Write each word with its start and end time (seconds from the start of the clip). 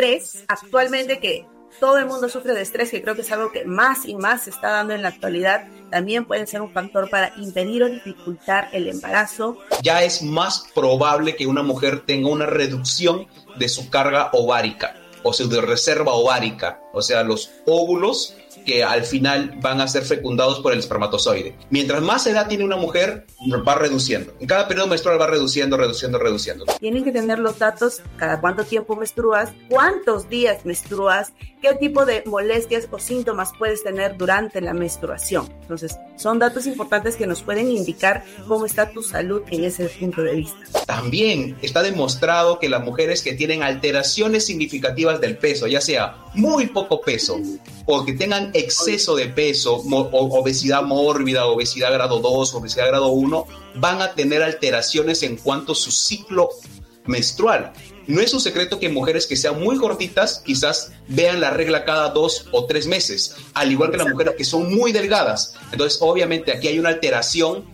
estrés, 0.00 0.44
actualmente 0.48 1.18
que 1.18 1.46
todo 1.78 1.98
el 1.98 2.06
mundo 2.06 2.28
sufre 2.28 2.52
de 2.52 2.62
estrés, 2.62 2.90
que 2.90 3.02
creo 3.02 3.14
que 3.14 3.20
es 3.20 3.30
algo 3.30 3.52
que 3.52 3.64
más 3.64 4.06
y 4.06 4.14
más 4.16 4.44
se 4.44 4.50
está 4.50 4.70
dando 4.70 4.94
en 4.94 5.02
la 5.02 5.08
actualidad, 5.08 5.66
también 5.90 6.24
puede 6.24 6.46
ser 6.46 6.62
un 6.62 6.72
factor 6.72 7.08
para 7.10 7.32
impedir 7.36 7.82
o 7.82 7.88
dificultar 7.88 8.68
el 8.72 8.88
embarazo. 8.88 9.58
Ya 9.82 10.02
es 10.02 10.22
más 10.22 10.64
probable 10.74 11.36
que 11.36 11.46
una 11.46 11.62
mujer 11.62 12.04
tenga 12.06 12.28
una 12.28 12.46
reducción 12.46 13.26
de 13.58 13.68
su 13.68 13.88
carga 13.88 14.30
ovárica 14.32 14.96
o 15.22 15.32
su 15.32 15.48
de 15.48 15.60
reserva 15.60 16.12
ovárica, 16.12 16.80
o 16.92 17.02
sea, 17.02 17.22
los 17.22 17.50
óvulos 17.66 18.34
que 18.64 18.84
al 18.84 19.04
final 19.04 19.54
van 19.60 19.80
a 19.80 19.88
ser 19.88 20.04
fecundados 20.04 20.60
por 20.60 20.72
el 20.72 20.78
espermatozoide. 20.78 21.54
Mientras 21.70 22.02
más 22.02 22.26
edad 22.26 22.48
tiene 22.48 22.64
una 22.64 22.76
mujer, 22.76 23.26
va 23.66 23.74
reduciendo. 23.74 24.32
En 24.40 24.46
cada 24.46 24.68
periodo 24.68 24.88
menstrual 24.88 25.20
va 25.20 25.26
reduciendo, 25.26 25.76
reduciendo, 25.76 26.18
reduciendo. 26.18 26.64
Tienen 26.78 27.04
que 27.04 27.12
tener 27.12 27.38
los 27.38 27.58
datos, 27.58 28.02
cada 28.16 28.40
cuánto 28.40 28.64
tiempo 28.64 28.96
menstruas, 28.96 29.52
cuántos 29.68 30.28
días 30.28 30.64
menstruas, 30.64 31.32
qué 31.60 31.74
tipo 31.74 32.06
de 32.06 32.22
molestias 32.26 32.88
o 32.90 32.98
síntomas 32.98 33.52
puedes 33.58 33.82
tener 33.82 34.16
durante 34.16 34.60
la 34.60 34.72
menstruación. 34.72 35.48
Entonces, 35.62 35.98
son 36.16 36.38
datos 36.38 36.66
importantes 36.66 37.16
que 37.16 37.26
nos 37.26 37.42
pueden 37.42 37.70
indicar 37.70 38.24
cómo 38.46 38.66
está 38.66 38.90
tu 38.90 39.02
salud 39.02 39.42
en 39.50 39.64
ese 39.64 39.86
punto 39.86 40.22
de 40.22 40.36
vista. 40.36 40.56
También 40.86 41.56
está 41.62 41.82
demostrado 41.82 42.58
que 42.58 42.68
las 42.68 42.82
mujeres 42.82 43.22
que 43.22 43.34
tienen 43.34 43.62
alteraciones 43.62 44.46
significativas 44.46 45.20
del 45.20 45.36
peso, 45.36 45.66
ya 45.66 45.80
sea 45.80 46.16
muy 46.34 46.66
poco 46.66 47.00
peso 47.00 47.38
o 47.86 48.04
que 48.04 48.12
tengan 48.12 48.49
exceso 48.54 49.16
de 49.16 49.26
peso, 49.26 49.76
obesidad 49.76 50.82
mórbida, 50.82 51.46
obesidad 51.46 51.92
grado 51.92 52.20
2, 52.20 52.54
obesidad 52.54 52.88
grado 52.88 53.08
1, 53.08 53.46
van 53.76 54.02
a 54.02 54.14
tener 54.14 54.42
alteraciones 54.42 55.22
en 55.22 55.36
cuanto 55.36 55.72
a 55.72 55.74
su 55.74 55.90
ciclo 55.90 56.50
menstrual. 57.06 57.72
No 58.06 58.20
es 58.20 58.34
un 58.34 58.40
secreto 58.40 58.78
que 58.78 58.88
mujeres 58.88 59.26
que 59.26 59.36
sean 59.36 59.60
muy 59.60 59.76
gorditas 59.76 60.42
quizás 60.44 60.92
vean 61.08 61.40
la 61.40 61.50
regla 61.50 61.84
cada 61.84 62.10
dos 62.10 62.48
o 62.52 62.66
tres 62.66 62.86
meses, 62.86 63.36
al 63.54 63.70
igual 63.70 63.90
que 63.90 63.98
las 63.98 64.08
mujeres 64.08 64.34
que 64.36 64.44
son 64.44 64.74
muy 64.74 64.92
delgadas. 64.92 65.54
Entonces, 65.72 65.98
obviamente 66.02 66.52
aquí 66.52 66.68
hay 66.68 66.78
una 66.78 66.88
alteración 66.88 67.64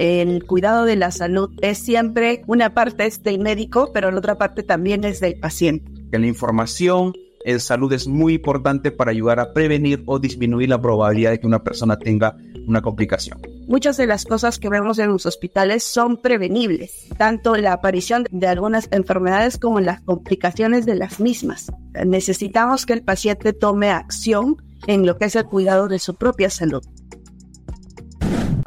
el 0.00 0.44
cuidado 0.46 0.84
de 0.84 0.96
la 0.96 1.10
salud 1.10 1.50
es 1.60 1.78
siempre 1.78 2.42
una 2.46 2.72
parte 2.72 3.04
es 3.04 3.22
del 3.22 3.38
médico, 3.38 3.90
pero 3.92 4.10
la 4.10 4.18
otra 4.18 4.38
parte 4.38 4.62
también 4.62 5.04
es 5.04 5.20
del 5.20 5.38
paciente. 5.38 5.92
Que 6.10 6.18
la 6.18 6.26
información 6.26 7.12
en 7.44 7.60
salud 7.60 7.92
es 7.92 8.06
muy 8.06 8.34
importante 8.34 8.90
para 8.90 9.10
ayudar 9.10 9.40
a 9.40 9.52
prevenir 9.52 10.02
o 10.06 10.18
disminuir 10.18 10.68
la 10.68 10.80
probabilidad 10.80 11.30
de 11.30 11.40
que 11.40 11.46
una 11.46 11.62
persona 11.62 11.98
tenga 11.98 12.36
una 12.66 12.82
complicación. 12.82 13.40
Muchas 13.66 13.96
de 13.96 14.06
las 14.06 14.24
cosas 14.24 14.58
que 14.58 14.68
vemos 14.68 14.98
en 14.98 15.08
los 15.08 15.26
hospitales 15.26 15.82
son 15.82 16.16
prevenibles, 16.20 17.08
tanto 17.16 17.56
la 17.56 17.72
aparición 17.72 18.26
de 18.30 18.46
algunas 18.46 18.88
enfermedades 18.90 19.58
como 19.58 19.80
las 19.80 20.00
complicaciones 20.02 20.86
de 20.86 20.96
las 20.96 21.20
mismas. 21.20 21.72
Necesitamos 22.04 22.86
que 22.86 22.92
el 22.92 23.02
paciente 23.02 23.52
tome 23.52 23.90
acción 23.90 24.56
en 24.86 25.06
lo 25.06 25.16
que 25.16 25.26
es 25.26 25.36
el 25.36 25.46
cuidado 25.46 25.88
de 25.88 25.98
su 25.98 26.14
propia 26.14 26.50
salud. 26.50 26.82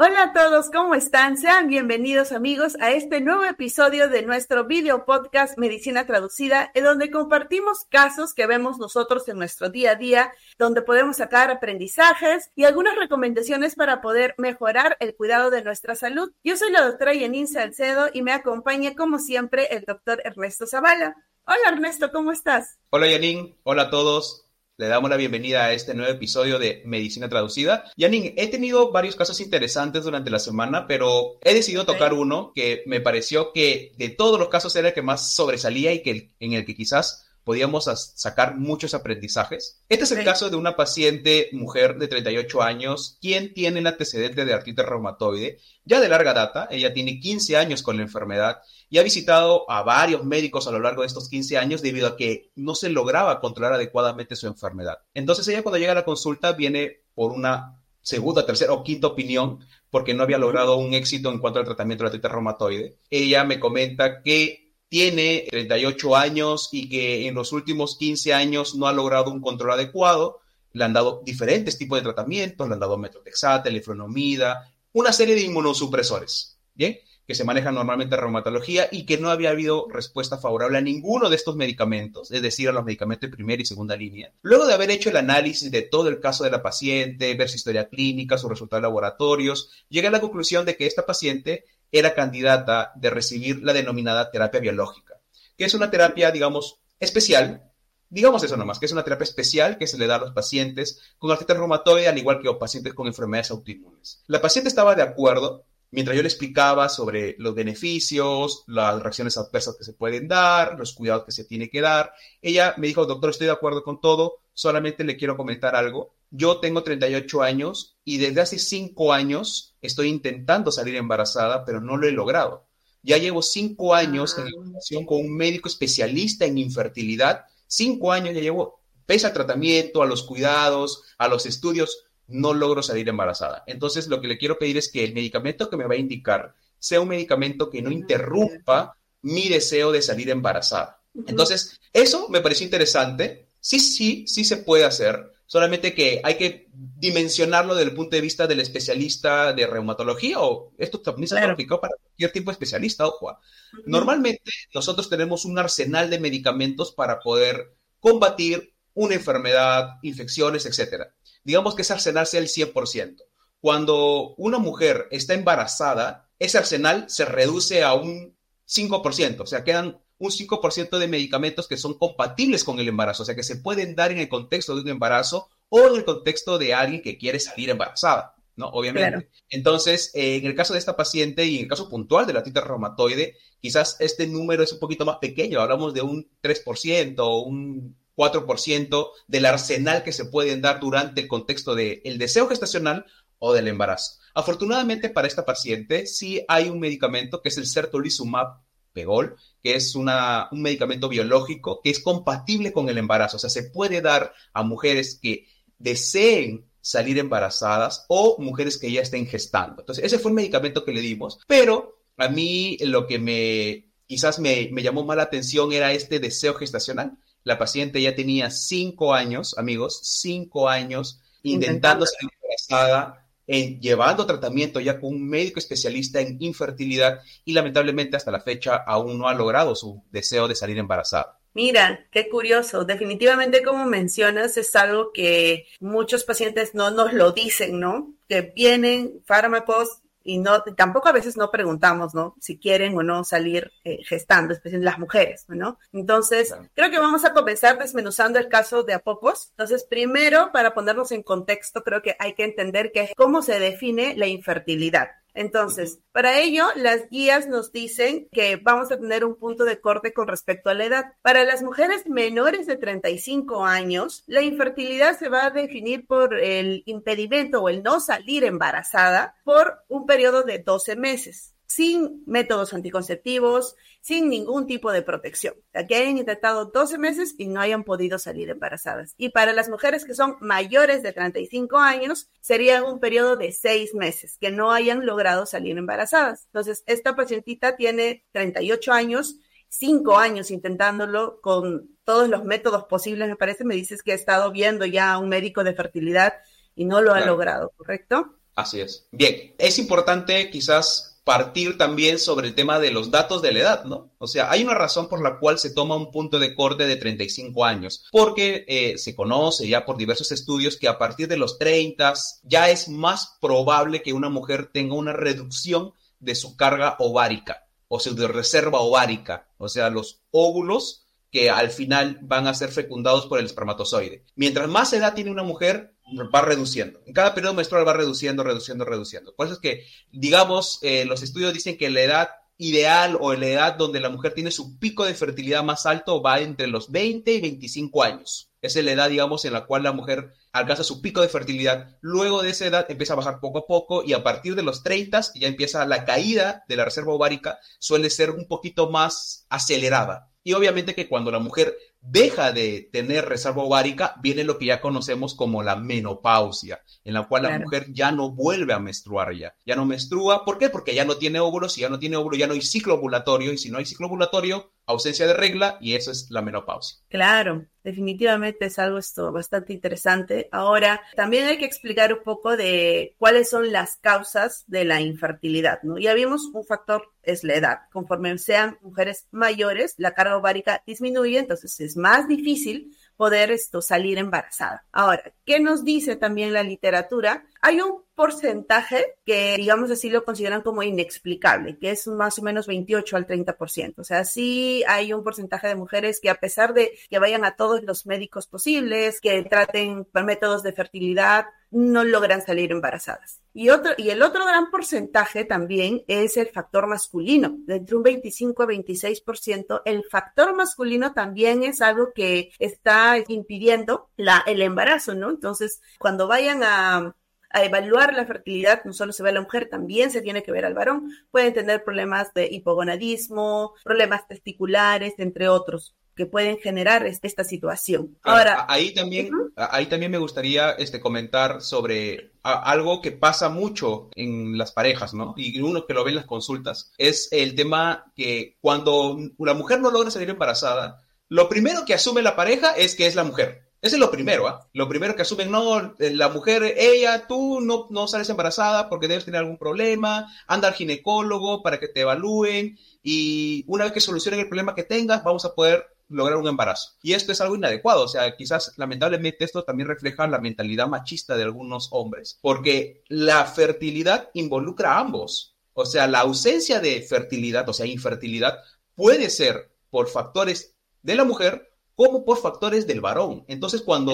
Hola 0.05 0.23
a 0.23 0.33
todos, 0.33 0.69
¿cómo 0.69 0.95
están? 0.95 1.37
Sean 1.37 1.69
bienvenidos 1.69 2.33
amigos 2.33 2.75
a 2.81 2.91
este 2.91 3.21
nuevo 3.21 3.45
episodio 3.45 4.09
de 4.09 4.21
nuestro 4.21 4.65
video 4.65 5.05
podcast 5.05 5.57
Medicina 5.57 6.05
Traducida, 6.05 6.69
en 6.73 6.83
donde 6.83 7.09
compartimos 7.09 7.85
casos 7.89 8.33
que 8.33 8.45
vemos 8.45 8.79
nosotros 8.79 9.25
en 9.29 9.37
nuestro 9.37 9.69
día 9.69 9.91
a 9.91 9.95
día, 9.95 10.33
donde 10.59 10.81
podemos 10.81 11.15
sacar 11.15 11.49
aprendizajes 11.51 12.51
y 12.53 12.65
algunas 12.65 12.97
recomendaciones 12.97 13.75
para 13.75 14.01
poder 14.01 14.35
mejorar 14.37 14.97
el 14.99 15.15
cuidado 15.15 15.49
de 15.51 15.63
nuestra 15.63 15.95
salud. 15.95 16.33
Yo 16.43 16.57
soy 16.57 16.73
la 16.73 16.83
doctora 16.83 17.13
Yanin 17.13 17.47
Salcedo 17.47 18.09
y 18.13 18.23
me 18.23 18.33
acompaña 18.33 18.95
como 18.95 19.19
siempre 19.19 19.67
el 19.73 19.85
doctor 19.85 20.21
Ernesto 20.25 20.67
Zavala. 20.67 21.15
Hola 21.45 21.69
Ernesto, 21.71 22.11
¿cómo 22.11 22.33
estás? 22.33 22.77
Hola 22.89 23.07
Yanin, 23.07 23.55
hola 23.63 23.83
a 23.83 23.89
todos. 23.89 24.42
Le 24.75 24.87
damos 24.87 25.07
la 25.11 25.17
bienvenida 25.17 25.65
a 25.65 25.73
este 25.73 25.93
nuevo 25.93 26.11
episodio 26.11 26.57
de 26.57 26.81
Medicina 26.83 27.29
Traducida. 27.29 27.83
Yanin, 27.95 28.33
he 28.37 28.47
tenido 28.47 28.91
varios 28.91 29.15
casos 29.15 29.39
interesantes 29.39 30.03
durante 30.03 30.31
la 30.31 30.39
semana, 30.39 30.87
pero 30.87 31.37
he 31.43 31.53
decidido 31.53 31.85
tocar 31.85 32.15
uno 32.15 32.51
que 32.55 32.81
me 32.87 32.99
pareció 32.99 33.53
que 33.53 33.91
de 33.97 34.09
todos 34.09 34.39
los 34.39 34.49
casos 34.49 34.75
era 34.75 34.87
el 34.87 34.95
que 34.95 35.03
más 35.03 35.35
sobresalía 35.35 35.93
y 35.93 36.01
que 36.01 36.31
en 36.39 36.53
el 36.53 36.65
que 36.65 36.73
quizás 36.73 37.29
podíamos 37.43 37.85
sacar 38.15 38.55
muchos 38.55 38.93
aprendizajes. 38.93 39.81
Este 39.89 40.05
es 40.05 40.11
el 40.11 40.23
caso 40.23 40.49
de 40.49 40.55
una 40.55 40.75
paciente 40.75 41.49
mujer 41.51 41.97
de 41.97 42.07
38 42.07 42.61
años, 42.61 43.17
quien 43.21 43.53
tiene 43.53 43.79
el 43.79 43.87
antecedente 43.87 44.45
de 44.45 44.53
artritis 44.53 44.85
reumatoide 44.85 45.59
ya 45.85 45.99
de 45.99 46.09
larga 46.09 46.33
data. 46.33 46.67
Ella 46.71 46.93
tiene 46.93 47.19
15 47.19 47.57
años 47.57 47.83
con 47.83 47.97
la 47.97 48.03
enfermedad 48.03 48.59
y 48.89 48.97
ha 48.97 49.03
visitado 49.03 49.69
a 49.69 49.83
varios 49.83 50.23
médicos 50.23 50.67
a 50.67 50.71
lo 50.71 50.79
largo 50.79 51.01
de 51.01 51.07
estos 51.07 51.29
15 51.29 51.57
años 51.57 51.81
debido 51.81 52.07
a 52.07 52.15
que 52.15 52.51
no 52.55 52.75
se 52.75 52.89
lograba 52.89 53.39
controlar 53.39 53.73
adecuadamente 53.73 54.35
su 54.35 54.47
enfermedad. 54.47 54.99
Entonces 55.13 55.47
ella 55.47 55.63
cuando 55.63 55.79
llega 55.79 55.91
a 55.91 55.95
la 55.95 56.05
consulta 56.05 56.53
viene 56.53 57.01
por 57.13 57.31
una 57.31 57.79
segunda, 58.01 58.45
tercera 58.45 58.73
o 58.73 58.83
quinta 58.83 59.07
opinión 59.07 59.59
porque 59.89 60.13
no 60.13 60.23
había 60.23 60.37
logrado 60.37 60.77
un 60.77 60.93
éxito 60.93 61.31
en 61.31 61.39
cuanto 61.39 61.59
al 61.59 61.65
tratamiento 61.65 62.03
de 62.03 62.05
la 62.05 62.09
artritis 62.09 62.31
reumatoide. 62.31 62.97
Ella 63.09 63.43
me 63.43 63.59
comenta 63.59 64.21
que 64.21 64.62
tiene 64.93 65.47
38 65.49 66.15
años 66.15 66.69
y 66.71 66.87
que 66.87 67.27
en 67.27 67.33
los 67.33 67.51
últimos 67.51 67.97
15 67.97 68.31
años 68.31 68.75
no 68.75 68.85
ha 68.85 68.93
logrado 68.93 69.31
un 69.31 69.41
control 69.41 69.71
adecuado. 69.71 70.41
Le 70.71 70.83
han 70.83 70.93
dado 70.93 71.23
diferentes 71.25 71.79
tipos 71.79 71.97
de 71.97 72.03
tratamientos, 72.03 72.67
le 72.67 72.75
han 72.75 72.79
dado 72.79 72.99
metrotexate, 72.99 73.71
lefronomida, 73.71 74.71
una 74.91 75.11
serie 75.11 75.33
de 75.33 75.41
inmunosupresores, 75.41 76.59
¿bien? 76.75 76.99
Que 77.25 77.33
se 77.33 77.43
manejan 77.43 77.73
normalmente 77.73 78.13
en 78.13 78.21
reumatología 78.21 78.87
y 78.91 79.07
que 79.07 79.17
no 79.17 79.31
había 79.31 79.49
habido 79.49 79.87
respuesta 79.89 80.37
favorable 80.37 80.77
a 80.77 80.81
ninguno 80.81 81.27
de 81.27 81.37
estos 81.37 81.55
medicamentos, 81.55 82.29
es 82.29 82.43
decir, 82.43 82.69
a 82.69 82.71
los 82.71 82.85
medicamentos 82.85 83.31
de 83.31 83.35
primera 83.35 83.63
y 83.63 83.65
segunda 83.65 83.95
línea. 83.95 84.31
Luego 84.43 84.67
de 84.67 84.75
haber 84.75 84.91
hecho 84.91 85.09
el 85.09 85.17
análisis 85.17 85.71
de 85.71 85.81
todo 85.81 86.07
el 86.07 86.19
caso 86.19 86.43
de 86.43 86.51
la 86.51 86.61
paciente, 86.61 87.33
ver 87.33 87.49
su 87.49 87.55
historia 87.55 87.89
clínica, 87.89 88.37
sus 88.37 88.51
resultados 88.51 88.83
laboratorios, 88.83 89.71
llegué 89.89 90.09
a 90.09 90.11
la 90.11 90.21
conclusión 90.21 90.67
de 90.67 90.77
que 90.77 90.85
esta 90.85 91.03
paciente 91.03 91.65
era 91.93 92.13
candidata 92.13 92.91
de 92.95 93.09
recibir 93.09 93.63
la 93.63 93.71
denominada 93.71 94.31
terapia 94.31 94.59
biológica, 94.59 95.21
que 95.55 95.63
es 95.63 95.73
una 95.75 95.89
terapia, 95.89 96.31
digamos, 96.31 96.81
especial, 96.99 97.71
digamos 98.09 98.43
eso 98.43 98.57
nomás, 98.57 98.79
que 98.79 98.87
es 98.87 98.91
una 98.91 99.03
terapia 99.03 99.23
especial 99.23 99.77
que 99.77 99.87
se 99.87 99.97
le 99.97 100.07
da 100.07 100.15
a 100.15 100.19
los 100.19 100.31
pacientes 100.31 100.99
con 101.17 101.31
artritis 101.31 101.55
reumatoide, 101.55 102.07
al 102.07 102.17
igual 102.17 102.41
que 102.41 102.49
a 102.49 102.59
pacientes 102.59 102.93
con 102.93 103.07
enfermedades 103.07 103.51
autoinmunes. 103.51 104.23
La 104.27 104.41
paciente 104.41 104.69
estaba 104.69 104.95
de 104.95 105.03
acuerdo 105.03 105.65
mientras 105.91 106.17
yo 106.17 106.23
le 106.23 106.27
explicaba 106.27 106.89
sobre 106.89 107.35
los 107.37 107.53
beneficios, 107.53 108.63
las 108.65 108.99
reacciones 109.01 109.37
adversas 109.37 109.75
que 109.77 109.83
se 109.83 109.93
pueden 109.93 110.27
dar, 110.27 110.77
los 110.77 110.93
cuidados 110.93 111.25
que 111.25 111.31
se 111.31 111.45
tiene 111.45 111.69
que 111.69 111.81
dar. 111.81 112.13
Ella 112.41 112.73
me 112.77 112.87
dijo, 112.87 113.05
doctor, 113.05 113.29
estoy 113.29 113.45
de 113.45 113.53
acuerdo 113.53 113.83
con 113.83 114.01
todo, 114.01 114.39
solamente 114.53 115.03
le 115.03 115.17
quiero 115.17 115.37
comentar 115.37 115.75
algo. 115.75 116.13
Yo 116.31 116.59
tengo 116.59 116.83
38 116.83 117.41
años 117.41 117.97
y 118.03 118.17
desde 118.17 118.41
hace 118.41 118.59
5 118.59 119.13
años 119.13 119.75
estoy 119.81 120.09
intentando 120.09 120.71
salir 120.71 120.95
embarazada, 120.95 121.65
pero 121.65 121.81
no 121.81 121.97
lo 121.97 122.07
he 122.07 122.11
logrado. 122.11 122.65
Ya 123.03 123.17
llevo 123.17 123.41
5 123.41 123.93
años 123.93 124.37
en 124.37 124.45
relación 124.45 125.05
con 125.05 125.19
un 125.19 125.35
médico 125.35 125.67
especialista 125.67 126.45
en 126.45 126.57
infertilidad. 126.57 127.45
5 127.67 128.11
años 128.11 128.33
ya 128.33 128.41
llevo, 128.41 128.79
pese 129.05 129.27
al 129.27 129.33
tratamiento, 129.33 130.01
a 130.01 130.05
los 130.05 130.23
cuidados, 130.23 131.03
a 131.17 131.27
los 131.27 131.45
estudios, 131.45 132.05
no 132.27 132.53
logro 132.53 132.81
salir 132.81 133.07
embarazada. 133.09 133.63
Entonces, 133.67 134.07
lo 134.07 134.21
que 134.21 134.27
le 134.27 134.37
quiero 134.37 134.57
pedir 134.57 134.77
es 134.77 134.89
que 134.89 135.03
el 135.03 135.13
medicamento 135.13 135.69
que 135.69 135.77
me 135.77 135.85
va 135.85 135.95
a 135.95 135.97
indicar 135.97 136.55
sea 136.79 137.01
un 137.01 137.09
medicamento 137.09 137.69
que 137.69 137.81
no 137.81 137.91
interrumpa 137.91 138.97
mi 139.21 139.49
deseo 139.49 139.91
de 139.91 140.01
salir 140.01 140.29
embarazada. 140.29 141.01
Entonces, 141.27 141.79
eso 141.91 142.27
me 142.29 142.41
pareció 142.41 142.65
interesante. 142.65 143.47
Sí, 143.63 143.79
sí, 143.79 144.25
sí 144.27 144.43
se 144.43 144.57
puede 144.57 144.83
hacer 144.83 145.31
solamente 145.45 145.93
que 145.93 146.19
hay 146.23 146.35
que 146.35 146.67
dimensionarlo 146.73 147.75
desde 147.75 147.91
el 147.91 147.95
punto 147.95 148.15
de 148.15 148.21
vista 148.21 148.45
del 148.45 148.59
especialista 148.59 149.53
de 149.53 149.67
reumatología 149.67 150.41
o 150.41 150.73
esto 150.77 150.99
también 150.99 151.27
se 151.27 151.37
ha 151.37 151.49
aplicado 151.49 151.79
para 151.79 151.95
cualquier 151.95 152.31
tipo 152.33 152.49
de 152.49 152.53
especialista, 152.53 153.07
ojo. 153.07 153.37
Normalmente 153.85 154.51
nosotros 154.73 155.09
tenemos 155.09 155.45
un 155.45 155.57
arsenal 155.57 156.09
de 156.09 156.19
medicamentos 156.19 156.91
para 156.91 157.19
poder 157.19 157.77
combatir 157.99 158.73
una 158.95 159.15
enfermedad, 159.15 159.99
infecciones, 160.01 160.65
etc. 160.65 161.03
Digamos 161.45 161.75
que 161.75 161.83
ese 161.83 161.93
arsenal 161.93 162.27
sea 162.27 162.41
el 162.41 162.47
100%. 162.47 163.23
Cuando 163.61 164.35
una 164.37 164.57
mujer 164.57 165.07
está 165.11 165.35
embarazada, 165.35 166.29
ese 166.39 166.57
arsenal 166.57 167.05
se 167.07 167.23
reduce 167.23 167.83
a 167.83 167.93
un 167.93 168.35
5%, 168.65 169.41
o 169.41 169.45
sea, 169.45 169.63
quedan 169.63 169.99
un 170.17 170.31
5% 170.31 170.97
de 170.97 171.07
medicamentos 171.07 171.67
que 171.67 171.77
son 171.77 171.97
compatibles 171.97 172.63
con 172.63 172.79
el 172.79 172.87
embarazo, 172.87 173.23
o 173.23 173.25
sea, 173.25 173.35
que 173.35 173.43
se 173.43 173.57
pueden 173.57 173.95
dar 173.95 174.11
en 174.11 174.19
el 174.19 174.29
contexto 174.29 174.75
de 174.75 174.81
un 174.81 174.89
embarazo 174.89 175.49
o 175.69 175.87
en 175.87 175.95
el 175.95 176.05
contexto 176.05 176.57
de 176.57 176.73
alguien 176.73 177.01
que 177.01 177.17
quiere 177.17 177.39
salir 177.39 177.69
embarazada, 177.69 178.35
¿no? 178.55 178.67
Obviamente. 178.69 179.29
Entonces, 179.49 180.11
eh, 180.13 180.37
en 180.37 180.45
el 180.45 180.55
caso 180.55 180.73
de 180.73 180.79
esta 180.79 180.95
paciente 180.95 181.45
y 181.45 181.57
en 181.57 181.63
el 181.63 181.69
caso 181.69 181.89
puntual 181.89 182.25
de 182.27 182.33
la 182.33 182.43
tita 182.43 182.61
reumatoide, 182.61 183.37
quizás 183.59 183.97
este 183.99 184.27
número 184.27 184.63
es 184.63 184.71
un 184.71 184.79
poquito 184.79 185.05
más 185.05 185.17
pequeño, 185.17 185.59
hablamos 185.59 185.93
de 185.93 186.01
un 186.01 186.29
3% 186.41 187.15
o 187.19 187.41
un 187.41 187.97
4% 188.15 189.09
del 189.27 189.45
arsenal 189.45 190.03
que 190.03 190.11
se 190.11 190.25
pueden 190.25 190.61
dar 190.61 190.79
durante 190.79 191.21
el 191.21 191.27
contexto 191.27 191.75
del 191.75 192.01
el 192.03 192.17
deseo 192.17 192.47
gestacional 192.47 193.05
o 193.39 193.53
del 193.53 193.67
embarazo. 193.67 194.19
Afortunadamente 194.35 195.09
para 195.09 195.27
esta 195.27 195.45
paciente 195.45 196.07
sí 196.07 196.43
hay 196.47 196.69
un 196.69 196.79
medicamento 196.79 197.41
que 197.41 197.49
es 197.49 197.57
el 197.57 197.67
certolizumab 197.67 198.59
Pegol, 198.93 199.35
que 199.61 199.75
es 199.75 199.95
una, 199.95 200.47
un 200.51 200.61
medicamento 200.61 201.09
biológico 201.09 201.81
que 201.81 201.89
es 201.89 201.99
compatible 201.99 202.71
con 202.71 202.87
el 202.89 202.97
embarazo. 202.97 203.37
O 203.37 203.39
sea, 203.39 203.49
se 203.49 203.63
puede 203.63 204.01
dar 204.01 204.33
a 204.53 204.63
mujeres 204.63 205.19
que 205.21 205.47
deseen 205.77 206.65
salir 206.79 207.17
embarazadas 207.17 208.05
o 208.07 208.37
mujeres 208.39 208.77
que 208.77 208.91
ya 208.91 209.01
estén 209.01 209.25
gestando. 209.25 209.81
Entonces, 209.81 210.05
ese 210.05 210.19
fue 210.19 210.31
el 210.31 210.35
medicamento 210.35 210.85
que 210.85 210.93
le 210.93 211.01
dimos, 211.01 211.39
pero 211.47 211.99
a 212.17 212.27
mí 212.29 212.77
lo 212.81 213.07
que 213.07 213.19
me 213.19 213.93
quizás 214.05 214.39
me, 214.39 214.69
me 214.71 214.83
llamó 214.83 215.03
más 215.03 215.17
la 215.17 215.23
atención 215.23 215.71
era 215.73 215.93
este 215.93 216.19
deseo 216.19 216.53
gestacional. 216.53 217.17
La 217.43 217.57
paciente 217.57 218.01
ya 218.01 218.15
tenía 218.15 218.51
cinco 218.51 219.13
años, 219.13 219.57
amigos, 219.57 219.99
cinco 220.03 220.69
años 220.69 221.19
intentando 221.43 222.05
salir 222.05 222.31
embarazada, 222.41 223.22
en, 223.47 223.79
llevando 223.79 224.25
tratamiento 224.25 224.79
ya 224.79 224.99
con 224.99 225.15
un 225.15 225.27
médico 225.27 225.59
especialista 225.59 226.19
en 226.21 226.37
infertilidad 226.39 227.21
y 227.45 227.53
lamentablemente 227.53 228.17
hasta 228.17 228.31
la 228.31 228.41
fecha 228.41 228.75
aún 228.75 229.17
no 229.17 229.27
ha 229.27 229.33
logrado 229.33 229.75
su 229.75 230.03
deseo 230.11 230.47
de 230.47 230.55
salir 230.55 230.77
embarazada. 230.77 231.39
Mira, 231.53 232.07
qué 232.11 232.29
curioso. 232.29 232.83
Definitivamente, 232.83 233.61
como 233.61 233.85
mencionas, 233.85 234.57
es 234.57 234.75
algo 234.75 235.11
que 235.13 235.67
muchos 235.79 236.23
pacientes 236.23 236.73
no 236.73 236.89
nos 236.89 237.13
lo 237.13 237.31
dicen, 237.31 237.79
¿no? 237.79 238.13
Que 238.27 238.41
vienen 238.41 239.21
fármacos 239.25 240.02
y 240.23 240.37
no 240.37 240.63
tampoco 240.63 241.09
a 241.09 241.13
veces 241.13 241.37
no 241.37 241.51
preguntamos, 241.51 242.13
¿no? 242.13 242.35
Si 242.39 242.57
quieren 242.57 242.97
o 242.97 243.03
no 243.03 243.23
salir 243.23 243.71
eh, 243.83 243.99
gestando, 244.03 244.53
especialmente 244.53 244.85
las 244.85 244.99
mujeres, 244.99 245.45
¿no? 245.49 245.77
Entonces, 245.91 246.55
creo 246.73 246.89
que 246.89 246.99
vamos 246.99 247.25
a 247.25 247.33
comenzar 247.33 247.77
desmenuzando 247.77 248.39
el 248.39 248.47
caso 248.47 248.83
de 248.83 248.93
Apopos. 248.93 249.49
Entonces, 249.51 249.83
primero, 249.83 250.51
para 250.51 250.73
ponernos 250.73 251.11
en 251.11 251.23
contexto, 251.23 251.83
creo 251.83 252.01
que 252.01 252.15
hay 252.19 252.33
que 252.33 252.43
entender 252.43 252.91
que 252.91 253.11
cómo 253.15 253.41
se 253.41 253.59
define 253.59 254.15
la 254.15 254.27
infertilidad. 254.27 255.09
Entonces, 255.33 255.99
para 256.11 256.39
ello, 256.39 256.65
las 256.75 257.09
guías 257.09 257.47
nos 257.47 257.71
dicen 257.71 258.27
que 258.31 258.57
vamos 258.57 258.91
a 258.91 258.99
tener 258.99 259.25
un 259.25 259.35
punto 259.35 259.63
de 259.65 259.79
corte 259.79 260.13
con 260.13 260.27
respecto 260.27 260.69
a 260.69 260.73
la 260.73 260.85
edad. 260.85 261.13
Para 261.21 261.43
las 261.43 261.63
mujeres 261.63 262.07
menores 262.07 262.67
de 262.67 262.77
35 262.77 263.65
años, 263.65 264.23
la 264.27 264.41
infertilidad 264.41 265.17
se 265.17 265.29
va 265.29 265.45
a 265.45 265.51
definir 265.51 266.05
por 266.05 266.39
el 266.39 266.83
impedimento 266.85 267.61
o 267.61 267.69
el 267.69 267.83
no 267.83 267.99
salir 267.99 268.43
embarazada 268.43 269.35
por 269.43 269.83
un 269.87 270.05
periodo 270.05 270.43
de 270.43 270.59
12 270.59 270.95
meses 270.95 271.52
sin 271.65 272.23
métodos 272.25 272.73
anticonceptivos, 272.73 273.75
sin 274.01 274.29
ningún 274.29 274.67
tipo 274.67 274.91
de 274.91 275.01
protección. 275.01 275.55
Que 275.87 275.95
hayan 275.95 276.17
intentado 276.17 276.65
12 276.65 276.97
meses 276.97 277.35
y 277.37 277.47
no 277.47 277.61
hayan 277.61 277.83
podido 277.83 278.19
salir 278.19 278.49
embarazadas. 278.49 279.15
Y 279.17 279.29
para 279.29 279.53
las 279.53 279.69
mujeres 279.69 280.05
que 280.05 280.13
son 280.13 280.35
mayores 280.41 281.03
de 281.03 281.13
35 281.13 281.77
años, 281.77 282.29
sería 282.41 282.83
un 282.83 282.99
periodo 282.99 283.35
de 283.35 283.51
6 283.51 283.95
meses, 283.95 284.37
que 284.39 284.51
no 284.51 284.71
hayan 284.71 285.05
logrado 285.05 285.45
salir 285.45 285.77
embarazadas. 285.77 286.45
Entonces, 286.47 286.83
esta 286.85 287.15
pacientita 287.15 287.75
tiene 287.75 288.25
38 288.33 288.91
años, 288.91 289.37
5 289.69 290.17
años 290.17 290.51
intentándolo 290.51 291.39
con 291.41 291.89
todos 292.03 292.29
los 292.29 292.43
métodos 292.43 292.83
posibles, 292.85 293.29
me 293.29 293.35
parece. 293.35 293.63
Me 293.63 293.75
dices 293.75 294.03
que 294.03 294.11
ha 294.11 294.15
estado 294.15 294.51
viendo 294.51 294.85
ya 294.85 295.13
a 295.13 295.17
un 295.17 295.29
médico 295.29 295.63
de 295.63 295.73
fertilidad 295.73 296.33
y 296.75 296.85
no 296.85 297.01
lo 297.01 297.13
ha 297.13 297.21
logrado, 297.21 297.71
¿correcto? 297.77 298.35
Así 298.55 298.81
es. 298.81 299.07
Bien, 299.11 299.55
es 299.57 299.79
importante 299.79 300.49
quizás 300.49 301.12
partir 301.23 301.77
también 301.77 302.19
sobre 302.19 302.47
el 302.47 302.55
tema 302.55 302.79
de 302.79 302.91
los 302.91 303.09
datos 303.09 303.41
de 303.41 303.53
la 303.53 303.59
edad, 303.59 303.85
¿no? 303.85 304.11
O 304.17 304.27
sea, 304.27 304.51
hay 304.51 304.63
una 304.63 304.73
razón 304.73 305.07
por 305.07 305.21
la 305.21 305.39
cual 305.39 305.57
se 305.57 305.69
toma 305.69 305.95
un 305.95 306.11
punto 306.11 306.39
de 306.39 306.53
corte 306.53 306.85
de 306.85 306.97
35 306.97 307.63
años, 307.63 308.05
porque 308.11 308.65
eh, 308.67 308.97
se 308.97 309.15
conoce 309.15 309.67
ya 309.67 309.85
por 309.85 309.97
diversos 309.97 310.31
estudios 310.31 310.77
que 310.77 310.87
a 310.87 310.97
partir 310.97 311.27
de 311.27 311.37
los 311.37 311.57
30 311.57 312.13
ya 312.43 312.69
es 312.69 312.89
más 312.89 313.37
probable 313.39 314.01
que 314.01 314.13
una 314.13 314.29
mujer 314.29 314.69
tenga 314.73 314.95
una 314.95 315.13
reducción 315.13 315.93
de 316.19 316.35
su 316.35 316.57
carga 316.57 316.95
ovárica 316.99 317.65
o 317.87 317.99
su 317.99 318.15
de 318.15 318.27
reserva 318.27 318.79
ovárica, 318.79 319.47
o 319.57 319.69
sea, 319.69 319.89
los 319.89 320.21
óvulos 320.31 321.05
que 321.31 321.49
al 321.49 321.71
final 321.71 322.19
van 322.21 322.47
a 322.47 322.53
ser 322.53 322.69
fecundados 322.69 323.25
por 323.25 323.39
el 323.39 323.45
espermatozoide. 323.45 324.23
Mientras 324.35 324.67
más 324.67 324.93
edad 324.93 325.15
tiene 325.15 325.31
una 325.31 325.43
mujer, 325.43 325.92
va 326.33 326.41
reduciendo. 326.41 327.01
En 327.05 327.13
cada 327.13 327.33
periodo 327.33 327.53
menstrual 327.53 327.87
va 327.87 327.93
reduciendo, 327.93 328.43
reduciendo, 328.43 328.85
reduciendo. 328.85 329.33
Por 329.35 329.47
eso 329.47 329.55
es 329.55 329.61
que, 329.61 329.85
digamos, 330.11 330.79
eh, 330.81 331.05
los 331.05 331.23
estudios 331.23 331.53
dicen 331.53 331.77
que 331.77 331.89
la 331.89 332.01
edad 332.01 332.29
ideal 332.57 333.17
o 333.19 333.33
la 333.33 333.47
edad 333.47 333.75
donde 333.75 333.99
la 333.99 334.09
mujer 334.09 334.33
tiene 334.33 334.51
su 334.51 334.77
pico 334.79 335.05
de 335.05 335.15
fertilidad 335.15 335.63
más 335.63 335.85
alto 335.85 336.21
va 336.21 336.39
entre 336.39 336.67
los 336.67 336.91
20 336.91 337.33
y 337.33 337.41
25 337.41 338.03
años. 338.03 338.51
Esa 338.61 338.79
es 338.79 338.85
la 338.85 338.93
edad, 338.93 339.09
digamos, 339.09 339.43
en 339.43 339.53
la 339.53 339.65
cual 339.65 339.83
la 339.83 339.91
mujer 339.91 340.31
alcanza 340.53 340.85
su 340.85 341.01
pico 341.01 341.21
de 341.21 341.27
fertilidad. 341.27 341.97
Luego 341.99 342.41
de 342.41 342.51
esa 342.51 342.65
edad 342.65 342.85
empieza 342.89 343.13
a 343.13 343.17
bajar 343.17 343.39
poco 343.41 343.59
a 343.59 343.65
poco 343.67 344.03
y 344.05 344.13
a 344.13 344.23
partir 344.23 344.55
de 344.55 344.63
los 344.63 344.83
30 344.83 345.21
ya 345.35 345.47
empieza 345.47 345.85
la 345.85 346.05
caída 346.05 346.63
de 346.69 346.77
la 346.77 346.85
reserva 346.85 347.13
ovárica, 347.13 347.59
suele 347.79 348.09
ser 348.09 348.31
un 348.31 348.47
poquito 348.47 348.89
más 348.89 349.45
acelerada. 349.49 350.29
Y 350.43 350.53
obviamente 350.53 350.95
que 350.95 351.09
cuando 351.09 351.31
la 351.31 351.39
mujer 351.39 351.75
deja 352.03 352.51
de 352.51 352.89
tener 352.91 353.25
reserva 353.25 353.63
ovárica, 353.63 354.15
viene 354.21 354.43
lo 354.43 354.57
que 354.57 354.65
ya 354.65 354.81
conocemos 354.81 355.35
como 355.35 355.63
la 355.63 355.77
menopausia, 355.77 356.81
en 357.05 357.13
la 357.13 357.27
cual 357.27 357.43
la 357.43 357.59
mujer 357.59 357.87
ya 357.93 358.11
no 358.11 358.31
vuelve 358.31 358.73
a 358.73 358.79
menstruar 358.79 359.33
ya, 359.33 359.55
ya 359.65 359.75
no 359.75 359.85
menstrua, 359.85 360.43
¿por 360.43 360.57
qué? 360.57 360.69
Porque 360.69 360.93
ya 360.93 361.05
no 361.05 361.15
tiene 361.15 361.39
óvulos, 361.39 361.73
si 361.73 361.81
ya 361.81 361.89
no 361.89 361.99
tiene 361.99 362.17
óvulo, 362.17 362.35
ya 362.35 362.47
no 362.47 362.53
hay 362.53 362.61
ciclo 362.61 362.95
ovulatorio, 362.95 363.53
y 363.53 363.57
si 363.57 363.71
no 363.71 363.77
hay 363.77 363.85
ciclo 363.85 364.07
ovulatorio, 364.07 364.72
ausencia 364.85 365.27
de 365.27 365.33
regla, 365.33 365.77
y 365.81 365.95
eso 365.95 366.11
es 366.11 366.29
la 366.29 366.41
menopausia. 366.41 366.99
Claro, 367.09 367.65
definitivamente 367.83 368.65
es 368.65 368.79
algo 368.79 368.97
esto 368.97 369.31
bastante 369.31 369.73
interesante. 369.73 370.49
Ahora, 370.51 371.01
también 371.15 371.45
hay 371.45 371.57
que 371.57 371.65
explicar 371.65 372.13
un 372.13 372.23
poco 372.23 372.57
de 372.57 373.15
cuáles 373.17 373.49
son 373.49 373.71
las 373.71 373.97
causas 373.97 374.63
de 374.67 374.85
la 374.85 375.01
infertilidad, 375.01 375.81
¿no? 375.83 375.97
Ya 375.97 376.13
vimos 376.13 376.49
un 376.53 376.65
factor 376.65 377.13
es 377.23 377.43
la 377.43 377.55
edad. 377.55 377.79
Conforme 377.91 378.37
sean 378.37 378.77
mujeres 378.81 379.27
mayores, 379.31 379.95
la 379.97 380.13
carga 380.13 380.37
ovárica 380.37 380.83
disminuye, 380.85 381.39
entonces 381.39 381.79
es 381.79 381.95
más 381.95 382.27
difícil 382.27 382.95
poder 383.15 383.51
esto, 383.51 383.81
salir 383.81 384.17
embarazada. 384.17 384.85
Ahora, 384.91 385.33
¿qué 385.45 385.59
nos 385.59 385.83
dice 385.83 386.15
también 386.15 386.51
la 386.51 386.63
literatura? 386.63 387.45
Hay 387.65 387.79
un 387.79 388.03
porcentaje 388.13 389.15
que, 389.25 389.55
digamos 389.55 389.89
así, 389.89 390.09
lo 390.09 390.25
consideran 390.25 390.63
como 390.63 390.83
inexplicable, 390.83 391.79
que 391.79 391.91
es 391.91 392.07
más 392.07 392.37
o 392.37 392.41
menos 392.41 392.67
28 392.67 393.15
al 393.15 393.25
30%. 393.25 393.93
O 393.99 394.03
sea, 394.03 394.25
sí 394.25 394.83
hay 394.85 395.13
un 395.13 395.23
porcentaje 395.23 395.69
de 395.69 395.75
mujeres 395.75 396.19
que 396.19 396.29
a 396.29 396.41
pesar 396.41 396.73
de 396.73 396.91
que 397.09 397.19
vayan 397.19 397.45
a 397.45 397.55
todos 397.55 397.81
los 397.83 398.05
médicos 398.05 398.47
posibles, 398.47 399.21
que 399.21 399.43
traten 399.43 400.05
métodos 400.13 400.61
de 400.61 400.73
fertilidad, 400.73 401.45
no 401.71 402.03
logran 402.03 402.41
salir 402.41 402.73
embarazadas. 402.73 403.39
Y, 403.53 403.69
otro, 403.69 403.93
y 403.97 404.09
el 404.09 404.23
otro 404.23 404.45
gran 404.45 404.69
porcentaje 404.69 405.45
también 405.45 406.03
es 406.09 406.35
el 406.35 406.47
factor 406.47 406.87
masculino. 406.87 407.55
De 407.59 407.77
entre 407.77 407.95
un 407.95 408.03
25 408.03 408.63
a 408.63 408.67
26%, 408.67 409.83
el 409.85 410.03
factor 410.03 410.53
masculino 410.53 411.13
también 411.13 411.63
es 411.63 411.81
algo 411.81 412.11
que 412.13 412.51
está 412.59 413.15
impidiendo 413.25 414.09
la, 414.17 414.43
el 414.47 414.61
embarazo, 414.61 415.15
¿no? 415.15 415.29
Entonces, 415.29 415.81
cuando 415.97 416.27
vayan 416.27 416.61
a, 416.63 417.15
a 417.53 417.63
evaluar 417.63 418.13
la 418.13 418.25
fertilidad, 418.25 418.83
no 418.83 418.93
solo 418.93 419.13
se 419.13 419.23
ve 419.23 419.29
a 419.29 419.33
la 419.33 419.41
mujer, 419.41 419.69
también 419.69 420.11
se 420.11 420.21
tiene 420.21 420.43
que 420.43 420.51
ver 420.51 420.65
al 420.65 420.73
varón. 420.73 421.09
Pueden 421.31 421.53
tener 421.53 421.83
problemas 421.83 422.33
de 422.33 422.49
hipogonadismo, 422.51 423.73
problemas 423.83 424.27
testiculares, 424.27 425.13
entre 425.19 425.47
otros 425.47 425.95
que 426.15 426.25
pueden 426.25 426.57
generar 426.59 427.05
esta 427.05 427.43
situación. 427.43 428.17
Ahora, 428.23 428.65
ahí 428.69 428.93
también, 428.93 429.31
ahí 429.55 429.87
también 429.87 430.11
me 430.11 430.19
gustaría 430.19 430.71
este, 430.71 430.99
comentar 430.99 431.61
sobre 431.61 432.33
algo 432.43 433.01
que 433.01 433.11
pasa 433.11 433.49
mucho 433.49 434.09
en 434.15 434.57
las 434.57 434.71
parejas, 434.71 435.13
¿no? 435.13 435.33
Y 435.37 435.59
uno 435.61 435.85
que 435.87 435.93
lo 435.93 436.03
ve 436.03 436.11
en 436.11 436.17
las 436.17 436.25
consultas, 436.25 436.91
es 436.97 437.29
el 437.31 437.55
tema 437.55 438.11
que 438.15 438.57
cuando 438.61 439.17
una 439.37 439.53
mujer 439.53 439.79
no 439.81 439.91
logra 439.91 440.11
salir 440.11 440.29
embarazada, 440.29 441.01
lo 441.29 441.49
primero 441.49 441.85
que 441.85 441.95
asume 441.95 442.21
la 442.21 442.35
pareja 442.35 442.71
es 442.71 442.95
que 442.95 443.07
es 443.07 443.15
la 443.15 443.23
mujer. 443.23 443.62
Ese 443.83 443.97
es 443.97 443.99
lo 443.99 444.09
primero, 444.09 444.47
¿ah? 444.47 444.65
Lo 444.71 444.87
primero 444.87 445.13
que 445.13 445.23
asumen, 445.23 445.51
no, 445.51 445.93
la 445.99 446.29
mujer, 446.29 446.63
ella, 446.77 447.27
tú 447.27 447.59
no, 447.59 447.87
no 447.89 448.07
sales 448.07 448.29
embarazada 448.29 448.87
porque 448.87 449.09
debes 449.09 449.25
tener 449.25 449.41
algún 449.41 449.57
problema, 449.57 450.33
anda 450.47 450.69
al 450.69 450.73
ginecólogo 450.73 451.61
para 451.61 451.81
que 451.81 451.89
te 451.89 451.99
evalúen 451.99 452.79
y 453.03 453.65
una 453.67 453.83
vez 453.83 453.91
que 453.91 453.99
solucionen 453.99 454.39
el 454.39 454.47
problema 454.47 454.73
que 454.73 454.83
tengas, 454.83 455.21
vamos 455.25 455.43
a 455.43 455.53
poder 455.53 455.85
lograr 456.07 456.37
un 456.37 456.47
embarazo. 456.47 456.93
Y 457.01 457.11
esto 457.11 457.33
es 457.33 457.41
algo 457.41 457.57
inadecuado, 457.57 458.03
o 458.03 458.07
sea, 458.07 458.37
quizás 458.37 458.71
lamentablemente 458.77 459.43
esto 459.43 459.65
también 459.65 459.89
refleja 459.89 460.27
la 460.27 460.39
mentalidad 460.39 460.87
machista 460.87 461.35
de 461.35 461.43
algunos 461.43 461.89
hombres, 461.91 462.39
porque 462.41 463.03
la 463.09 463.43
fertilidad 463.43 464.29
involucra 464.33 464.93
a 464.93 464.99
ambos. 464.99 465.57
O 465.73 465.85
sea, 465.85 466.07
la 466.07 466.21
ausencia 466.21 466.79
de 466.79 467.01
fertilidad, 467.01 467.67
o 467.67 467.73
sea, 467.73 467.85
infertilidad, 467.85 468.59
puede 468.95 469.29
ser 469.29 469.73
por 469.89 470.07
factores 470.07 470.77
de 471.01 471.15
la 471.15 471.25
mujer 471.25 471.72
como 471.95 472.25
por 472.25 472.37
factores 472.37 472.87
del 472.87 473.01
varón. 473.01 473.43
Entonces, 473.47 473.81
cuando 473.81 474.13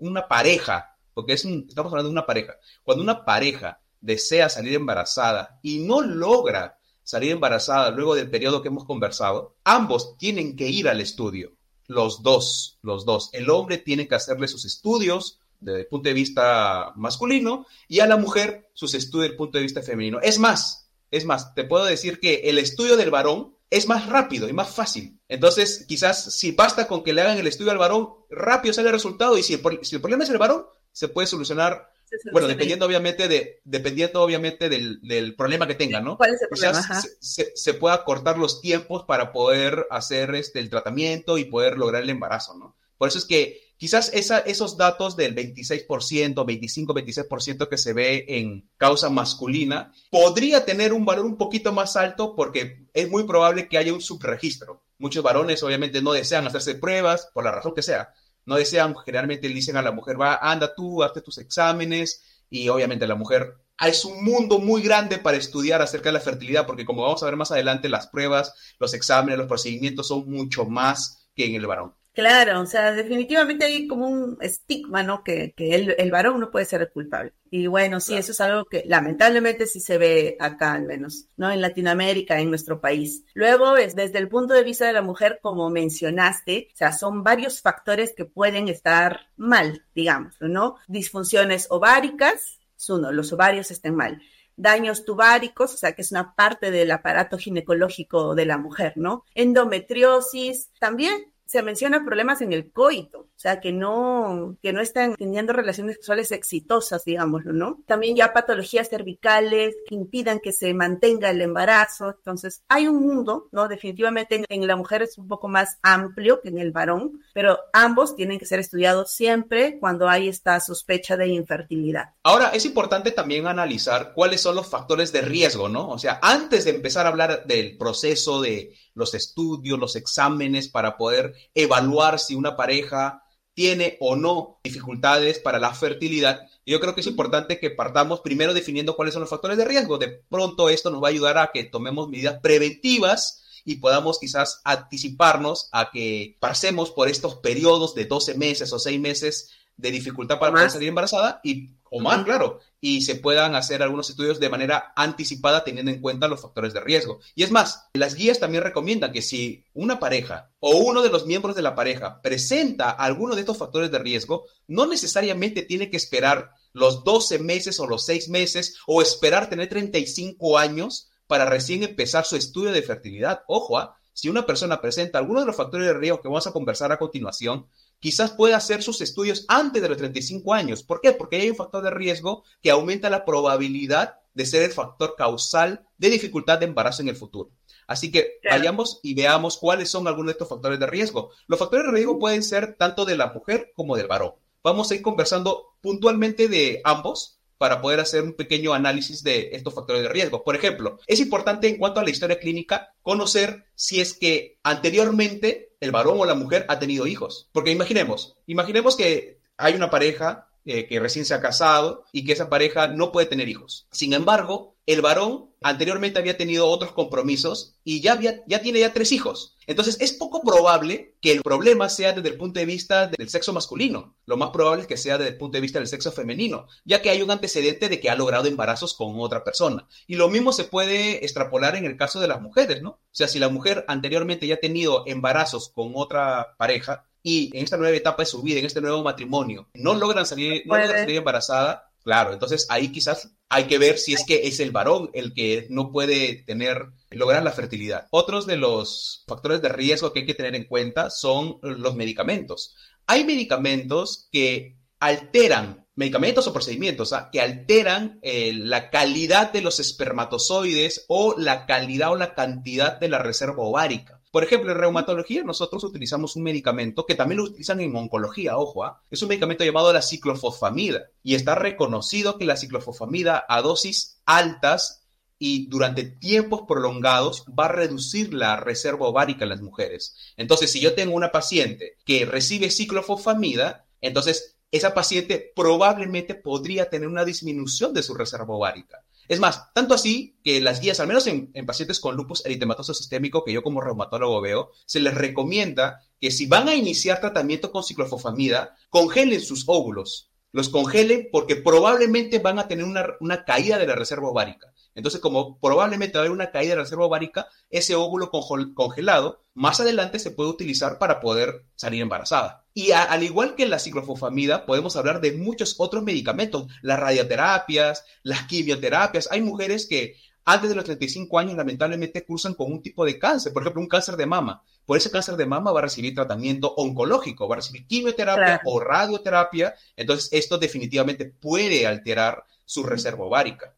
una 0.00 0.28
pareja, 0.28 0.96
porque 1.14 1.34
es 1.34 1.44
estamos 1.44 1.92
hablando 1.92 2.08
de 2.08 2.12
una 2.12 2.26
pareja, 2.26 2.56
cuando 2.82 3.02
una 3.02 3.24
pareja 3.24 3.80
desea 4.00 4.48
salir 4.48 4.74
embarazada 4.74 5.58
y 5.62 5.78
no 5.80 6.00
logra 6.00 6.78
salir 7.04 7.32
embarazada 7.32 7.90
luego 7.90 8.14
del 8.14 8.30
periodo 8.30 8.62
que 8.62 8.68
hemos 8.68 8.84
conversado, 8.84 9.56
ambos 9.64 10.16
tienen 10.18 10.56
que 10.56 10.68
ir 10.68 10.88
al 10.88 11.00
estudio. 11.00 11.52
Los 11.86 12.22
dos, 12.22 12.78
los 12.82 13.04
dos. 13.04 13.30
El 13.32 13.50
hombre 13.50 13.78
tiene 13.78 14.08
que 14.08 14.14
hacerle 14.14 14.48
sus 14.48 14.64
estudios 14.64 15.38
desde 15.60 15.80
el 15.80 15.86
punto 15.86 16.08
de 16.08 16.14
vista 16.14 16.92
masculino 16.96 17.66
y 17.88 18.00
a 18.00 18.06
la 18.06 18.16
mujer 18.16 18.70
sus 18.74 18.94
estudios 18.94 19.24
desde 19.24 19.32
el 19.32 19.36
punto 19.36 19.58
de 19.58 19.64
vista 19.64 19.82
femenino. 19.82 20.20
Es 20.20 20.38
más, 20.38 20.90
es 21.10 21.24
más, 21.24 21.54
te 21.54 21.64
puedo 21.64 21.84
decir 21.84 22.18
que 22.18 22.42
el 22.44 22.58
estudio 22.58 22.96
del 22.96 23.10
varón 23.10 23.54
es 23.72 23.88
más 23.88 24.06
rápido 24.06 24.50
y 24.50 24.52
más 24.52 24.68
fácil. 24.68 25.18
Entonces, 25.28 25.86
quizás 25.88 26.34
si 26.34 26.52
basta 26.52 26.86
con 26.86 27.02
que 27.02 27.14
le 27.14 27.22
hagan 27.22 27.38
el 27.38 27.46
estudio 27.46 27.70
al 27.70 27.78
varón, 27.78 28.10
rápido 28.28 28.74
sale 28.74 28.88
el 28.88 28.94
resultado 28.94 29.38
y 29.38 29.42
si 29.42 29.54
el, 29.54 29.62
si 29.80 29.94
el 29.94 30.02
problema 30.02 30.24
es 30.24 30.30
el 30.30 30.36
varón, 30.36 30.66
se 30.92 31.08
puede 31.08 31.26
solucionar 31.26 31.90
bueno, 32.30 32.48
dependiendo 32.48 32.84
obviamente 32.84 33.28
de, 33.28 33.62
dependiendo 33.64 34.20
obviamente 34.20 34.68
del, 34.68 35.00
del 35.00 35.34
problema 35.34 35.66
que 35.66 35.74
tenga, 35.74 36.02
¿no? 36.02 36.18
¿Cuál 36.18 36.34
es 36.34 36.42
el 36.42 36.48
problema? 36.48 36.82
Se, 37.18 37.52
se, 37.56 37.72
pueda 37.72 38.04
cortar 38.04 38.36
los 38.36 38.60
tiempos 38.60 39.04
para 39.04 39.32
poder 39.32 39.86
hacer 39.88 40.34
este, 40.34 40.58
el 40.58 40.68
tratamiento 40.68 41.38
y 41.38 41.46
poder 41.46 41.78
lograr 41.78 42.02
el 42.02 42.10
embarazo, 42.10 42.54
¿no? 42.58 42.76
Por 42.98 43.08
eso 43.08 43.16
es 43.16 43.24
que 43.24 43.71
quizás 43.82 44.12
esos 44.14 44.76
datos 44.76 45.16
del 45.16 45.34
26%, 45.34 46.46
25, 46.46 46.94
26% 46.94 47.68
que 47.68 47.76
se 47.76 47.92
ve 47.92 48.24
en 48.28 48.70
causa 48.76 49.10
masculina, 49.10 49.92
podría 50.08 50.64
tener 50.64 50.92
un 50.92 51.04
valor 51.04 51.26
un 51.26 51.36
poquito 51.36 51.72
más 51.72 51.96
alto 51.96 52.36
porque 52.36 52.86
es 52.94 53.10
muy 53.10 53.24
probable 53.24 53.66
que 53.66 53.78
haya 53.78 53.92
un 53.92 54.00
subregistro. 54.00 54.84
Muchos 54.98 55.24
varones 55.24 55.64
obviamente 55.64 56.00
no 56.00 56.12
desean 56.12 56.46
hacerse 56.46 56.76
pruebas 56.76 57.28
por 57.34 57.42
la 57.42 57.50
razón 57.50 57.74
que 57.74 57.82
sea 57.82 58.14
no 58.44 58.54
desean, 58.54 58.94
generalmente 59.04 59.48
le 59.48 59.54
dicen 59.54 59.76
a 59.76 59.82
la 59.82 59.90
mujer, 59.90 60.20
va, 60.20 60.36
anda 60.36 60.74
tú, 60.76 61.02
hazte 61.02 61.20
tus 61.20 61.38
exámenes, 61.38 62.44
y 62.50 62.68
obviamente 62.68 63.08
la 63.08 63.14
mujer 63.16 63.54
ah, 63.78 63.88
es 63.88 64.04
un 64.04 64.22
mundo 64.24 64.58
muy 64.58 64.82
grande 64.82 65.18
para 65.18 65.36
estudiar 65.36 65.82
acerca 65.82 66.10
de 66.10 66.14
la 66.14 66.20
fertilidad, 66.20 66.66
porque 66.66 66.84
como 66.84 67.02
vamos 67.02 67.22
a 67.22 67.26
ver 67.26 67.36
más 67.36 67.50
adelante, 67.50 67.88
las 67.88 68.06
pruebas, 68.06 68.54
los 68.78 68.94
exámenes, 68.94 69.38
los 69.38 69.48
procedimientos 69.48 70.06
son 70.06 70.30
mucho 70.30 70.66
más 70.66 71.28
que 71.34 71.46
en 71.46 71.56
el 71.56 71.66
varón. 71.66 71.94
Claro, 72.14 72.60
o 72.60 72.66
sea, 72.66 72.92
definitivamente 72.92 73.64
hay 73.64 73.88
como 73.88 74.06
un 74.06 74.36
estigma, 74.42 75.02
¿no? 75.02 75.24
Que, 75.24 75.54
que 75.56 75.74
el, 75.74 75.94
el, 75.96 76.10
varón 76.10 76.40
no 76.40 76.50
puede 76.50 76.66
ser 76.66 76.82
el 76.82 76.90
culpable. 76.90 77.32
Y 77.50 77.68
bueno, 77.68 78.00
sí, 78.00 78.14
eso 78.14 78.32
es 78.32 78.40
algo 78.42 78.66
que 78.66 78.84
lamentablemente 78.86 79.66
sí 79.66 79.80
se 79.80 79.96
ve 79.96 80.36
acá 80.38 80.74
al 80.74 80.82
menos, 80.82 81.28
¿no? 81.38 81.50
En 81.50 81.62
Latinoamérica, 81.62 82.38
en 82.38 82.50
nuestro 82.50 82.82
país. 82.82 83.24
Luego, 83.32 83.78
es, 83.78 83.96
desde 83.96 84.18
el 84.18 84.28
punto 84.28 84.52
de 84.52 84.62
vista 84.62 84.86
de 84.86 84.92
la 84.92 85.00
mujer, 85.00 85.38
como 85.40 85.70
mencionaste, 85.70 86.68
o 86.74 86.76
sea, 86.76 86.92
son 86.92 87.24
varios 87.24 87.62
factores 87.62 88.12
que 88.14 88.26
pueden 88.26 88.68
estar 88.68 89.28
mal, 89.38 89.86
digamos, 89.94 90.36
¿no? 90.40 90.76
Disfunciones 90.88 91.66
ováricas, 91.70 92.60
uno, 92.90 93.10
los 93.10 93.32
ovarios 93.32 93.70
estén 93.70 93.94
mal 93.94 94.20
daños 94.54 95.04
tubáricos, 95.04 95.74
o 95.74 95.76
sea, 95.76 95.94
que 95.94 96.02
es 96.02 96.12
una 96.12 96.34
parte 96.34 96.70
del 96.70 96.90
aparato 96.90 97.38
ginecológico 97.38 98.34
de 98.34 98.46
la 98.46 98.58
mujer, 98.58 98.92
¿no? 98.96 99.24
Endometriosis, 99.34 100.70
también 100.78 101.31
se 101.52 101.62
menciona 101.62 102.02
problemas 102.02 102.40
en 102.40 102.54
el 102.54 102.72
coito, 102.72 103.18
o 103.18 103.28
sea, 103.36 103.60
que 103.60 103.72
no, 103.72 104.56
que 104.62 104.72
no 104.72 104.80
están 104.80 105.16
teniendo 105.16 105.52
relaciones 105.52 105.96
sexuales 105.96 106.32
exitosas, 106.32 107.04
digámoslo, 107.04 107.52
¿no? 107.52 107.82
También 107.86 108.16
ya 108.16 108.32
patologías 108.32 108.88
cervicales 108.88 109.76
que 109.86 109.94
impidan 109.94 110.40
que 110.40 110.52
se 110.52 110.72
mantenga 110.72 111.28
el 111.28 111.42
embarazo. 111.42 112.14
Entonces, 112.16 112.62
hay 112.68 112.88
un 112.88 113.06
mundo, 113.06 113.50
¿no? 113.52 113.68
Definitivamente 113.68 114.46
en, 114.48 114.66
la 114.66 114.76
mujer 114.76 115.02
es 115.02 115.18
un 115.18 115.28
poco 115.28 115.46
más 115.46 115.76
amplio 115.82 116.40
que 116.40 116.48
en 116.48 116.56
el 116.56 116.72
varón, 116.72 117.20
pero 117.34 117.58
ambos 117.74 118.16
tienen 118.16 118.38
que 118.38 118.46
ser 118.46 118.58
estudiados 118.58 119.12
siempre 119.12 119.78
cuando 119.78 120.08
hay 120.08 120.28
esta 120.28 120.58
sospecha 120.58 121.18
de 121.18 121.26
infertilidad. 121.26 122.14
Ahora, 122.22 122.48
es 122.54 122.64
importante 122.64 123.10
también 123.10 123.46
analizar 123.46 124.14
cuáles 124.14 124.40
son 124.40 124.56
los 124.56 124.68
factores 124.70 125.12
de 125.12 125.20
riesgo, 125.20 125.68
¿no? 125.68 125.90
O 125.90 125.98
sea, 125.98 126.18
antes 126.22 126.64
de 126.64 126.70
empezar 126.70 127.04
a 127.04 127.10
hablar 127.10 127.44
del 127.44 127.76
proceso 127.76 128.40
de 128.40 128.72
los 128.94 129.14
estudios, 129.14 129.78
los 129.78 129.96
exámenes 129.96 130.68
para 130.68 130.96
poder 130.96 131.34
evaluar 131.54 132.18
si 132.18 132.34
una 132.34 132.56
pareja 132.56 133.22
tiene 133.54 133.96
o 134.00 134.16
no 134.16 134.60
dificultades 134.64 135.38
para 135.38 135.58
la 135.58 135.74
fertilidad. 135.74 136.40
Yo 136.64 136.80
creo 136.80 136.94
que 136.94 137.02
es 137.02 137.06
importante 137.06 137.58
que 137.58 137.70
partamos 137.70 138.20
primero 138.20 138.54
definiendo 138.54 138.96
cuáles 138.96 139.14
son 139.14 139.20
los 139.20 139.30
factores 139.30 139.58
de 139.58 139.64
riesgo. 139.64 139.98
De 139.98 140.08
pronto 140.08 140.68
esto 140.68 140.90
nos 140.90 141.02
va 141.02 141.08
a 141.08 141.10
ayudar 141.10 141.38
a 141.38 141.50
que 141.52 141.64
tomemos 141.64 142.08
medidas 142.08 142.40
preventivas 142.40 143.42
y 143.64 143.76
podamos 143.76 144.18
quizás 144.18 144.60
anticiparnos 144.64 145.68
a 145.72 145.90
que 145.90 146.36
pasemos 146.40 146.90
por 146.90 147.08
estos 147.08 147.36
periodos 147.36 147.94
de 147.94 148.06
12 148.06 148.34
meses 148.34 148.72
o 148.72 148.78
6 148.78 149.00
meses 149.00 149.50
de 149.76 149.90
dificultad 149.90 150.38
para 150.38 150.52
poder 150.52 150.70
salir 150.70 150.88
embarazada 150.88 151.40
y 151.44 151.70
o 151.94 152.00
más, 152.00 152.24
claro, 152.24 152.58
y 152.80 153.02
se 153.02 153.16
puedan 153.16 153.54
hacer 153.54 153.82
algunos 153.82 154.08
estudios 154.08 154.40
de 154.40 154.48
manera 154.48 154.94
anticipada 154.96 155.62
teniendo 155.62 155.90
en 155.90 156.00
cuenta 156.00 156.26
los 156.26 156.40
factores 156.40 156.72
de 156.72 156.80
riesgo. 156.80 157.20
Y 157.34 157.42
es 157.42 157.50
más, 157.50 157.90
las 157.92 158.14
guías 158.14 158.40
también 158.40 158.64
recomiendan 158.64 159.12
que 159.12 159.20
si 159.20 159.66
una 159.74 160.00
pareja 160.00 160.50
o 160.58 160.78
uno 160.78 161.02
de 161.02 161.10
los 161.10 161.26
miembros 161.26 161.54
de 161.54 161.60
la 161.60 161.74
pareja 161.74 162.22
presenta 162.22 162.88
alguno 162.90 163.34
de 163.34 163.42
estos 163.42 163.58
factores 163.58 163.90
de 163.90 163.98
riesgo, 163.98 164.46
no 164.66 164.86
necesariamente 164.86 165.60
tiene 165.60 165.90
que 165.90 165.98
esperar 165.98 166.52
los 166.72 167.04
12 167.04 167.38
meses 167.40 167.78
o 167.78 167.86
los 167.86 168.06
6 168.06 168.30
meses 168.30 168.78
o 168.86 169.02
esperar 169.02 169.50
tener 169.50 169.68
35 169.68 170.56
años 170.56 171.10
para 171.26 171.44
recién 171.44 171.82
empezar 171.82 172.24
su 172.24 172.36
estudio 172.36 172.72
de 172.72 172.82
fertilidad. 172.82 173.42
Ojo, 173.48 173.78
¿ah? 173.78 173.98
si 174.14 174.30
una 174.30 174.46
persona 174.46 174.80
presenta 174.80 175.18
alguno 175.18 175.40
de 175.40 175.46
los 175.46 175.56
factores 175.56 175.86
de 175.86 175.94
riesgo 175.94 176.22
que 176.22 176.28
vamos 176.28 176.46
a 176.46 176.52
conversar 176.52 176.90
a 176.90 176.98
continuación, 176.98 177.66
quizás 178.02 178.32
pueda 178.32 178.56
hacer 178.56 178.82
sus 178.82 179.00
estudios 179.00 179.44
antes 179.46 179.80
de 179.80 179.88
los 179.88 179.96
35 179.96 180.52
años. 180.52 180.82
¿Por 180.82 181.00
qué? 181.00 181.12
Porque 181.12 181.36
hay 181.36 181.48
un 181.48 181.56
factor 181.56 181.84
de 181.84 181.90
riesgo 181.90 182.42
que 182.60 182.72
aumenta 182.72 183.08
la 183.08 183.24
probabilidad 183.24 184.16
de 184.34 184.44
ser 184.44 184.64
el 184.64 184.72
factor 184.72 185.14
causal 185.16 185.86
de 185.98 186.10
dificultad 186.10 186.58
de 186.58 186.66
embarazo 186.66 187.02
en 187.02 187.10
el 187.10 187.16
futuro. 187.16 187.50
Así 187.86 188.10
que 188.10 188.40
vayamos 188.50 188.98
y 189.04 189.14
veamos 189.14 189.56
cuáles 189.56 189.88
son 189.88 190.08
algunos 190.08 190.26
de 190.26 190.32
estos 190.32 190.48
factores 190.48 190.80
de 190.80 190.86
riesgo. 190.86 191.30
Los 191.46 191.60
factores 191.60 191.86
de 191.86 191.92
riesgo 191.92 192.18
pueden 192.18 192.42
ser 192.42 192.74
tanto 192.74 193.04
de 193.04 193.16
la 193.16 193.28
mujer 193.28 193.72
como 193.76 193.96
del 193.96 194.08
varón. 194.08 194.32
Vamos 194.64 194.90
a 194.90 194.96
ir 194.96 195.02
conversando 195.02 195.76
puntualmente 195.80 196.48
de 196.48 196.80
ambos 196.82 197.38
para 197.56 197.80
poder 197.80 198.00
hacer 198.00 198.24
un 198.24 198.32
pequeño 198.32 198.74
análisis 198.74 199.22
de 199.22 199.50
estos 199.52 199.74
factores 199.74 200.02
de 200.02 200.08
riesgo. 200.08 200.42
Por 200.42 200.56
ejemplo, 200.56 200.98
es 201.06 201.20
importante 201.20 201.68
en 201.68 201.78
cuanto 201.78 202.00
a 202.00 202.02
la 202.02 202.10
historia 202.10 202.40
clínica 202.40 202.92
conocer 203.00 203.66
si 203.76 204.00
es 204.00 204.14
que 204.14 204.58
anteriormente 204.64 205.71
el 205.82 205.90
varón 205.90 206.20
o 206.20 206.24
la 206.24 206.36
mujer 206.36 206.64
ha 206.68 206.78
tenido 206.78 207.08
hijos. 207.08 207.48
Porque 207.52 207.72
imaginemos, 207.72 208.36
imaginemos 208.46 208.96
que 208.96 209.40
hay 209.56 209.74
una 209.74 209.90
pareja 209.90 210.48
eh, 210.64 210.86
que 210.86 211.00
recién 211.00 211.24
se 211.24 211.34
ha 211.34 211.40
casado 211.40 212.04
y 212.12 212.24
que 212.24 212.32
esa 212.32 212.48
pareja 212.48 212.86
no 212.86 213.10
puede 213.10 213.26
tener 213.26 213.48
hijos. 213.48 213.88
Sin 213.90 214.12
embargo, 214.12 214.71
el 214.86 215.00
varón 215.00 215.50
anteriormente 215.62 216.18
había 216.18 216.36
tenido 216.36 216.66
otros 216.66 216.92
compromisos 216.92 217.76
y 217.84 218.00
ya, 218.00 218.12
había, 218.12 218.42
ya 218.46 218.60
tiene 218.62 218.80
ya 218.80 218.92
tres 218.92 219.12
hijos. 219.12 219.56
Entonces 219.66 219.96
es 220.00 220.12
poco 220.12 220.42
probable 220.42 221.14
que 221.20 221.32
el 221.32 221.42
problema 221.42 221.88
sea 221.88 222.12
desde 222.12 222.30
el 222.30 222.36
punto 222.36 222.58
de 222.58 222.66
vista 222.66 223.06
del 223.06 223.28
sexo 223.28 223.52
masculino. 223.52 224.16
Lo 224.26 224.36
más 224.36 224.50
probable 224.50 224.82
es 224.82 224.88
que 224.88 224.96
sea 224.96 225.18
desde 225.18 225.32
el 225.32 225.38
punto 225.38 225.56
de 225.56 225.60
vista 225.60 225.78
del 225.78 225.86
sexo 225.86 226.10
femenino, 226.10 226.66
ya 226.84 227.00
que 227.00 227.10
hay 227.10 227.22
un 227.22 227.30
antecedente 227.30 227.88
de 227.88 228.00
que 228.00 228.10
ha 228.10 228.16
logrado 228.16 228.48
embarazos 228.48 228.94
con 228.94 229.14
otra 229.18 229.44
persona. 229.44 229.86
Y 230.08 230.16
lo 230.16 230.28
mismo 230.28 230.52
se 230.52 230.64
puede 230.64 231.24
extrapolar 231.24 231.76
en 231.76 231.84
el 231.84 231.96
caso 231.96 232.20
de 232.20 232.28
las 232.28 232.40
mujeres, 232.40 232.82
¿no? 232.82 232.90
O 232.90 233.00
sea, 233.12 233.28
si 233.28 233.38
la 233.38 233.48
mujer 233.48 233.84
anteriormente 233.86 234.46
ya 234.46 234.56
ha 234.56 234.60
tenido 234.60 235.04
embarazos 235.06 235.68
con 235.68 235.92
otra 235.94 236.56
pareja, 236.58 237.06
y 237.24 237.56
en 237.56 237.62
esta 237.62 237.76
nueva 237.76 237.96
etapa 237.96 238.22
de 238.22 238.26
su 238.26 238.42
vida, 238.42 238.58
en 238.58 238.66
este 238.66 238.80
nuevo 238.80 239.04
matrimonio, 239.04 239.68
no 239.74 239.94
logran 239.94 240.26
salir, 240.26 240.64
no 240.66 240.76
logran 240.76 241.02
salir 241.02 241.18
embarazada, 241.18 241.92
Claro, 242.04 242.32
entonces 242.32 242.66
ahí 242.68 242.90
quizás 242.90 243.32
hay 243.52 243.64
que 243.64 243.76
ver 243.76 243.98
si 243.98 244.14
es 244.14 244.24
que 244.24 244.48
es 244.48 244.60
el 244.60 244.70
varón 244.70 245.10
el 245.12 245.34
que 245.34 245.66
no 245.68 245.92
puede 245.92 246.42
tener, 246.46 246.86
lograr 247.10 247.42
la 247.42 247.52
fertilidad. 247.52 248.06
Otros 248.10 248.46
de 248.46 248.56
los 248.56 249.24
factores 249.28 249.60
de 249.60 249.68
riesgo 249.68 250.10
que 250.10 250.20
hay 250.20 250.26
que 250.26 250.32
tener 250.32 250.54
en 250.54 250.64
cuenta 250.64 251.10
son 251.10 251.58
los 251.60 251.94
medicamentos. 251.94 252.74
Hay 253.06 253.24
medicamentos 253.24 254.30
que 254.32 254.78
alteran, 255.00 255.86
medicamentos 255.94 256.46
o 256.46 256.52
procedimientos, 256.54 257.14
que 257.30 257.42
alteran 257.42 258.20
eh, 258.22 258.54
la 258.54 258.88
calidad 258.88 259.52
de 259.52 259.60
los 259.60 259.80
espermatozoides 259.80 261.04
o 261.08 261.34
la 261.36 261.66
calidad 261.66 262.12
o 262.12 262.16
la 262.16 262.34
cantidad 262.34 262.98
de 262.98 263.10
la 263.10 263.18
reserva 263.18 263.64
ovárica. 263.64 264.21
Por 264.32 264.42
ejemplo, 264.42 264.72
en 264.72 264.78
reumatología 264.78 265.44
nosotros 265.44 265.84
utilizamos 265.84 266.36
un 266.36 266.42
medicamento 266.42 267.04
que 267.04 267.14
también 267.14 267.36
lo 267.36 267.44
utilizan 267.44 267.82
en 267.82 267.94
oncología, 267.94 268.56
ojo, 268.56 268.82
¿ah? 268.82 269.02
es 269.10 269.20
un 269.20 269.28
medicamento 269.28 269.62
llamado 269.62 269.92
la 269.92 270.00
ciclofosfamida 270.00 271.10
y 271.22 271.34
está 271.34 271.54
reconocido 271.54 272.38
que 272.38 272.46
la 272.46 272.56
ciclofosfamida 272.56 273.44
a 273.46 273.60
dosis 273.60 274.22
altas 274.24 275.02
y 275.38 275.66
durante 275.66 276.04
tiempos 276.04 276.62
prolongados 276.66 277.44
va 277.46 277.66
a 277.66 277.72
reducir 277.72 278.32
la 278.32 278.56
reserva 278.56 279.06
ovárica 279.06 279.44
en 279.44 279.50
las 279.50 279.60
mujeres. 279.60 280.16
Entonces, 280.38 280.72
si 280.72 280.80
yo 280.80 280.94
tengo 280.94 281.14
una 281.14 281.30
paciente 281.30 281.98
que 282.06 282.24
recibe 282.24 282.70
ciclofosfamida, 282.70 283.84
entonces 284.00 284.56
esa 284.70 284.94
paciente 284.94 285.52
probablemente 285.54 286.34
podría 286.34 286.88
tener 286.88 287.06
una 287.06 287.26
disminución 287.26 287.92
de 287.92 288.02
su 288.02 288.14
reserva 288.14 288.54
ovárica. 288.54 289.04
Es 289.28 289.40
más, 289.40 289.72
tanto 289.72 289.94
así 289.94 290.38
que 290.42 290.60
las 290.60 290.80
guías, 290.80 291.00
al 291.00 291.08
menos 291.08 291.26
en, 291.26 291.52
pacientes 291.66 292.00
con 292.00 292.16
lupus 292.16 292.44
eritematoso 292.44 292.94
sistémico, 292.94 293.44
que 293.44 293.52
yo 293.52 293.62
como 293.62 293.80
reumatólogo 293.80 294.40
veo, 294.40 294.70
se 294.86 295.00
les 295.00 295.14
recomienda 295.14 296.00
que 296.20 296.30
si 296.30 296.46
van 296.46 296.68
a 296.68 296.74
iniciar 296.74 297.20
tratamiento 297.20 297.70
con 297.72 297.84
ciclofosfamida, 297.84 298.76
congelen 298.90 299.40
sus 299.40 299.64
óvulos. 299.66 300.30
Los 300.52 300.68
congelen 300.68 301.28
porque 301.32 301.56
probablemente 301.56 302.38
van 302.38 302.58
a 302.58 302.68
tener 302.68 302.84
una, 302.84 303.06
una 303.20 303.44
caída 303.44 303.78
de 303.78 303.86
la 303.86 303.94
reserva 303.94 304.28
ovárica. 304.28 304.72
Entonces, 304.94 305.20
como 305.20 305.58
probablemente 305.58 306.18
va 306.18 306.20
a 306.20 306.22
haber 306.26 306.32
una 306.32 306.50
caída 306.50 306.72
de 306.72 306.76
la 306.76 306.82
reserva 306.82 307.06
ovárica, 307.06 307.46
ese 307.70 307.94
óvulo 307.94 308.30
congelado 308.30 309.40
más 309.54 309.80
adelante 309.80 310.18
se 310.18 310.30
puede 310.30 310.50
utilizar 310.50 310.98
para 310.98 311.20
poder 311.20 311.64
salir 311.74 312.02
embarazada. 312.02 312.61
Y 312.74 312.92
al 312.92 313.22
igual 313.22 313.54
que 313.54 313.66
la 313.66 313.78
ciclofosfamida, 313.78 314.64
podemos 314.64 314.96
hablar 314.96 315.20
de 315.20 315.32
muchos 315.32 315.74
otros 315.78 316.02
medicamentos, 316.02 316.66
las 316.80 316.98
radioterapias, 316.98 318.04
las 318.22 318.44
quimioterapias. 318.46 319.28
Hay 319.30 319.42
mujeres 319.42 319.86
que 319.86 320.16
antes 320.44 320.70
de 320.70 320.74
los 320.74 320.84
35 320.84 321.38
años 321.38 321.56
lamentablemente 321.56 322.24
cursan 322.24 322.54
con 322.54 322.72
un 322.72 322.82
tipo 322.82 323.04
de 323.04 323.18
cáncer, 323.18 323.52
por 323.52 323.62
ejemplo, 323.62 323.82
un 323.82 323.88
cáncer 323.88 324.16
de 324.16 324.26
mama. 324.26 324.62
Por 324.86 324.96
ese 324.96 325.10
cáncer 325.10 325.36
de 325.36 325.46
mama 325.46 325.70
va 325.70 325.80
a 325.80 325.84
recibir 325.84 326.14
tratamiento 326.14 326.74
oncológico, 326.74 327.46
va 327.46 327.54
a 327.54 327.58
recibir 327.58 327.86
quimioterapia 327.86 328.60
o 328.64 328.80
radioterapia. 328.80 329.74
Entonces, 329.94 330.28
esto 330.32 330.58
definitivamente 330.58 331.26
puede 331.26 331.86
alterar 331.86 332.44
su 332.64 332.82
reserva 332.82 333.26
ovárica. 333.26 333.74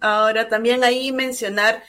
Ahora, 0.00 0.48
también 0.48 0.84
ahí 0.84 1.10
mencionar 1.12 1.82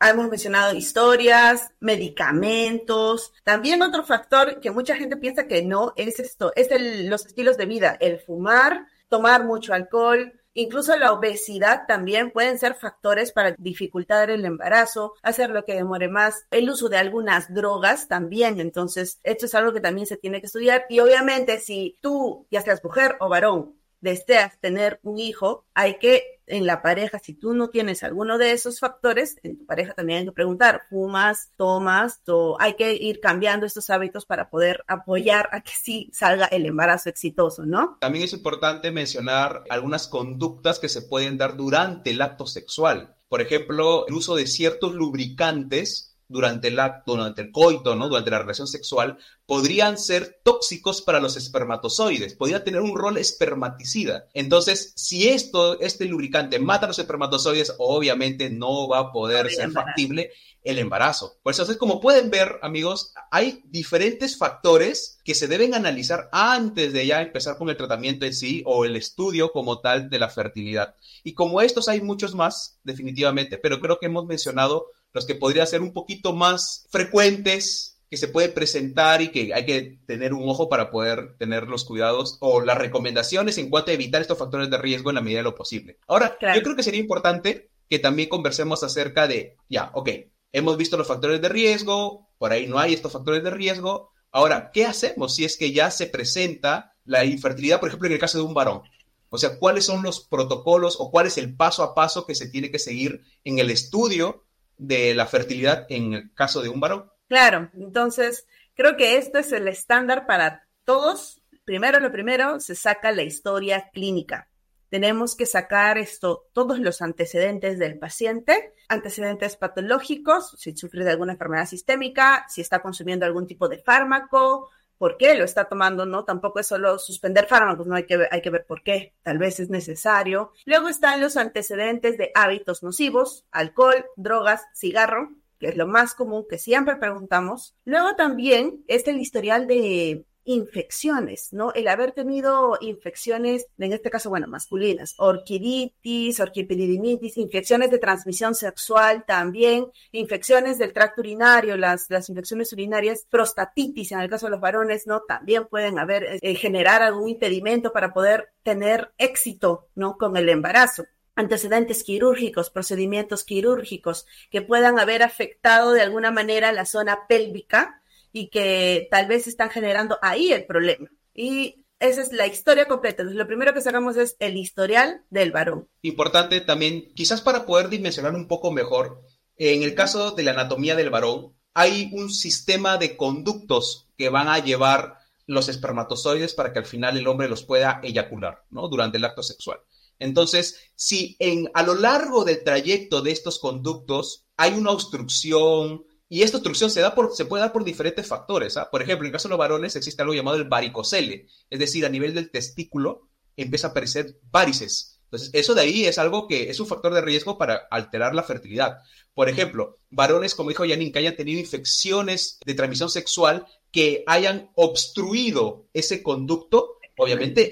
Hemos 0.00 0.28
mencionado 0.28 0.74
historias, 0.74 1.70
medicamentos. 1.80 3.32
También 3.44 3.82
otro 3.82 4.04
factor 4.04 4.60
que 4.60 4.70
mucha 4.70 4.96
gente 4.96 5.16
piensa 5.16 5.46
que 5.46 5.62
no 5.62 5.94
es 5.96 6.20
esto, 6.20 6.52
es 6.54 6.68
los 7.08 7.26
estilos 7.26 7.56
de 7.56 7.66
vida, 7.66 7.96
el 8.00 8.18
fumar, 8.20 8.86
tomar 9.08 9.44
mucho 9.44 9.72
alcohol, 9.72 10.32
Incluso 10.58 10.96
la 10.96 11.12
obesidad 11.12 11.82
también 11.86 12.30
pueden 12.30 12.58
ser 12.58 12.74
factores 12.74 13.30
para 13.30 13.54
dificultar 13.58 14.30
el 14.30 14.42
embarazo, 14.46 15.12
hacer 15.22 15.50
lo 15.50 15.66
que 15.66 15.74
demore 15.74 16.08
más, 16.08 16.46
el 16.50 16.70
uso 16.70 16.88
de 16.88 16.96
algunas 16.96 17.52
drogas 17.52 18.08
también. 18.08 18.58
Entonces, 18.58 19.20
esto 19.22 19.44
es 19.44 19.54
algo 19.54 19.74
que 19.74 19.82
también 19.82 20.06
se 20.06 20.16
tiene 20.16 20.40
que 20.40 20.46
estudiar. 20.46 20.86
Y 20.88 21.00
obviamente, 21.00 21.58
si 21.58 21.98
tú, 22.00 22.46
ya 22.50 22.62
seas 22.62 22.82
mujer 22.82 23.16
o 23.20 23.28
varón, 23.28 23.76
deseas 24.06 24.58
tener 24.60 25.00
un 25.02 25.18
hijo, 25.18 25.66
hay 25.74 25.98
que 25.98 26.36
en 26.46 26.64
la 26.64 26.80
pareja, 26.80 27.18
si 27.18 27.34
tú 27.34 27.54
no 27.54 27.70
tienes 27.70 28.02
alguno 28.02 28.38
de 28.38 28.52
esos 28.52 28.78
factores, 28.78 29.36
en 29.42 29.58
tu 29.58 29.66
pareja 29.66 29.94
también 29.94 30.20
hay 30.20 30.24
que 30.26 30.32
preguntar, 30.32 30.82
fumas, 30.88 31.50
tomas, 31.56 32.20
o 32.28 32.56
hay 32.60 32.74
que 32.74 32.94
ir 32.94 33.20
cambiando 33.20 33.66
estos 33.66 33.90
hábitos 33.90 34.26
para 34.26 34.48
poder 34.48 34.84
apoyar 34.86 35.48
a 35.52 35.60
que 35.60 35.72
sí 35.72 36.08
salga 36.12 36.46
el 36.46 36.64
embarazo 36.66 37.08
exitoso, 37.08 37.66
¿no? 37.66 37.98
También 38.00 38.24
es 38.24 38.32
importante 38.32 38.92
mencionar 38.92 39.64
algunas 39.68 40.06
conductas 40.06 40.78
que 40.78 40.88
se 40.88 41.02
pueden 41.02 41.36
dar 41.36 41.56
durante 41.56 42.10
el 42.10 42.22
acto 42.22 42.46
sexual. 42.46 43.16
Por 43.28 43.40
ejemplo, 43.40 44.06
el 44.06 44.14
uso 44.14 44.36
de 44.36 44.46
ciertos 44.46 44.94
lubricantes 44.94 46.15
durante 46.28 46.68
el 46.68 46.78
acto, 46.78 47.16
durante 47.16 47.42
el 47.42 47.52
coito, 47.52 47.94
¿no? 47.94 48.08
Durante 48.08 48.30
la 48.30 48.40
relación 48.40 48.66
sexual, 48.66 49.18
podrían 49.46 49.96
ser 49.96 50.40
tóxicos 50.42 51.02
para 51.02 51.20
los 51.20 51.36
espermatozoides, 51.36 52.34
podría 52.34 52.64
tener 52.64 52.80
un 52.80 52.96
rol 52.96 53.16
espermaticida. 53.16 54.26
Entonces, 54.34 54.92
si 54.96 55.28
esto, 55.28 55.78
este 55.80 56.06
lubricante 56.06 56.58
mata 56.58 56.86
a 56.86 56.88
los 56.88 56.98
espermatozoides, 56.98 57.74
obviamente 57.78 58.50
no 58.50 58.88
va 58.88 58.98
a 58.98 59.12
poder 59.12 59.50
ser 59.50 59.70
factible 59.70 60.30
el 60.66 60.80
embarazo. 60.80 61.38
Por 61.44 61.52
eso, 61.52 61.78
como 61.78 62.00
pueden 62.00 62.28
ver, 62.28 62.58
amigos, 62.60 63.14
hay 63.30 63.62
diferentes 63.66 64.36
factores 64.36 65.20
que 65.24 65.36
se 65.36 65.46
deben 65.46 65.74
analizar 65.74 66.28
antes 66.32 66.92
de 66.92 67.06
ya 67.06 67.22
empezar 67.22 67.56
con 67.56 67.70
el 67.70 67.76
tratamiento 67.76 68.26
en 68.26 68.34
sí 68.34 68.64
o 68.66 68.84
el 68.84 68.96
estudio 68.96 69.52
como 69.52 69.80
tal 69.80 70.10
de 70.10 70.18
la 70.18 70.28
fertilidad. 70.28 70.96
Y 71.22 71.34
como 71.34 71.60
estos 71.60 71.88
hay 71.88 72.00
muchos 72.00 72.34
más, 72.34 72.80
definitivamente, 72.82 73.58
pero 73.58 73.80
creo 73.80 74.00
que 74.00 74.06
hemos 74.06 74.26
mencionado 74.26 74.86
los 75.16 75.24
que 75.24 75.34
podrían 75.34 75.66
ser 75.66 75.80
un 75.80 75.94
poquito 75.94 76.34
más 76.34 76.86
frecuentes, 76.90 77.96
que 78.10 78.18
se 78.18 78.28
pueden 78.28 78.52
presentar 78.52 79.22
y 79.22 79.30
que 79.30 79.54
hay 79.54 79.64
que 79.64 79.98
tener 80.06 80.34
un 80.34 80.46
ojo 80.46 80.68
para 80.68 80.90
poder 80.90 81.38
tener 81.38 81.68
los 81.68 81.86
cuidados 81.86 82.36
o 82.40 82.60
las 82.60 82.76
recomendaciones 82.76 83.56
en 83.56 83.70
cuanto 83.70 83.90
a 83.90 83.94
evitar 83.94 84.20
estos 84.20 84.36
factores 84.36 84.68
de 84.68 84.76
riesgo 84.76 85.08
en 85.08 85.14
la 85.14 85.22
medida 85.22 85.38
de 85.38 85.44
lo 85.44 85.54
posible. 85.54 85.98
Ahora, 86.06 86.36
yo 86.54 86.62
creo 86.62 86.76
que 86.76 86.82
sería 86.82 87.00
importante 87.00 87.70
que 87.88 87.98
también 87.98 88.28
conversemos 88.28 88.82
acerca 88.82 89.26
de, 89.26 89.56
ya, 89.70 89.90
ok, 89.94 90.10
hemos 90.52 90.76
visto 90.76 90.98
los 90.98 91.08
factores 91.08 91.40
de 91.40 91.48
riesgo, 91.48 92.28
por 92.36 92.52
ahí 92.52 92.66
no 92.66 92.78
hay 92.78 92.92
estos 92.92 93.12
factores 93.12 93.42
de 93.42 93.50
riesgo. 93.50 94.12
Ahora, 94.30 94.70
¿qué 94.70 94.84
hacemos 94.84 95.34
si 95.34 95.46
es 95.46 95.56
que 95.56 95.72
ya 95.72 95.90
se 95.90 96.08
presenta 96.08 96.94
la 97.06 97.24
infertilidad, 97.24 97.80
por 97.80 97.88
ejemplo, 97.88 98.06
en 98.06 98.12
el 98.12 98.20
caso 98.20 98.36
de 98.36 98.44
un 98.44 98.52
varón? 98.52 98.82
O 99.30 99.38
sea, 99.38 99.58
¿cuáles 99.58 99.86
son 99.86 100.02
los 100.02 100.20
protocolos 100.20 100.96
o 101.00 101.10
cuál 101.10 101.26
es 101.26 101.38
el 101.38 101.56
paso 101.56 101.82
a 101.82 101.94
paso 101.94 102.26
que 102.26 102.34
se 102.34 102.48
tiene 102.48 102.70
que 102.70 102.78
seguir 102.78 103.22
en 103.44 103.58
el 103.58 103.70
estudio 103.70 104.45
de 104.78 105.14
la 105.14 105.26
fertilidad 105.26 105.86
en 105.88 106.14
el 106.14 106.34
caso 106.34 106.62
de 106.62 106.68
un 106.68 106.80
varón. 106.80 107.10
Claro, 107.28 107.70
entonces 107.74 108.46
creo 108.74 108.96
que 108.96 109.16
esto 109.16 109.38
es 109.38 109.52
el 109.52 109.68
estándar 109.68 110.26
para 110.26 110.66
todos. 110.84 111.42
Primero, 111.64 111.98
lo 112.00 112.12
primero, 112.12 112.60
se 112.60 112.74
saca 112.74 113.10
la 113.12 113.22
historia 113.22 113.90
clínica. 113.92 114.48
Tenemos 114.88 115.34
que 115.34 115.46
sacar 115.46 115.98
esto, 115.98 116.48
todos 116.52 116.78
los 116.78 117.02
antecedentes 117.02 117.78
del 117.78 117.98
paciente, 117.98 118.72
antecedentes 118.88 119.56
patológicos, 119.56 120.54
si 120.58 120.76
sufre 120.76 121.04
de 121.04 121.10
alguna 121.10 121.32
enfermedad 121.32 121.66
sistémica, 121.66 122.46
si 122.48 122.60
está 122.60 122.80
consumiendo 122.80 123.26
algún 123.26 123.48
tipo 123.48 123.68
de 123.68 123.78
fármaco, 123.78 124.70
por 124.98 125.16
qué 125.16 125.34
lo 125.34 125.44
está 125.44 125.66
tomando, 125.66 126.06
¿no? 126.06 126.24
Tampoco 126.24 126.60
es 126.60 126.66
solo 126.66 126.98
suspender 126.98 127.46
fármacos, 127.46 127.86
no 127.86 127.94
hay 127.94 128.04
que 128.04 128.16
ver, 128.16 128.28
hay 128.30 128.40
que 128.42 128.50
ver 128.50 128.64
por 128.66 128.82
qué, 128.82 129.14
tal 129.22 129.38
vez 129.38 129.60
es 129.60 129.70
necesario. 129.70 130.52
Luego 130.64 130.88
están 130.88 131.20
los 131.20 131.36
antecedentes 131.36 132.16
de 132.18 132.30
hábitos 132.34 132.82
nocivos, 132.82 133.44
alcohol, 133.50 134.06
drogas, 134.16 134.62
cigarro, 134.74 135.30
que 135.58 135.68
es 135.68 135.76
lo 135.76 135.86
más 135.86 136.14
común 136.14 136.46
que 136.48 136.58
siempre 136.58 136.96
preguntamos. 136.96 137.74
Luego 137.84 138.14
también 138.16 138.84
es 138.88 139.06
el 139.08 139.18
historial 139.18 139.66
de 139.66 140.24
infecciones, 140.46 141.52
¿no? 141.52 141.72
El 141.74 141.88
haber 141.88 142.12
tenido 142.12 142.78
infecciones, 142.80 143.66
en 143.78 143.92
este 143.92 144.10
caso, 144.10 144.30
bueno, 144.30 144.46
masculinas, 144.46 145.14
orquiditis, 145.18 146.40
orquipedidimitis, 146.40 147.36
infecciones 147.36 147.90
de 147.90 147.98
transmisión 147.98 148.54
sexual 148.54 149.24
también, 149.26 149.86
infecciones 150.12 150.78
del 150.78 150.92
tracto 150.92 151.20
urinario, 151.20 151.76
las, 151.76 152.06
las 152.08 152.28
infecciones 152.28 152.72
urinarias, 152.72 153.26
prostatitis, 153.28 154.12
en 154.12 154.20
el 154.20 154.30
caso 154.30 154.46
de 154.46 154.52
los 154.52 154.60
varones, 154.60 155.06
¿no? 155.06 155.22
También 155.22 155.66
pueden 155.66 155.98
haber, 155.98 156.38
eh, 156.40 156.54
generar 156.54 157.02
algún 157.02 157.28
impedimento 157.28 157.92
para 157.92 158.14
poder 158.14 158.52
tener 158.62 159.12
éxito, 159.18 159.88
¿no? 159.94 160.16
Con 160.16 160.36
el 160.36 160.48
embarazo 160.48 161.04
antecedentes 161.38 162.02
quirúrgicos, 162.02 162.70
procedimientos 162.70 163.44
quirúrgicos 163.44 164.26
que 164.50 164.62
puedan 164.62 164.98
haber 164.98 165.22
afectado 165.22 165.92
de 165.92 166.00
alguna 166.00 166.30
manera 166.30 166.72
la 166.72 166.86
zona 166.86 167.26
pélvica, 167.28 168.00
y 168.36 168.50
que 168.50 169.08
tal 169.10 169.28
vez 169.28 169.46
están 169.46 169.70
generando 169.70 170.18
ahí 170.20 170.52
el 170.52 170.66
problema. 170.66 171.08
Y 171.32 171.86
esa 171.98 172.20
es 172.20 172.32
la 172.32 172.46
historia 172.46 172.86
completa. 172.86 173.22
Entonces, 173.22 173.38
lo 173.38 173.46
primero 173.46 173.72
que 173.72 173.80
sacamos 173.80 174.18
es 174.18 174.36
el 174.40 174.58
historial 174.58 175.22
del 175.30 175.52
varón. 175.52 175.88
Importante 176.02 176.60
también, 176.60 177.14
quizás 177.14 177.40
para 177.40 177.64
poder 177.64 177.88
dimensionar 177.88 178.34
un 178.34 178.46
poco 178.46 178.70
mejor, 178.72 179.22
en 179.56 179.82
el 179.82 179.94
caso 179.94 180.32
de 180.32 180.42
la 180.42 180.50
anatomía 180.50 180.94
del 180.96 181.08
varón, 181.08 181.54
hay 181.72 182.10
un 182.12 182.28
sistema 182.28 182.98
de 182.98 183.16
conductos 183.16 184.10
que 184.18 184.28
van 184.28 184.48
a 184.48 184.58
llevar 184.58 185.16
los 185.46 185.70
espermatozoides 185.70 186.52
para 186.52 186.74
que 186.74 186.80
al 186.80 186.84
final 186.84 187.16
el 187.16 187.28
hombre 187.28 187.48
los 187.48 187.62
pueda 187.62 188.00
eyacular, 188.02 188.64
¿no? 188.68 188.88
Durante 188.88 189.16
el 189.16 189.24
acto 189.24 189.42
sexual. 189.42 189.78
Entonces, 190.18 190.78
si 190.94 191.36
en, 191.38 191.70
a 191.72 191.82
lo 191.82 191.94
largo 191.94 192.44
del 192.44 192.62
trayecto 192.62 193.22
de 193.22 193.30
estos 193.30 193.58
conductos 193.58 194.44
hay 194.58 194.74
una 194.74 194.90
obstrucción, 194.90 196.04
y 196.28 196.42
esta 196.42 196.56
obstrucción 196.56 196.90
se, 196.90 197.00
da 197.00 197.14
por, 197.14 197.34
se 197.34 197.44
puede 197.44 197.62
dar 197.62 197.72
por 197.72 197.84
diferentes 197.84 198.26
factores. 198.26 198.76
¿ah? 198.76 198.88
Por 198.90 199.02
ejemplo, 199.02 199.24
en 199.24 199.28
el 199.28 199.32
caso 199.32 199.48
de 199.48 199.50
los 199.50 199.58
varones 199.58 199.96
existe 199.96 200.22
algo 200.22 200.34
llamado 200.34 200.56
el 200.56 200.64
varicocele, 200.64 201.46
es 201.70 201.78
decir, 201.78 202.04
a 202.04 202.08
nivel 202.08 202.34
del 202.34 202.50
testículo 202.50 203.28
empieza 203.56 203.88
a 203.88 203.90
aparecer 203.90 204.38
varices. 204.50 205.20
Entonces, 205.24 205.50
eso 205.54 205.74
de 205.74 205.82
ahí 205.82 206.04
es 206.04 206.18
algo 206.18 206.46
que 206.46 206.70
es 206.70 206.78
un 206.78 206.86
factor 206.86 207.12
de 207.12 207.20
riesgo 207.20 207.58
para 207.58 207.86
alterar 207.90 208.34
la 208.34 208.44
fertilidad. 208.44 208.98
Por 209.34 209.48
ejemplo, 209.48 209.98
varones, 210.10 210.54
como 210.54 210.68
dijo 210.68 210.84
Yanin, 210.84 211.10
que 211.10 211.18
hayan 211.18 211.36
tenido 211.36 211.58
infecciones 211.58 212.58
de 212.64 212.74
transmisión 212.74 213.10
sexual 213.10 213.66
que 213.90 214.22
hayan 214.26 214.70
obstruido 214.74 215.88
ese 215.94 216.22
conducto 216.22 216.95
obviamente 217.16 217.70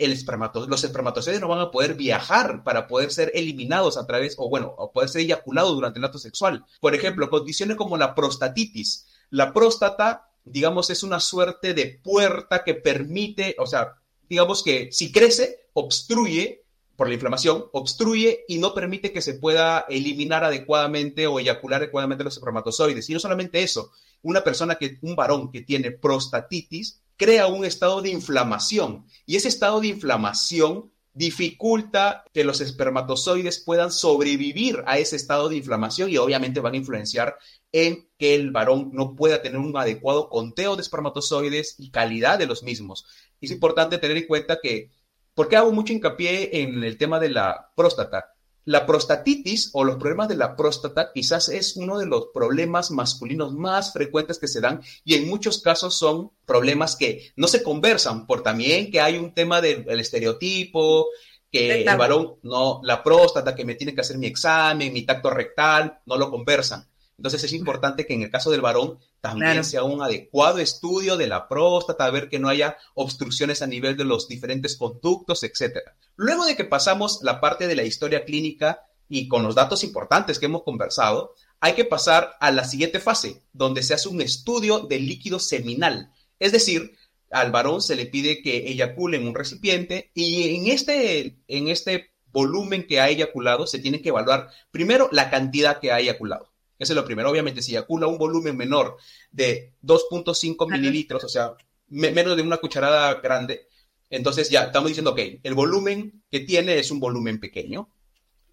los 0.66 0.84
espermatozoides 0.84 1.40
no 1.40 1.48
van 1.48 1.60
a 1.60 1.70
poder 1.70 1.94
viajar 1.94 2.64
para 2.64 2.86
poder 2.86 3.10
ser 3.10 3.30
eliminados 3.34 3.96
a 3.96 4.06
través, 4.06 4.34
o 4.38 4.48
bueno, 4.48 4.74
o 4.76 4.92
poder 4.92 5.08
ser 5.08 5.22
eyaculados 5.22 5.74
durante 5.74 5.98
el 5.98 6.04
acto 6.04 6.18
sexual. 6.18 6.64
Por 6.80 6.94
ejemplo, 6.94 7.30
condiciones 7.30 7.76
como 7.76 7.96
la 7.96 8.14
prostatitis. 8.14 9.06
La 9.30 9.52
próstata, 9.52 10.28
digamos, 10.44 10.90
es 10.90 11.02
una 11.02 11.20
suerte 11.20 11.74
de 11.74 12.00
puerta 12.02 12.64
que 12.64 12.74
permite, 12.74 13.54
o 13.58 13.66
sea, 13.66 13.94
digamos 14.28 14.62
que 14.62 14.88
si 14.92 15.12
crece, 15.12 15.68
obstruye 15.74 16.64
por 16.96 17.08
la 17.08 17.14
inflamación, 17.14 17.64
obstruye 17.72 18.44
y 18.46 18.58
no 18.58 18.72
permite 18.72 19.12
que 19.12 19.20
se 19.20 19.34
pueda 19.34 19.84
eliminar 19.88 20.44
adecuadamente 20.44 21.26
o 21.26 21.40
eyacular 21.40 21.82
adecuadamente 21.82 22.24
los 22.24 22.36
espermatozoides. 22.36 23.10
Y 23.10 23.14
no 23.14 23.20
solamente 23.20 23.62
eso, 23.62 23.90
una 24.22 24.44
persona 24.44 24.76
que, 24.76 24.98
un 25.02 25.16
varón 25.16 25.50
que 25.50 25.62
tiene 25.62 25.90
prostatitis, 25.90 27.00
crea 27.16 27.46
un 27.46 27.64
estado 27.64 28.02
de 28.02 28.10
inflamación 28.10 29.06
y 29.26 29.36
ese 29.36 29.48
estado 29.48 29.80
de 29.80 29.88
inflamación 29.88 30.92
dificulta 31.14 32.24
que 32.32 32.42
los 32.42 32.60
espermatozoides 32.60 33.60
puedan 33.60 33.92
sobrevivir 33.92 34.82
a 34.86 34.98
ese 34.98 35.14
estado 35.14 35.48
de 35.48 35.56
inflamación 35.56 36.10
y 36.10 36.16
obviamente 36.16 36.60
van 36.60 36.74
a 36.74 36.78
influenciar 36.78 37.38
en 37.70 38.08
que 38.18 38.34
el 38.34 38.50
varón 38.50 38.90
no 38.92 39.14
pueda 39.14 39.40
tener 39.40 39.58
un 39.58 39.76
adecuado 39.76 40.28
conteo 40.28 40.74
de 40.74 40.82
espermatozoides 40.82 41.76
y 41.78 41.90
calidad 41.90 42.38
de 42.38 42.46
los 42.46 42.64
mismos. 42.64 43.06
Es 43.40 43.52
importante 43.52 43.98
tener 43.98 44.16
en 44.16 44.26
cuenta 44.26 44.58
que, 44.60 44.90
¿por 45.34 45.48
qué 45.48 45.56
hago 45.56 45.70
mucho 45.70 45.92
hincapié 45.92 46.62
en 46.62 46.82
el 46.82 46.98
tema 46.98 47.20
de 47.20 47.30
la 47.30 47.72
próstata? 47.76 48.33
La 48.64 48.86
prostatitis 48.86 49.70
o 49.72 49.84
los 49.84 49.96
problemas 49.96 50.28
de 50.28 50.36
la 50.36 50.56
próstata 50.56 51.10
quizás 51.12 51.48
es 51.48 51.76
uno 51.76 51.98
de 51.98 52.06
los 52.06 52.28
problemas 52.32 52.90
masculinos 52.90 53.52
más 53.52 53.92
frecuentes 53.92 54.38
que 54.38 54.48
se 54.48 54.60
dan 54.60 54.80
y 55.04 55.14
en 55.14 55.28
muchos 55.28 55.60
casos 55.60 55.98
son 55.98 56.30
problemas 56.46 56.96
que 56.96 57.32
no 57.36 57.46
se 57.46 57.62
conversan 57.62 58.26
por 58.26 58.42
también 58.42 58.90
que 58.90 59.00
hay 59.00 59.18
un 59.18 59.34
tema 59.34 59.60
del 59.60 60.00
estereotipo, 60.00 61.08
que 61.50 61.82
el 61.82 61.96
varón 61.96 62.34
no, 62.42 62.80
la 62.82 63.02
próstata, 63.02 63.54
que 63.54 63.64
me 63.64 63.76
tiene 63.76 63.94
que 63.94 64.00
hacer 64.00 64.18
mi 64.18 64.26
examen, 64.26 64.92
mi 64.92 65.02
tacto 65.02 65.30
rectal, 65.30 66.00
no 66.06 66.16
lo 66.16 66.30
conversan. 66.30 66.84
Entonces 67.16 67.44
es 67.44 67.52
importante 67.52 68.06
que 68.06 68.14
en 68.14 68.22
el 68.22 68.30
caso 68.30 68.50
del 68.50 68.60
varón 68.60 68.98
también 69.20 69.64
sea 69.64 69.84
un 69.84 70.02
adecuado 70.02 70.58
estudio 70.58 71.16
de 71.16 71.26
la 71.26 71.48
próstata, 71.48 72.10
ver 72.10 72.28
que 72.28 72.38
no 72.38 72.48
haya 72.48 72.76
obstrucciones 72.94 73.62
a 73.62 73.66
nivel 73.66 73.96
de 73.96 74.04
los 74.04 74.28
diferentes 74.28 74.76
conductos, 74.76 75.42
etc. 75.44 75.78
Luego 76.16 76.44
de 76.44 76.56
que 76.56 76.64
pasamos 76.64 77.20
la 77.22 77.40
parte 77.40 77.66
de 77.66 77.76
la 77.76 77.84
historia 77.84 78.24
clínica 78.24 78.86
y 79.08 79.28
con 79.28 79.42
los 79.42 79.54
datos 79.54 79.84
importantes 79.84 80.38
que 80.38 80.46
hemos 80.46 80.64
conversado, 80.64 81.34
hay 81.60 81.74
que 81.74 81.84
pasar 81.84 82.36
a 82.40 82.50
la 82.50 82.64
siguiente 82.64 83.00
fase, 83.00 83.42
donde 83.52 83.82
se 83.82 83.94
hace 83.94 84.08
un 84.08 84.20
estudio 84.20 84.80
del 84.80 85.06
líquido 85.06 85.38
seminal. 85.38 86.12
Es 86.38 86.52
decir, 86.52 86.96
al 87.30 87.52
varón 87.52 87.80
se 87.80 87.96
le 87.96 88.06
pide 88.06 88.42
que 88.42 88.68
eyacule 88.68 89.16
en 89.16 89.26
un 89.26 89.34
recipiente 89.34 90.10
y 90.14 90.56
en 90.56 90.66
este, 90.68 91.36
en 91.48 91.68
este 91.68 92.12
volumen 92.32 92.86
que 92.86 93.00
ha 93.00 93.08
eyaculado 93.08 93.66
se 93.66 93.78
tiene 93.78 94.02
que 94.02 94.10
evaluar 94.10 94.50
primero 94.70 95.08
la 95.12 95.30
cantidad 95.30 95.78
que 95.78 95.92
ha 95.92 96.00
eyaculado. 96.00 96.53
Eso 96.84 96.92
es 96.92 96.96
lo 96.96 97.04
primero. 97.04 97.30
Obviamente, 97.30 97.62
si 97.62 97.72
eyacula 97.72 98.06
un 98.06 98.18
volumen 98.18 98.56
menor 98.56 98.96
de 99.32 99.72
2.5 99.82 100.70
mililitros, 100.70 101.24
o 101.24 101.28
sea, 101.28 101.54
menos 101.88 102.36
de 102.36 102.42
una 102.42 102.58
cucharada 102.58 103.14
grande, 103.14 103.66
entonces 104.10 104.50
ya 104.50 104.64
estamos 104.64 104.88
diciendo, 104.88 105.12
ok, 105.12 105.20
el 105.42 105.54
volumen 105.54 106.22
que 106.30 106.40
tiene 106.40 106.78
es 106.78 106.90
un 106.90 107.00
volumen 107.00 107.40
pequeño. 107.40 107.88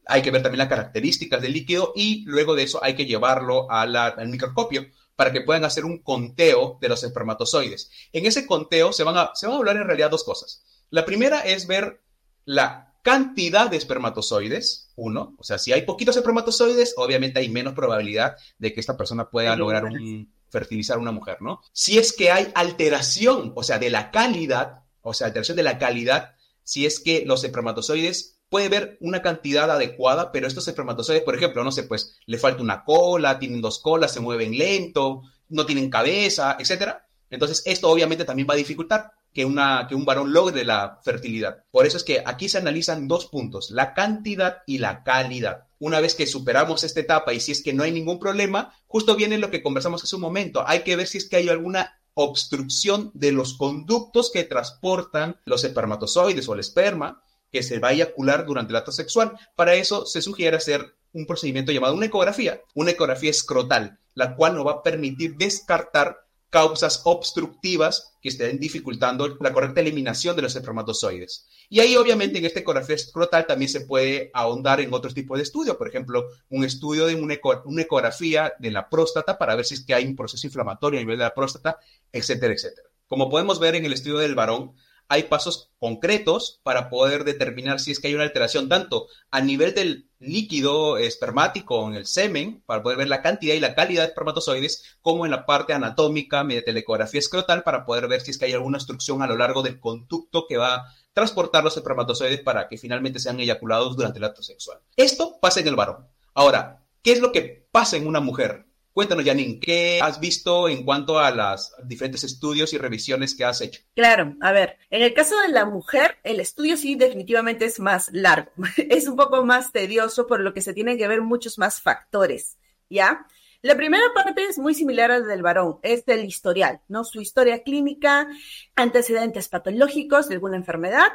Hay 0.07 0.21
que 0.21 0.31
ver 0.31 0.41
también 0.41 0.59
las 0.59 0.69
características 0.69 1.41
del 1.41 1.53
líquido 1.53 1.93
y 1.95 2.23
luego 2.25 2.55
de 2.55 2.63
eso 2.63 2.83
hay 2.83 2.95
que 2.95 3.05
llevarlo 3.05 3.69
al 3.69 4.27
microscopio 4.29 4.87
para 5.15 5.31
que 5.31 5.41
puedan 5.41 5.65
hacer 5.65 5.85
un 5.85 5.99
conteo 5.99 6.79
de 6.81 6.89
los 6.89 7.03
espermatozoides. 7.03 7.91
En 8.11 8.25
ese 8.25 8.47
conteo 8.47 8.93
se 8.93 9.03
van 9.03 9.17
a, 9.17 9.31
se 9.35 9.45
van 9.45 9.55
a 9.55 9.59
hablar 9.59 9.77
en 9.77 9.85
realidad 9.85 10.09
dos 10.09 10.23
cosas. 10.23 10.63
La 10.89 11.05
primera 11.05 11.41
es 11.41 11.67
ver 11.67 12.01
la 12.45 12.90
cantidad 13.01 13.69
de 13.69 13.77
espermatozoides, 13.77 14.91
uno, 14.95 15.35
o 15.37 15.43
sea, 15.43 15.57
si 15.57 15.71
hay 15.73 15.83
poquitos 15.83 16.15
espermatozoides, 16.17 16.93
obviamente 16.97 17.39
hay 17.39 17.49
menos 17.49 17.73
probabilidad 17.73 18.35
de 18.57 18.73
que 18.73 18.79
esta 18.79 18.97
persona 18.97 19.29
pueda 19.29 19.55
lograr 19.55 19.85
un, 19.85 20.31
fertilizar 20.49 20.97
a 20.97 21.01
una 21.01 21.11
mujer, 21.11 21.37
¿no? 21.41 21.61
Si 21.73 21.97
es 21.97 22.13
que 22.13 22.31
hay 22.31 22.51
alteración, 22.53 23.53
o 23.55 23.63
sea, 23.63 23.79
de 23.79 23.89
la 23.89 24.11
calidad, 24.11 24.83
o 25.01 25.13
sea, 25.13 25.27
alteración 25.27 25.57
de 25.57 25.63
la 25.63 25.79
calidad, 25.79 26.35
si 26.63 26.85
es 26.85 26.99
que 26.99 27.23
los 27.25 27.43
espermatozoides 27.43 28.39
puede 28.49 28.69
ver 28.69 28.97
una 28.99 29.21
cantidad 29.21 29.71
adecuada, 29.71 30.31
pero 30.31 30.45
estos 30.45 30.67
espermatozoides, 30.67 31.23
por 31.23 31.35
ejemplo, 31.35 31.63
no 31.63 31.71
sé, 31.71 31.83
pues 31.83 32.17
le 32.25 32.37
falta 32.37 32.61
una 32.61 32.83
cola, 32.83 33.39
tienen 33.39 33.61
dos 33.61 33.79
colas, 33.79 34.13
se 34.13 34.19
mueven 34.19 34.57
lento, 34.57 35.23
no 35.47 35.65
tienen 35.65 35.89
cabeza, 35.89 36.57
etcétera. 36.59 37.07
Entonces, 37.29 37.63
esto 37.65 37.89
obviamente 37.89 38.25
también 38.25 38.47
va 38.49 38.53
a 38.53 38.57
dificultar 38.57 39.13
que, 39.33 39.45
un 39.45 40.05
varón 40.05 40.33
logre 40.33 40.65
la 40.65 40.99
fertilidad. 41.03 41.63
Por 41.71 41.85
eso 41.85 41.97
es 41.97 42.03
que 42.03 42.23
aquí 42.25 42.49
se 42.49 42.57
analizan 42.57 43.07
dos 43.07 43.27
puntos, 43.27 43.71
la 43.71 43.93
cantidad 43.93 44.57
y 44.65 44.79
la 44.79 45.03
calidad. 45.03 45.67
Una 45.79 45.99
vez 45.99 46.15
que 46.15 46.27
superamos 46.27 46.83
esta 46.83 46.99
etapa 46.99 47.33
y 47.33 47.39
si 47.39 47.51
es 47.51 47.63
que 47.63 47.73
no 47.73 47.83
hay 47.83 47.91
ningún 47.91 48.19
problema, 48.19 48.73
justo 48.87 49.15
viene 49.15 49.37
lo 49.37 49.49
que 49.49 49.63
conversamos 49.63 50.03
hace 50.03 50.15
un 50.15 50.21
momento. 50.21 50.63
Hay 50.67 50.83
que 50.83 50.95
ver 50.95 51.07
si 51.07 51.17
es 51.17 51.27
que 51.27 51.37
hay 51.37 51.49
alguna 51.49 51.97
obstrucción 52.13 53.11
de 53.13 53.31
los 53.31 53.53
conductos 53.53 54.31
que 54.31 54.43
transportan 54.43 55.37
los 55.45 55.63
espermatozoides 55.63 56.47
o 56.47 56.53
el 56.53 56.59
esperma 56.59 57.23
que 57.51 57.63
se 57.63 57.79
va 57.79 57.89
a 57.89 57.93
eyacular 57.93 58.45
durante 58.45 58.71
el 58.71 58.77
acto 58.77 58.91
sexual. 58.91 59.33
Para 59.55 59.75
eso 59.75 60.05
se 60.05 60.21
sugiere 60.21 60.57
hacer 60.57 60.95
un 61.13 61.25
procedimiento 61.25 61.71
llamado 61.71 61.95
una 61.95 62.05
ecografía, 62.05 62.61
una 62.73 62.91
ecografía 62.91 63.29
escrotal, 63.29 63.99
la 64.13 64.35
cual 64.35 64.55
nos 64.55 64.65
va 64.65 64.71
a 64.71 64.83
permitir 64.83 65.35
descartar 65.35 66.25
causas 66.51 67.01
obstructivas 67.05 68.13
que 68.21 68.29
estén 68.29 68.59
dificultando 68.59 69.37
la 69.39 69.53
correcta 69.53 69.79
eliminación 69.79 70.35
de 70.35 70.43
los 70.43 70.55
espermatozoides. 70.55 71.47
Y 71.69 71.79
ahí, 71.79 71.95
obviamente, 71.95 72.37
en 72.37 72.45
esta 72.45 72.59
ecografía 72.59 72.95
escrotal 72.95 73.47
también 73.47 73.69
se 73.69 73.81
puede 73.81 74.29
ahondar 74.33 74.81
en 74.81 74.93
otros 74.93 75.13
tipos 75.13 75.37
de 75.37 75.43
estudios, 75.43 75.77
por 75.77 75.87
ejemplo, 75.87 76.27
un 76.49 76.65
estudio 76.65 77.07
de 77.07 77.15
una, 77.15 77.33
ecografía 77.33 78.53
de 78.59 78.69
la 78.69 78.89
próstata 78.89 79.37
para 79.37 79.55
ver 79.55 79.65
si 79.65 79.75
es 79.75 79.85
que 79.85 79.93
hay 79.93 80.05
un 80.05 80.15
proceso 80.15 80.45
inflamatorio 80.45 80.99
a 80.99 81.03
nivel 81.03 81.17
de 81.17 81.23
la 81.23 81.33
próstata, 81.33 81.79
etcétera, 82.11 82.53
etcétera. 82.53 82.87
Como 83.07 83.29
podemos 83.29 83.59
ver 83.59 83.75
en 83.75 83.85
el 83.85 83.93
estudio 83.93 84.17
del 84.17 84.35
varón, 84.35 84.73
hay 85.11 85.23
pasos 85.23 85.69
concretos 85.77 86.61
para 86.63 86.89
poder 86.89 87.25
determinar 87.25 87.81
si 87.81 87.91
es 87.91 87.99
que 87.99 88.07
hay 88.07 88.15
una 88.15 88.23
alteración 88.23 88.69
tanto 88.69 89.07
a 89.29 89.41
nivel 89.41 89.75
del 89.75 90.09
líquido 90.19 90.97
espermático 90.97 91.85
en 91.85 91.95
el 91.95 92.05
semen, 92.05 92.63
para 92.65 92.81
poder 92.81 92.97
ver 92.97 93.09
la 93.09 93.21
cantidad 93.21 93.53
y 93.53 93.59
la 93.59 93.75
calidad 93.75 94.03
de 94.03 94.07
espermatozoides, 94.07 94.97
como 95.01 95.25
en 95.25 95.31
la 95.31 95.45
parte 95.45 95.73
anatómica 95.73 96.45
mediante 96.45 96.71
la 96.71 96.79
ecografía 96.79 97.19
escrotal 97.19 97.63
para 97.63 97.85
poder 97.85 98.07
ver 98.07 98.21
si 98.21 98.31
es 98.31 98.37
que 98.37 98.45
hay 98.45 98.53
alguna 98.53 98.77
obstrucción 98.77 99.21
a 99.21 99.27
lo 99.27 99.35
largo 99.35 99.63
del 99.63 99.81
conducto 99.81 100.45
que 100.47 100.55
va 100.55 100.75
a 100.75 100.85
transportar 101.11 101.65
los 101.65 101.75
espermatozoides 101.75 102.39
para 102.39 102.69
que 102.69 102.77
finalmente 102.77 103.19
sean 103.19 103.37
eyaculados 103.41 103.97
durante 103.97 104.19
el 104.19 104.23
acto 104.23 104.43
sexual. 104.43 104.79
Esto 104.95 105.39
pasa 105.41 105.59
en 105.59 105.67
el 105.67 105.75
varón. 105.75 106.07
Ahora, 106.33 106.85
¿qué 107.03 107.11
es 107.11 107.19
lo 107.19 107.33
que 107.33 107.67
pasa 107.69 107.97
en 107.97 108.07
una 108.07 108.21
mujer? 108.21 108.65
Cuéntanos, 108.93 109.23
Janine, 109.23 109.57
¿qué 109.57 109.99
has 110.01 110.19
visto 110.19 110.67
en 110.67 110.83
cuanto 110.83 111.17
a 111.17 111.31
los 111.31 111.73
diferentes 111.85 112.25
estudios 112.25 112.73
y 112.73 112.77
revisiones 112.77 113.35
que 113.35 113.45
has 113.45 113.61
hecho? 113.61 113.81
Claro, 113.95 114.35
a 114.41 114.51
ver, 114.51 114.79
en 114.89 115.01
el 115.01 115.13
caso 115.13 115.39
de 115.39 115.47
la 115.47 115.63
mujer, 115.63 116.17
el 116.23 116.41
estudio 116.41 116.75
sí 116.75 116.95
definitivamente 116.95 117.63
es 117.63 117.79
más 117.79 118.09
largo, 118.11 118.51
es 118.77 119.07
un 119.07 119.15
poco 119.15 119.45
más 119.45 119.71
tedioso, 119.71 120.27
por 120.27 120.41
lo 120.41 120.53
que 120.53 120.61
se 120.61 120.73
tienen 120.73 120.97
que 120.97 121.07
ver 121.07 121.21
muchos 121.21 121.57
más 121.57 121.81
factores, 121.81 122.57
¿ya? 122.89 123.25
La 123.61 123.77
primera 123.77 124.03
parte 124.13 124.43
es 124.43 124.57
muy 124.57 124.73
similar 124.73 125.09
a 125.11 125.19
la 125.19 125.27
del 125.27 125.41
varón, 125.41 125.79
es 125.83 126.05
del 126.05 126.25
historial, 126.25 126.81
¿no? 126.89 127.05
Su 127.05 127.21
historia 127.21 127.63
clínica, 127.63 128.27
antecedentes 128.75 129.47
patológicos 129.47 130.27
de 130.27 130.35
alguna 130.35 130.57
enfermedad, 130.57 131.07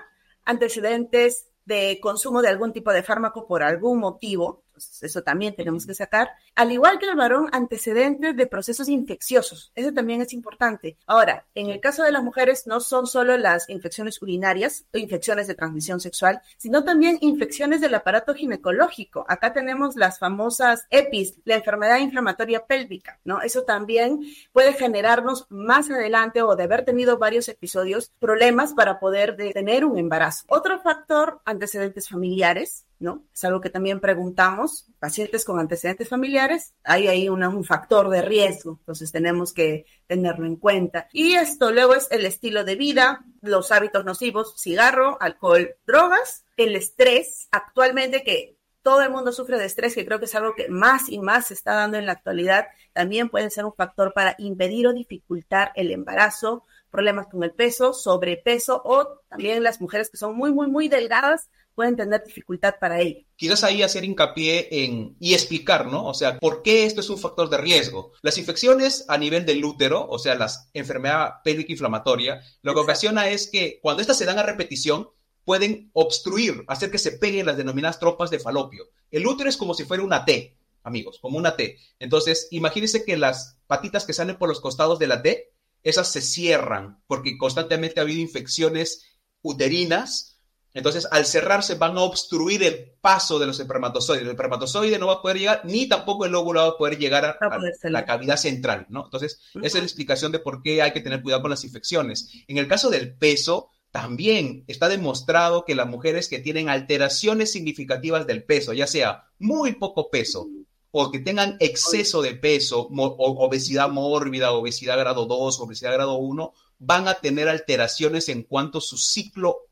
antecedentes 0.45 1.49
de 1.67 1.99
consumo 2.01 2.41
de 2.41 2.49
algún 2.49 2.73
tipo 2.73 2.93
de 2.93 3.03
fármaco 3.03 3.47
por 3.47 3.63
algún 3.63 3.99
motivo, 3.99 4.63
eso 5.03 5.23
también 5.23 5.55
tenemos 5.55 5.87
que 5.87 5.95
sacar. 5.95 6.31
Al 6.55 6.73
igual 6.73 6.99
que 6.99 7.07
el 7.07 7.17
varón, 7.17 7.49
antecedentes 7.53 8.37
de 8.37 8.47
procesos 8.47 8.89
infecciosos. 8.89 9.73
Eso 9.75 9.93
también 9.93 10.23
es 10.23 10.33
importante. 10.33 10.97
Ahora, 11.07 11.47
en 11.55 11.71
el 11.71 11.81
caso 11.81 12.03
de 12.03 12.13
las 12.13 12.23
mujeres, 12.23 12.67
no 12.67 12.81
son 12.81 13.07
solo 13.07 13.37
las 13.37 13.69
infecciones 13.69 14.21
urinarias 14.23 14.85
o 14.93 14.99
infecciones 14.99 15.47
de 15.47 15.55
transmisión 15.55 16.01
sexual, 16.01 16.41
sino 16.57 16.85
también 16.85 17.19
infecciones 17.21 17.81
del 17.81 17.95
aparato 17.95 18.35
ginecológico. 18.35 19.25
Acá 19.29 19.53
tenemos 19.53 19.97
las 19.97 20.19
famosas 20.19 20.87
EPIs, 20.91 21.41
la 21.45 21.57
enfermedad 21.57 21.99
inflamatoria 21.99 22.67
pélvica, 22.67 23.19
¿no? 23.25 23.43
Eso 23.43 23.63
también 23.63 24.21
puede 24.53 24.73
generarnos 24.73 25.47
más 25.49 25.91
adelante 25.91 26.43
o 26.43 26.57
de 26.57 26.65
haber 26.65 26.85
tenido 26.85 27.19
varios 27.19 27.49
episodios 27.49 28.13
problemas 28.19 28.75
para 28.75 28.99
poder 28.99 29.37
tener 29.37 29.85
un 29.85 29.99
embarazo. 29.99 30.45
Otro 30.49 30.81
factor, 30.81 31.41
antecedentes 31.45 32.09
familiares, 32.09 32.87
¿no? 32.99 33.25
Es 33.33 33.45
algo 33.45 33.61
que 33.61 33.71
también 33.71 34.01
preguntamos, 34.01 34.87
pacientes 34.99 35.45
con 35.45 35.59
antecedentes 35.59 36.09
familiares, 36.09 36.75
hay 36.85 37.09
ahí 37.09 37.29
un 37.29 37.65
factor 37.65 38.09
de 38.09 38.23
riesgo, 38.23 38.79
entonces 38.81 39.13
tenemos 39.13 39.53
que 39.53 39.87
tenerlo 40.07 40.47
en 40.47 40.57
cuenta. 40.57 41.09
Y 41.13 41.35
esto 41.35 41.73
luego 41.73 41.95
es 41.95 42.09
el 42.11 42.25
estilo 42.27 42.65
de 42.65 42.77
vida, 42.77 43.25
los 43.43 43.73
hábitos 43.73 44.05
nocivos, 44.05 44.55
cigarro, 44.59 45.19
alcohol, 45.21 45.77
drogas, 45.87 46.45
el 46.57 46.77
estrés, 46.77 47.49
actualmente 47.51 48.23
que 48.23 48.57
todo 48.87 49.03
el 49.03 49.11
mundo 49.11 49.33
sufre 49.33 49.59
de 49.59 49.65
estrés, 49.65 49.97
que 49.97 50.07
creo 50.07 50.21
que 50.21 50.27
es 50.27 50.35
algo 50.37 50.55
que 50.55 50.69
más 50.69 51.09
y 51.09 51.19
más 51.19 51.49
se 51.49 51.55
está 51.55 51.75
dando 51.75 51.99
en 51.99 52.07
la 52.07 52.13
actualidad, 52.13 52.69
también 52.93 53.29
puede 53.29 53.51
ser 53.51 53.65
un 53.65 53.75
factor 53.75 54.13
para 54.13 54.37
impedir 54.39 54.87
o 54.87 54.93
dificultar 54.93 55.73
el 55.75 55.91
embarazo, 55.91 56.65
problemas 56.89 57.27
con 57.27 57.43
el 57.43 57.51
peso, 57.51 57.93
sobrepeso 57.93 58.81
o 58.85 59.23
también 59.29 59.63
las 59.65 59.81
mujeres 59.81 60.09
que 60.09 60.17
son 60.17 60.37
muy, 60.37 60.53
muy, 60.53 60.69
muy 60.69 60.87
delgadas 60.87 61.51
pueden 61.77 61.95
tener 61.95 62.25
dificultad 62.25 62.75
para 62.81 63.01
ello. 63.01 63.21
Quizás 63.37 63.63
ahí 63.63 63.83
hacer 63.83 64.05
hincapié 64.05 64.85
en 64.85 65.15
y 65.21 65.35
explicar, 65.35 65.87
¿no? 65.87 66.07
O 66.07 66.15
sea, 66.15 66.39
¿por 66.39 66.63
qué 66.63 66.87
esto 66.87 67.03
es 67.03 67.11
un 67.11 67.19
factor 67.19 67.49
de 67.51 67.59
riesgo? 67.59 68.13
Las 68.23 68.39
infecciones 68.39 69.05
a 69.09 69.19
nivel 69.19 69.45
del 69.47 69.65
útero, 69.65 70.09
o 70.09 70.19
sea, 70.19 70.35
la 70.35 70.51
enfermedad 70.73 71.35
pélvica 71.45 71.71
inflamatoria, 71.71 72.41
lo 72.63 72.75
que 72.75 72.81
ocasiona 72.81 73.29
es 73.29 73.49
que 73.49 73.79
cuando 73.83 74.01
estas 74.01 74.19
se 74.19 74.25
dan 74.25 74.39
a 74.39 74.43
repetición, 74.43 75.11
pueden 75.45 75.91
obstruir, 75.93 76.65
hacer 76.67 76.91
que 76.91 76.99
se 76.99 77.13
peguen 77.13 77.47
las 77.47 77.57
denominadas 77.59 78.01
tropas 78.01 78.31
de 78.31 78.41
falopio. 78.41 78.89
El 79.11 79.27
útero 79.27 79.49
es 79.49 79.57
como 79.57 79.75
si 79.75 79.85
fuera 79.85 80.03
una 80.03 80.25
T, 80.25 80.59
amigos, 80.83 81.19
como 81.21 81.37
una 81.37 81.57
T. 81.57 81.79
Entonces, 82.01 82.49
imagínense 82.51 83.05
que 83.05 83.17
las 83.17 83.59
patitas 83.67 84.07
que 84.07 84.15
salen 84.15 84.39
por 84.39 84.49
los 84.49 84.61
costados 84.61 84.99
de 84.99 85.07
la 85.07 85.23
T, 85.23 85.53
esas 85.85 86.11
se 86.11 86.23
cierran 86.23 87.03
porque 87.07 87.39
constantemente 87.39 88.01
ha 88.01 88.03
habido 88.03 88.21
infecciones 88.21 89.05
uterinas 89.43 90.36
entonces, 90.77 91.09
al 91.11 91.25
cerrarse 91.25 91.77
van 91.77 91.97
a 91.97 92.03
obstruir 92.03 92.63
el 92.63 92.93
paso 93.01 93.39
de 93.39 93.47
los 93.47 93.59
espermatozoides. 93.59 94.25
El 94.25 94.31
espermatozoide 94.31 94.99
no 94.99 95.07
va 95.07 95.15
a 95.15 95.23
poder 95.23 95.39
llegar, 95.39 95.63
ni 95.65 95.89
tampoco 95.89 96.27
el 96.27 96.35
óvulo 96.35 96.61
va 96.61 96.69
a 96.69 96.77
poder 96.77 96.99
llegar 96.99 97.25
a, 97.25 97.39
la 97.85 98.05
cavidad 98.05 98.37
central, 98.37 98.85
¿no? 98.91 99.05
Entonces, 99.05 99.41
esa 99.55 99.67
es 99.67 99.75
la 99.75 99.85
explicación 99.85 100.33
de 100.33 100.39
por 100.39 100.63
qué 100.63 100.83
hay 100.83 100.93
que 100.93 101.01
tener 101.01 101.23
cuidado 101.23 101.41
con 101.41 101.51
las 101.51 101.65
infecciones. 101.65 102.31
En 102.47 102.59
el 102.59 102.69
caso 102.69 102.91
del 102.91 103.17
peso, 103.17 103.71
también 103.91 104.65
está 104.67 104.91
demostrado 104.91 105.65
que 105.65 105.75
las 105.75 105.89
mujeres 105.89 106.29
que 106.29 106.41
tienen 106.41 106.69
alteraciones 106.69 107.53
significativas 107.53 108.27
del 108.27 108.45
peso, 108.45 108.75
ya 108.75 108.87
sea 108.87 109.31
muy 109.39 109.77
poco 109.77 110.11
peso 110.11 110.47
o 110.91 111.11
que 111.11 111.21
tengan 111.21 111.57
exceso 111.59 112.21
de 112.21 112.35
peso, 112.35 112.89
obesidad 112.91 113.89
mórbida, 113.89 114.53
obesidad 114.53 114.99
grado 114.99 115.25
2, 115.25 115.61
obesidad 115.61 115.95
grado 115.95 116.17
1, 116.17 116.53
van 116.79 117.09
a 117.09 117.15
tener 117.15 117.49
alteraciones 117.49 118.29
en 118.29 118.43
cuanto 118.43 118.79
a 118.79 118.83
su 118.83 118.99
ciclo 118.99 119.66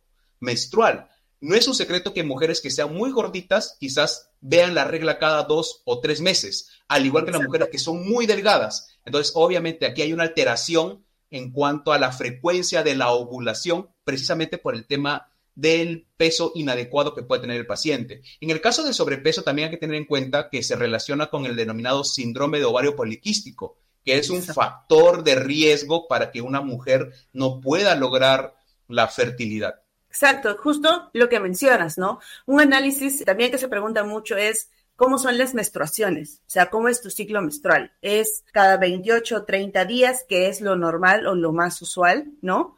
menstrual. 0.45 1.09
No 1.41 1.55
es 1.55 1.69
un 1.69 1.75
secreto 1.75 2.15
que 2.15 2.23
mujeres 2.23 2.61
que 2.61 2.71
sean 2.71 2.95
muy 2.95 3.11
gorditas 3.11 3.77
quizás 3.79 4.31
vean 4.41 4.75
la 4.75 4.85
regla 4.85 5.19
cada 5.19 5.43
dos 5.43 5.83
o 5.85 6.01
tres 6.01 6.21
meses, 6.21 6.71
al 6.89 7.05
igual 7.05 7.25
que 7.25 7.33
las 7.33 7.43
mujeres 7.43 7.69
que 7.71 7.79
son 7.79 8.09
muy 8.09 8.27
delgadas. 8.27 8.97
Entonces, 9.05 9.33
obviamente, 9.35 9.85
aquí 9.87 10.03
hay 10.03 10.13
una 10.13 10.23
alteración 10.23 11.05
en 11.31 11.51
cuanto 11.51 11.93
a 11.93 11.99
la 11.99 12.13
frecuencia 12.13 12.83
de 12.83 12.95
la 12.95 13.11
ovulación, 13.11 13.91
precisamente 14.05 14.57
por 14.57 14.75
el 14.75 14.87
tema 14.87 15.29
del 15.55 16.07
peso 16.17 16.53
inadecuado 16.55 17.15
que 17.15 17.23
puede 17.23 17.43
tener 17.43 17.57
el 17.57 17.67
paciente. 17.67 18.23
En 18.41 18.51
el 18.51 18.61
caso 18.61 18.83
del 18.83 18.95
sobrepeso, 18.95 19.43
también 19.43 19.67
hay 19.67 19.75
que 19.75 19.81
tener 19.81 19.97
en 19.97 20.07
cuenta 20.07 20.49
que 20.49 20.63
se 20.63 20.77
relaciona 20.77 21.29
con 21.29 21.47
el 21.47 21.57
denominado 21.57 22.05
síndrome 22.05 22.59
de 22.59 22.65
ovario 22.65 22.97
poliquístico, 22.97 23.77
que 24.05 24.19
es 24.19 24.31
un 24.31 24.43
factor 24.43 25.25
de 25.25 25.37
riesgo 25.37 26.09
para 26.09 26.31
que 26.31 26.43
una 26.43 26.61
mujer 26.61 27.13
no 27.33 27.61
pueda 27.61 27.95
lograr 27.95 28.57
la 28.89 29.09
fertilidad. 29.09 29.84
Exacto, 30.15 30.57
justo 30.63 31.11
lo 31.13 31.29
que 31.29 31.41
mencionas, 31.41 31.99
¿no? 31.99 32.21
Un 32.47 32.61
análisis 32.61 33.25
también 33.25 33.51
que 33.51 33.59
se 33.59 33.67
pregunta 33.67 34.05
mucho 34.05 34.37
es 34.37 34.71
cómo 34.95 35.19
son 35.19 35.37
las 35.39 35.55
menstruaciones, 35.55 36.41
o 36.47 36.51
sea, 36.51 36.71
cómo 36.71 36.89
es 36.89 37.01
tu 37.03 37.11
ciclo 37.11 37.43
menstrual. 37.43 37.93
Es 38.01 38.45
cada 38.53 38.77
28 38.77 39.39
o 39.39 39.45
30 39.45 39.85
días, 39.87 40.25
que 40.29 40.47
es 40.47 40.61
lo 40.61 40.77
normal 40.77 41.27
o 41.27 41.35
lo 41.35 41.53
más 41.53 41.83
usual, 41.83 42.31
¿no? 42.43 42.77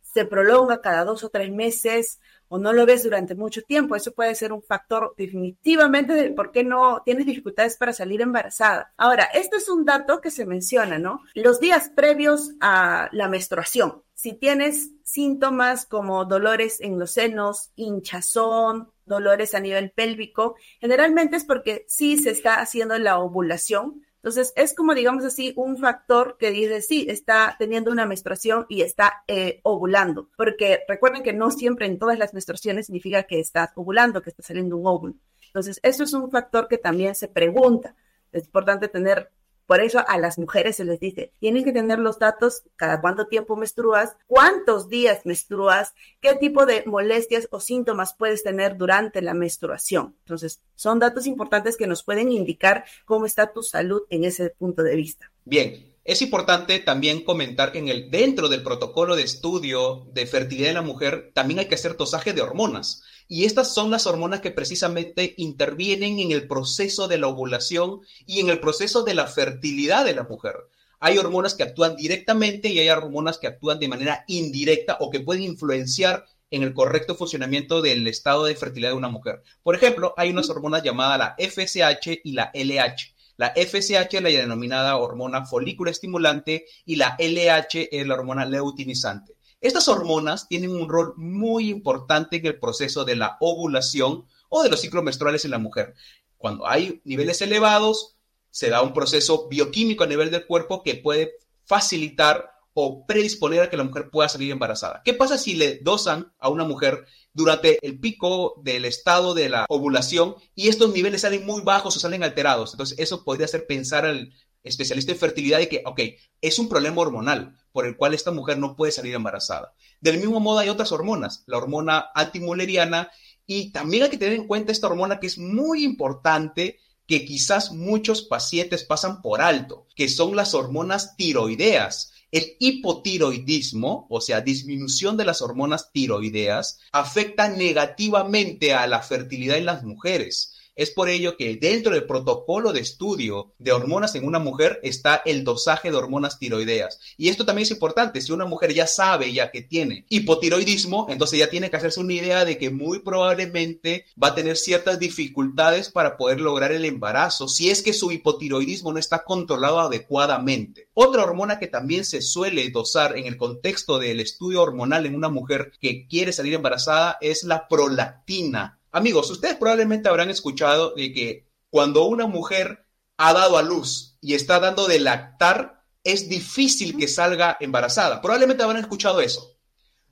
Se 0.00 0.26
prolonga 0.26 0.80
cada 0.80 1.04
dos 1.04 1.24
o 1.24 1.28
tres 1.28 1.50
meses 1.50 2.20
o 2.48 2.58
no 2.58 2.72
lo 2.72 2.86
ves 2.86 3.02
durante 3.04 3.34
mucho 3.34 3.62
tiempo. 3.62 3.96
Eso 3.96 4.12
puede 4.12 4.34
ser 4.34 4.52
un 4.52 4.62
factor 4.62 5.14
definitivamente 5.16 6.12
de 6.14 6.30
por 6.30 6.52
qué 6.52 6.64
no 6.64 7.02
tienes 7.04 7.26
dificultades 7.26 7.76
para 7.76 7.92
salir 7.92 8.20
embarazada. 8.20 8.92
Ahora, 8.96 9.24
este 9.24 9.56
es 9.56 9.68
un 9.68 9.84
dato 9.84 10.20
que 10.20 10.30
se 10.30 10.46
menciona, 10.46 10.98
¿no? 10.98 11.20
Los 11.34 11.60
días 11.60 11.90
previos 11.94 12.52
a 12.60 13.08
la 13.12 13.28
menstruación. 13.28 14.02
Si 14.14 14.32
tienes 14.32 14.90
síntomas 15.02 15.84
como 15.86 16.24
dolores 16.24 16.80
en 16.80 16.98
los 16.98 17.12
senos, 17.12 17.70
hinchazón, 17.76 18.90
dolores 19.04 19.54
a 19.54 19.60
nivel 19.60 19.90
pélvico, 19.90 20.56
generalmente 20.80 21.36
es 21.36 21.44
porque 21.44 21.84
sí 21.88 22.16
se 22.16 22.30
está 22.30 22.60
haciendo 22.60 22.98
la 22.98 23.18
ovulación, 23.18 24.05
entonces, 24.26 24.52
es 24.56 24.74
como, 24.74 24.92
digamos 24.92 25.24
así, 25.24 25.52
un 25.54 25.78
factor 25.78 26.36
que 26.36 26.50
dice, 26.50 26.82
sí, 26.82 27.06
está 27.08 27.54
teniendo 27.60 27.92
una 27.92 28.06
menstruación 28.06 28.66
y 28.68 28.82
está 28.82 29.22
eh, 29.28 29.60
ovulando, 29.62 30.30
porque 30.36 30.80
recuerden 30.88 31.22
que 31.22 31.32
no 31.32 31.52
siempre 31.52 31.86
en 31.86 31.96
todas 31.96 32.18
las 32.18 32.34
menstruaciones 32.34 32.86
significa 32.86 33.22
que 33.22 33.38
estás 33.38 33.70
ovulando, 33.76 34.22
que 34.22 34.30
está 34.30 34.42
saliendo 34.42 34.78
un 34.78 34.86
óvulo. 34.88 35.14
Entonces, 35.46 35.78
eso 35.80 36.02
es 36.02 36.12
un 36.12 36.28
factor 36.28 36.66
que 36.66 36.76
también 36.76 37.14
se 37.14 37.28
pregunta. 37.28 37.94
Es 38.32 38.46
importante 38.46 38.88
tener 38.88 39.30
por 39.66 39.80
eso 39.80 40.02
a 40.06 40.18
las 40.18 40.38
mujeres 40.38 40.76
se 40.76 40.84
les 40.84 41.00
dice, 41.00 41.32
tienen 41.38 41.64
que 41.64 41.72
tener 41.72 41.98
los 41.98 42.18
datos, 42.18 42.62
cada 42.76 43.00
cuánto 43.00 43.26
tiempo 43.26 43.56
menstruas, 43.56 44.16
cuántos 44.26 44.88
días 44.88 45.26
menstruas, 45.26 45.94
qué 46.20 46.34
tipo 46.34 46.66
de 46.66 46.84
molestias 46.86 47.48
o 47.50 47.60
síntomas 47.60 48.14
puedes 48.14 48.42
tener 48.42 48.76
durante 48.76 49.20
la 49.22 49.34
menstruación. 49.34 50.14
Entonces, 50.20 50.62
son 50.74 50.98
datos 50.98 51.26
importantes 51.26 51.76
que 51.76 51.86
nos 51.86 52.02
pueden 52.02 52.30
indicar 52.30 52.84
cómo 53.04 53.26
está 53.26 53.52
tu 53.52 53.62
salud 53.62 54.02
en 54.10 54.24
ese 54.24 54.50
punto 54.50 54.82
de 54.82 54.96
vista. 54.96 55.30
Bien, 55.44 55.95
es 56.06 56.22
importante 56.22 56.78
también 56.78 57.24
comentar 57.24 57.72
que 57.72 57.80
en 57.80 57.88
el, 57.88 58.10
dentro 58.10 58.48
del 58.48 58.62
protocolo 58.62 59.16
de 59.16 59.24
estudio 59.24 60.06
de 60.12 60.26
fertilidad 60.26 60.68
de 60.68 60.74
la 60.74 60.82
mujer 60.82 61.32
también 61.34 61.58
hay 61.58 61.66
que 61.66 61.74
hacer 61.74 61.96
dosaje 61.96 62.32
de 62.32 62.42
hormonas. 62.42 63.02
Y 63.26 63.44
estas 63.44 63.74
son 63.74 63.90
las 63.90 64.06
hormonas 64.06 64.40
que 64.40 64.52
precisamente 64.52 65.34
intervienen 65.36 66.20
en 66.20 66.30
el 66.30 66.46
proceso 66.46 67.08
de 67.08 67.18
la 67.18 67.26
ovulación 67.26 68.02
y 68.24 68.38
en 68.38 68.50
el 68.50 68.60
proceso 68.60 69.02
de 69.02 69.14
la 69.14 69.26
fertilidad 69.26 70.04
de 70.04 70.14
la 70.14 70.22
mujer. 70.22 70.54
Hay 71.00 71.18
hormonas 71.18 71.54
que 71.54 71.64
actúan 71.64 71.96
directamente 71.96 72.68
y 72.68 72.78
hay 72.78 72.88
hormonas 72.88 73.38
que 73.38 73.48
actúan 73.48 73.80
de 73.80 73.88
manera 73.88 74.24
indirecta 74.28 74.98
o 75.00 75.10
que 75.10 75.20
pueden 75.20 75.42
influenciar 75.42 76.24
en 76.52 76.62
el 76.62 76.72
correcto 76.72 77.16
funcionamiento 77.16 77.82
del 77.82 78.06
estado 78.06 78.44
de 78.44 78.54
fertilidad 78.54 78.90
de 78.90 78.96
una 78.96 79.08
mujer. 79.08 79.42
Por 79.64 79.74
ejemplo, 79.74 80.14
hay 80.16 80.30
unas 80.30 80.48
hormonas 80.48 80.84
llamadas 80.84 81.18
la 81.18 81.34
FSH 81.36 82.20
y 82.22 82.32
la 82.32 82.52
LH. 82.54 83.15
La 83.36 83.52
FSH 83.54 84.16
es 84.16 84.22
la 84.22 84.30
denominada 84.30 84.96
hormona 84.96 85.44
folículo 85.44 85.90
estimulante 85.90 86.66
y 86.84 86.96
la 86.96 87.16
LH 87.18 87.88
es 87.92 88.06
la 88.06 88.14
hormona 88.14 88.46
leutinizante. 88.46 89.36
Estas 89.60 89.88
hormonas 89.88 90.48
tienen 90.48 90.70
un 90.70 90.88
rol 90.88 91.14
muy 91.16 91.70
importante 91.70 92.36
en 92.36 92.46
el 92.46 92.58
proceso 92.58 93.04
de 93.04 93.16
la 93.16 93.36
ovulación 93.40 94.26
o 94.48 94.62
de 94.62 94.70
los 94.70 94.80
ciclos 94.80 95.04
menstruales 95.04 95.44
en 95.44 95.50
la 95.50 95.58
mujer. 95.58 95.94
Cuando 96.38 96.66
hay 96.66 97.00
niveles 97.04 97.42
elevados, 97.42 98.16
se 98.50 98.70
da 98.70 98.82
un 98.82 98.94
proceso 98.94 99.48
bioquímico 99.48 100.04
a 100.04 100.06
nivel 100.06 100.30
del 100.30 100.46
cuerpo 100.46 100.82
que 100.82 100.94
puede 100.94 101.34
facilitar 101.64 102.55
o 102.78 103.06
predisponer 103.06 103.62
a 103.62 103.70
que 103.70 103.78
la 103.78 103.84
mujer 103.84 104.10
pueda 104.10 104.28
salir 104.28 104.52
embarazada. 104.52 105.00
¿Qué 105.02 105.14
pasa 105.14 105.38
si 105.38 105.54
le 105.54 105.78
dosan 105.78 106.34
a 106.38 106.50
una 106.50 106.64
mujer 106.64 107.06
durante 107.32 107.78
el 107.80 107.98
pico 107.98 108.60
del 108.62 108.84
estado 108.84 109.32
de 109.32 109.48
la 109.48 109.64
ovulación 109.70 110.34
y 110.54 110.68
estos 110.68 110.92
niveles 110.92 111.22
salen 111.22 111.46
muy 111.46 111.62
bajos 111.62 111.96
o 111.96 112.00
salen 112.00 112.22
alterados? 112.22 112.74
Entonces, 112.74 112.98
eso 112.98 113.24
podría 113.24 113.46
hacer 113.46 113.66
pensar 113.66 114.04
al 114.04 114.30
especialista 114.62 115.12
en 115.12 115.18
fertilidad 115.18 115.58
de 115.58 115.70
que, 115.70 115.82
ok, 115.86 116.00
es 116.42 116.58
un 116.58 116.68
problema 116.68 117.00
hormonal 117.00 117.56
por 117.72 117.86
el 117.86 117.96
cual 117.96 118.12
esta 118.12 118.30
mujer 118.30 118.58
no 118.58 118.76
puede 118.76 118.92
salir 118.92 119.14
embarazada. 119.14 119.72
Del 120.02 120.18
mismo 120.18 120.38
modo 120.38 120.58
hay 120.58 120.68
otras 120.68 120.92
hormonas, 120.92 121.44
la 121.46 121.56
hormona 121.56 122.10
antimuleriana 122.14 123.10
y 123.46 123.72
también 123.72 124.02
hay 124.02 124.10
que 124.10 124.18
tener 124.18 124.34
en 124.34 124.46
cuenta 124.46 124.70
esta 124.70 124.88
hormona 124.88 125.18
que 125.18 125.28
es 125.28 125.38
muy 125.38 125.82
importante 125.82 126.78
que 127.06 127.24
quizás 127.24 127.72
muchos 127.72 128.20
pacientes 128.20 128.84
pasan 128.84 129.22
por 129.22 129.40
alto, 129.40 129.86
que 129.94 130.10
son 130.10 130.36
las 130.36 130.52
hormonas 130.52 131.16
tiroideas. 131.16 132.12
El 132.36 132.54
hipotiroidismo, 132.58 134.06
o 134.10 134.20
sea, 134.20 134.42
disminución 134.42 135.16
de 135.16 135.24
las 135.24 135.40
hormonas 135.40 135.90
tiroideas, 135.90 136.80
afecta 136.92 137.48
negativamente 137.48 138.74
a 138.74 138.86
la 138.86 139.00
fertilidad 139.00 139.56
en 139.56 139.64
las 139.64 139.84
mujeres. 139.84 140.52
Es 140.76 140.90
por 140.90 141.08
ello 141.08 141.38
que 141.38 141.56
dentro 141.56 141.94
del 141.94 142.04
protocolo 142.04 142.74
de 142.74 142.80
estudio 142.80 143.54
de 143.58 143.72
hormonas 143.72 144.14
en 144.14 144.26
una 144.26 144.38
mujer 144.38 144.78
está 144.82 145.22
el 145.24 145.42
dosaje 145.42 145.90
de 145.90 145.96
hormonas 145.96 146.38
tiroideas. 146.38 147.00
Y 147.16 147.30
esto 147.30 147.46
también 147.46 147.62
es 147.62 147.70
importante. 147.70 148.20
Si 148.20 148.30
una 148.30 148.44
mujer 148.44 148.74
ya 148.74 148.86
sabe 148.86 149.32
ya 149.32 149.50
que 149.50 149.62
tiene 149.62 150.04
hipotiroidismo, 150.10 151.06
entonces 151.08 151.38
ya 151.38 151.48
tiene 151.48 151.70
que 151.70 151.78
hacerse 151.78 152.00
una 152.00 152.12
idea 152.12 152.44
de 152.44 152.58
que 152.58 152.68
muy 152.68 152.98
probablemente 152.98 154.04
va 154.22 154.28
a 154.28 154.34
tener 154.34 154.58
ciertas 154.58 154.98
dificultades 154.98 155.88
para 155.88 156.18
poder 156.18 156.42
lograr 156.42 156.72
el 156.72 156.84
embarazo 156.84 157.48
si 157.48 157.70
es 157.70 157.80
que 157.80 157.94
su 157.94 158.12
hipotiroidismo 158.12 158.92
no 158.92 158.98
está 158.98 159.24
controlado 159.24 159.80
adecuadamente. 159.80 160.90
Otra 160.92 161.22
hormona 161.22 161.58
que 161.58 161.68
también 161.68 162.04
se 162.04 162.20
suele 162.20 162.68
dosar 162.68 163.16
en 163.16 163.24
el 163.24 163.38
contexto 163.38 163.98
del 163.98 164.20
estudio 164.20 164.60
hormonal 164.60 165.06
en 165.06 165.14
una 165.14 165.30
mujer 165.30 165.72
que 165.80 166.06
quiere 166.06 166.34
salir 166.34 166.52
embarazada 166.52 167.16
es 167.22 167.44
la 167.44 167.66
prolactina. 167.66 168.78
Amigos, 168.96 169.30
ustedes 169.30 169.56
probablemente 169.56 170.08
habrán 170.08 170.30
escuchado 170.30 170.94
de 170.94 171.12
que 171.12 171.50
cuando 171.68 172.06
una 172.06 172.26
mujer 172.26 172.86
ha 173.18 173.34
dado 173.34 173.58
a 173.58 173.62
luz 173.62 174.16
y 174.22 174.32
está 174.32 174.58
dando 174.58 174.86
de 174.86 175.00
lactar, 175.00 175.84
es 176.02 176.30
difícil 176.30 176.96
que 176.96 177.06
salga 177.06 177.58
embarazada. 177.60 178.22
Probablemente 178.22 178.62
habrán 178.62 178.80
escuchado 178.80 179.20
eso. 179.20 179.54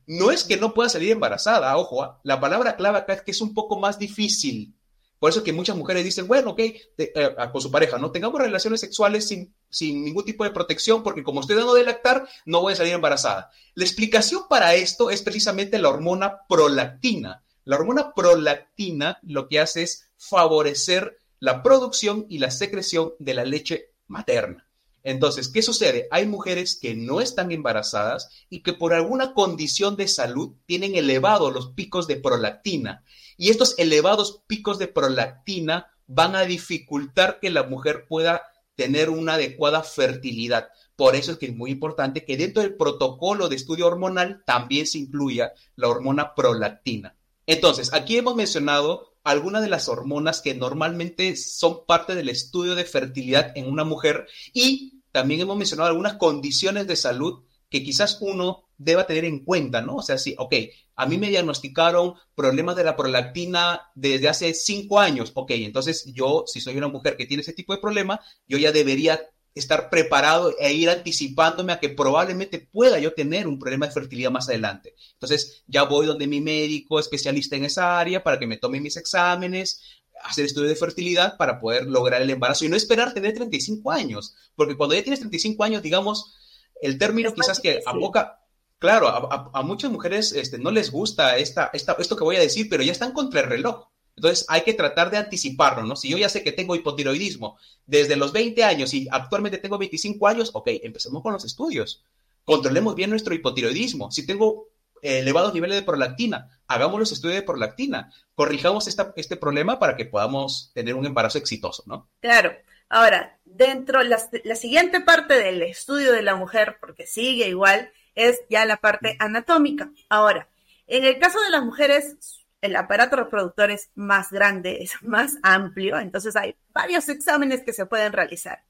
No 0.07 0.31
es 0.31 0.45
que 0.45 0.59
no 0.59 0.75
pueda 0.75 0.91
salir 0.91 1.13
embarazada, 1.13 1.75
ojo, 1.79 2.03
¿ah? 2.03 2.21
la 2.25 2.41
palabra 2.41 2.77
clave 2.77 2.99
acá 2.99 3.15
es 3.15 3.23
que 3.23 3.31
es 3.31 3.41
un 3.41 3.55
poco 3.55 3.81
más 3.81 3.99
difícil. 3.99 4.75
Por 5.19 5.31
eso 5.31 5.43
que 5.43 5.55
muchas 5.55 5.79
mujeres 5.79 6.05
dicen, 6.05 6.29
bueno, 6.29 6.51
ok, 6.51 6.59
eh, 6.59 7.37
con 7.53 7.63
su 7.63 7.71
pareja, 7.71 7.97
no 7.97 8.11
tengamos 8.11 8.39
relaciones 8.39 8.81
sexuales 8.81 9.27
sin, 9.27 9.55
sin 9.71 10.05
ningún 10.05 10.27
tipo 10.27 10.45
de 10.45 10.51
protección, 10.51 11.03
porque 11.03 11.25
como 11.25 11.41
estoy 11.41 11.57
dando 11.57 11.73
de 11.73 11.85
lactar, 11.85 12.29
no 12.45 12.61
voy 12.61 12.75
a 12.75 12.77
salir 12.77 12.93
embarazada. 12.93 13.51
La 13.73 13.85
explicación 13.87 14.43
para 14.47 14.75
esto 14.75 15.09
es 15.09 15.23
precisamente 15.23 15.79
la 15.79 15.89
hormona 15.89 16.41
prolactina. 16.47 17.44
La 17.65 17.77
hormona 17.77 18.13
prolactina 18.15 19.19
lo 19.23 19.49
que 19.49 19.61
hace 19.61 19.83
es 19.83 20.11
favorecer 20.17 21.19
la 21.41 21.63
producción 21.63 22.27
y 22.29 22.39
la 22.39 22.51
secreción 22.51 23.15
de 23.19 23.35
la 23.35 23.45
leche 23.45 23.93
materna. 24.07 24.69
Entonces, 25.03 25.49
¿qué 25.49 25.61
sucede? 25.61 26.09
Hay 26.11 26.27
mujeres 26.27 26.79
que 26.81 26.95
no 26.95 27.21
están 27.21 27.53
embarazadas 27.53 28.31
y 28.49 28.63
que 28.63 28.73
por 28.73 28.95
alguna 28.95 29.35
condición 29.35 29.97
de 29.97 30.09
salud 30.09 30.55
tienen 30.65 30.95
elevados 30.95 31.53
los 31.53 31.73
picos 31.73 32.07
de 32.07 32.17
prolactina. 32.17 33.05
Y 33.37 33.51
estos 33.51 33.79
elevados 33.79 34.43
picos 34.47 34.79
de 34.79 34.89
prolactina 34.89 35.89
van 36.07 36.37
a 36.37 36.45
dificultar 36.45 37.39
que 37.41 37.51
la 37.51 37.65
mujer 37.65 38.07
pueda 38.09 38.43
tener 38.77 39.11
una 39.11 39.35
adecuada 39.35 39.83
fertilidad. 39.83 40.69
Por 40.97 41.17
eso 41.17 41.33
es 41.33 41.39
que 41.39 41.47
es 41.47 41.55
muy 41.55 41.71
importante 41.71 42.25
que 42.25 42.37
dentro 42.37 42.63
del 42.63 42.77
protocolo 42.77 43.49
de 43.49 43.57
estudio 43.57 43.87
hormonal 43.87 44.43
también 44.47 44.87
se 44.87 44.99
incluya 44.99 45.53
la 45.77 45.89
hormona 45.89 46.35
prolactina. 46.35 47.17
Entonces, 47.47 47.93
aquí 47.93 48.17
hemos 48.17 48.35
mencionado 48.35 49.15
algunas 49.23 49.63
de 49.63 49.69
las 49.69 49.89
hormonas 49.89 50.41
que 50.41 50.55
normalmente 50.55 51.35
son 51.37 51.87
parte 51.87 52.15
del 52.15 52.29
estudio 52.29 52.75
de 52.75 52.85
fertilidad 52.85 53.53
en 53.57 53.67
una 53.67 53.85
mujer 53.85 54.27
y 54.53 55.03
también 55.13 55.41
hemos 55.41 55.57
mencionado 55.57 55.89
algunas 55.89 56.15
condiciones 56.15 56.87
de 56.87 56.97
salud 56.97 57.45
que 57.71 57.83
quizás 57.83 58.19
uno 58.21 58.69
deba 58.77 59.07
tener 59.07 59.25
en 59.25 59.45
cuenta, 59.45 59.81
¿no? 59.81 59.97
O 59.97 60.03
sea, 60.03 60.19
sí, 60.19 60.35
ok, 60.39 60.55
a 60.97 61.07
mí 61.07 61.19
me 61.19 61.29
diagnosticaron 61.29 62.15
problemas 62.35 62.77
de 62.77 62.85
la 62.85 62.97
prolactina 62.97 63.91
desde 63.95 64.29
hace 64.29 64.55
cinco 64.55 65.01
años, 65.01 65.33
ok, 65.35 65.51
entonces 65.53 66.05
yo, 66.13 66.45
si 66.47 66.61
soy 66.61 66.77
una 66.77 66.89
mujer 66.89 67.17
que 67.17 67.27
tiene 67.27 67.43
ese 67.43 67.53
tipo 67.53 67.73
de 67.73 67.81
problema, 67.81 68.21
yo 68.47 68.59
ya 68.59 68.73
debería 68.73 69.21
estar 69.55 69.89
preparado 69.89 70.55
e 70.59 70.73
ir 70.73 70.91
anticipándome 70.91 71.73
a 71.73 71.79
que 71.79 71.89
probablemente 71.89 72.59
pueda 72.59 72.99
yo 72.99 73.15
tener 73.15 73.47
un 73.47 73.59
problema 73.59 73.87
de 73.87 73.93
fertilidad 73.93 74.31
más 74.31 74.49
adelante. 74.49 74.95
Entonces 75.13 75.63
ya 75.67 75.85
voy 75.85 76.07
donde 76.07 76.27
mi 76.27 76.41
médico 76.41 76.99
especialista 76.99 77.57
en 77.57 77.65
esa 77.65 77.99
área 77.99 78.23
para 78.23 78.39
que 78.39 78.47
me 78.47 78.57
tome 78.57 78.81
mis 78.81 78.97
exámenes, 78.97 79.81
hacer 80.23 80.45
estudios 80.45 80.71
de 80.71 80.77
fertilidad 80.77 81.37
para 81.37 81.61
poder 81.61 81.87
lograr 81.87 82.23
el 82.23 82.31
embarazo 82.31 82.65
y 82.65 82.69
no 82.69 82.77
esperar 82.77 83.15
tener 83.15 83.35
35 83.35 83.91
años, 83.91 84.35
porque 84.57 84.77
cuando 84.77 84.95
ya 84.95 85.03
tienes 85.03 85.21
35 85.21 85.63
años, 85.63 85.83
digamos, 85.83 86.35
el 86.81 86.99
término 86.99 87.33
quizás 87.33 87.61
que 87.61 87.81
a 87.85 87.93
poca, 87.95 88.41
claro, 88.79 89.09
a, 89.09 89.63
muchas 89.63 89.91
mujeres 89.91 90.33
este, 90.33 90.59
no 90.59 90.71
les 90.71 90.91
gusta 90.91 91.37
esta, 91.39 91.71
esta, 91.73 91.97
esto 91.99 92.17
que 92.17 92.25
voy 92.25 92.37
a 92.37 92.41
decir, 92.41 92.69
pero 92.69 92.83
ya 92.83 92.93
están 92.93 93.13
contra 93.13 93.41
el 93.41 93.49
reloj. 93.49 93.89
Entonces 94.17 94.47
hay 94.49 94.63
que 94.63 94.75
tratar 94.75 95.11
de 95.11 95.17
anticiparlo, 95.17 95.83
¿no? 95.85 95.97
Si 95.97 96.09
yo 96.09 96.17
ya 96.17 96.29
sé 96.29 96.43
que 96.43 96.53
tengo 96.53 96.77
hipotiroidismo 96.77 97.59
desde 97.87 98.17
los 98.17 98.33
20 98.33 98.63
años 98.63 98.95
y 98.95 99.09
actualmente 99.11 99.59
tengo 99.59 99.77
25 99.79 100.27
años, 100.29 100.51
ok, 100.55 100.69
empecemos 100.83 101.23
con 101.23 101.33
los 101.33 101.45
estudios. 101.45 102.05
Controlemos 102.45 102.95
bien 102.95 103.11
nuestro 103.11 103.35
hipotiroidismo. 103.35 104.11
Si 104.11 104.27
tengo 104.27 104.69
elevados 105.03 105.53
niveles 105.53 105.77
de 105.77 105.83
prolactina, 105.83 106.49
hagamos 106.67 106.99
los 106.99 107.13
estudios 107.13 107.37
de 107.37 107.47
prolactina, 107.47 108.13
corrijamos 108.35 108.87
este 108.89 109.37
problema 109.37 109.79
para 109.79 109.97
que 109.97 110.07
podamos 110.07 110.71
tener 110.75 110.95
un 110.95 111.07
embarazo 111.07 111.39
exitoso, 111.39 111.83
¿no? 111.87 112.09
Claro. 112.21 112.53
Ahora, 112.89 113.39
dentro, 113.45 114.03
la 114.03 114.57
siguiente 114.57 115.01
parte 115.01 115.35
del 115.35 115.63
estudio 115.63 116.13
de 116.13 116.23
la 116.23 116.37
mujer, 116.37 116.77
porque 116.81 117.07
sigue 117.07 117.49
igual, 117.49 117.91
es 118.15 118.41
ya 118.49 118.65
la 118.67 118.77
parte 118.77 119.17
anatómica. 119.19 119.91
Ahora, 120.09 120.49
en 120.87 121.05
el 121.05 121.19
caso 121.19 121.41
de 121.43 121.51
las 121.51 121.65
mujeres, 121.65 122.44
el 122.65 122.77
aparato 122.77 123.17
reproductor 123.17 123.71
es 123.71 123.91
más 123.95 124.31
grande, 124.31 124.79
es 124.81 124.95
más 125.03 125.37
amplio, 125.43 125.99
entonces 125.99 126.35
hay 126.35 126.57
varios 126.71 127.09
exámenes 127.11 127.63
que 127.63 127.75
se 127.75 127.85
pueden 127.85 128.13
realizar. 128.13 128.65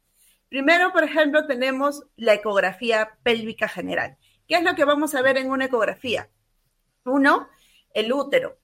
Primero, 0.49 0.93
por 0.93 1.05
ejemplo, 1.05 1.47
tenemos 1.47 2.05
la 2.17 2.35
ecografía 2.35 3.17
pélvica 3.23 3.69
general. 3.69 4.19
¿Qué 4.49 4.57
es 4.57 4.65
lo 4.65 4.75
que 4.75 4.85
vamos 4.85 5.15
a 5.15 5.23
ver 5.23 5.39
en 5.39 5.49
una 5.49 5.67
ecografía? 5.67 6.29
Uno, 7.05 7.49
el 7.91 8.13
útero. 8.13 8.59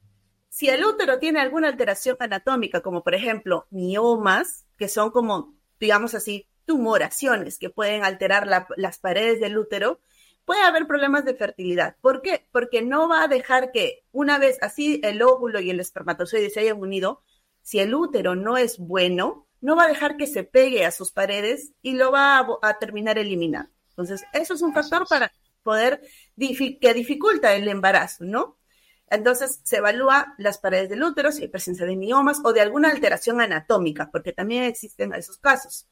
Si 0.48 0.68
el 0.68 0.84
útero 0.84 1.20
tiene 1.20 1.40
alguna 1.40 1.68
alteración 1.68 2.16
anatómica, 2.18 2.80
como 2.80 3.04
por 3.04 3.14
ejemplo 3.14 3.68
miomas, 3.70 4.66
que 4.76 4.88
son 4.88 5.10
como, 5.10 5.54
digamos 5.78 6.14
así, 6.14 6.48
tumoraciones 6.64 7.56
que 7.58 7.70
pueden 7.70 8.02
alterar 8.02 8.48
las 8.48 8.98
paredes 8.98 9.40
del 9.40 9.58
útero, 9.58 10.00
puede 10.44 10.62
haber 10.62 10.86
problemas 10.86 11.24
de 11.24 11.34
fertilidad. 11.34 11.96
¿Por 12.00 12.22
qué? 12.22 12.46
Porque 12.52 12.82
no 12.82 13.08
va 13.08 13.22
a 13.22 13.28
dejar 13.28 13.72
que 13.72 14.04
una 14.12 14.38
vez 14.38 14.58
así 14.62 15.00
el 15.04 15.22
óvulo 15.22 15.60
y 15.60 15.70
el 15.70 15.80
espermatozoide 15.80 16.50
se 16.50 16.60
hayan 16.60 16.80
unido, 16.80 17.22
si 17.62 17.78
el 17.80 17.94
útero 17.94 18.34
no 18.34 18.56
es 18.56 18.78
bueno, 18.78 19.46
no 19.60 19.76
va 19.76 19.84
a 19.84 19.88
dejar 19.88 20.16
que 20.16 20.26
se 20.26 20.44
pegue 20.44 20.84
a 20.84 20.90
sus 20.90 21.12
paredes 21.12 21.72
y 21.82 21.92
lo 21.92 22.10
va 22.10 22.46
a, 22.62 22.78
terminar 22.78 23.18
eliminando. 23.18 23.70
Entonces, 23.90 24.24
eso 24.32 24.54
es 24.54 24.62
un 24.62 24.72
factor 24.72 25.06
para 25.06 25.32
poder, 25.62 26.00
que 26.80 26.94
dificulta 26.94 27.54
el 27.54 27.68
embarazo, 27.68 28.24
¿no? 28.24 28.58
Entonces, 29.08 29.60
se 29.64 29.78
evalúa 29.78 30.34
las 30.38 30.58
paredes 30.58 30.88
del 30.88 31.02
útero, 31.02 31.32
si 31.32 31.42
hay 31.42 31.48
presencia 31.48 31.84
de 31.84 31.96
miomas 31.96 32.40
o 32.44 32.52
de 32.52 32.60
alguna 32.60 32.90
alteración 32.90 33.40
anatómica, 33.40 34.08
porque 34.10 34.32
también 34.32 34.64
existen 34.64 35.12
esos 35.12 35.38
casos. 35.38 35.86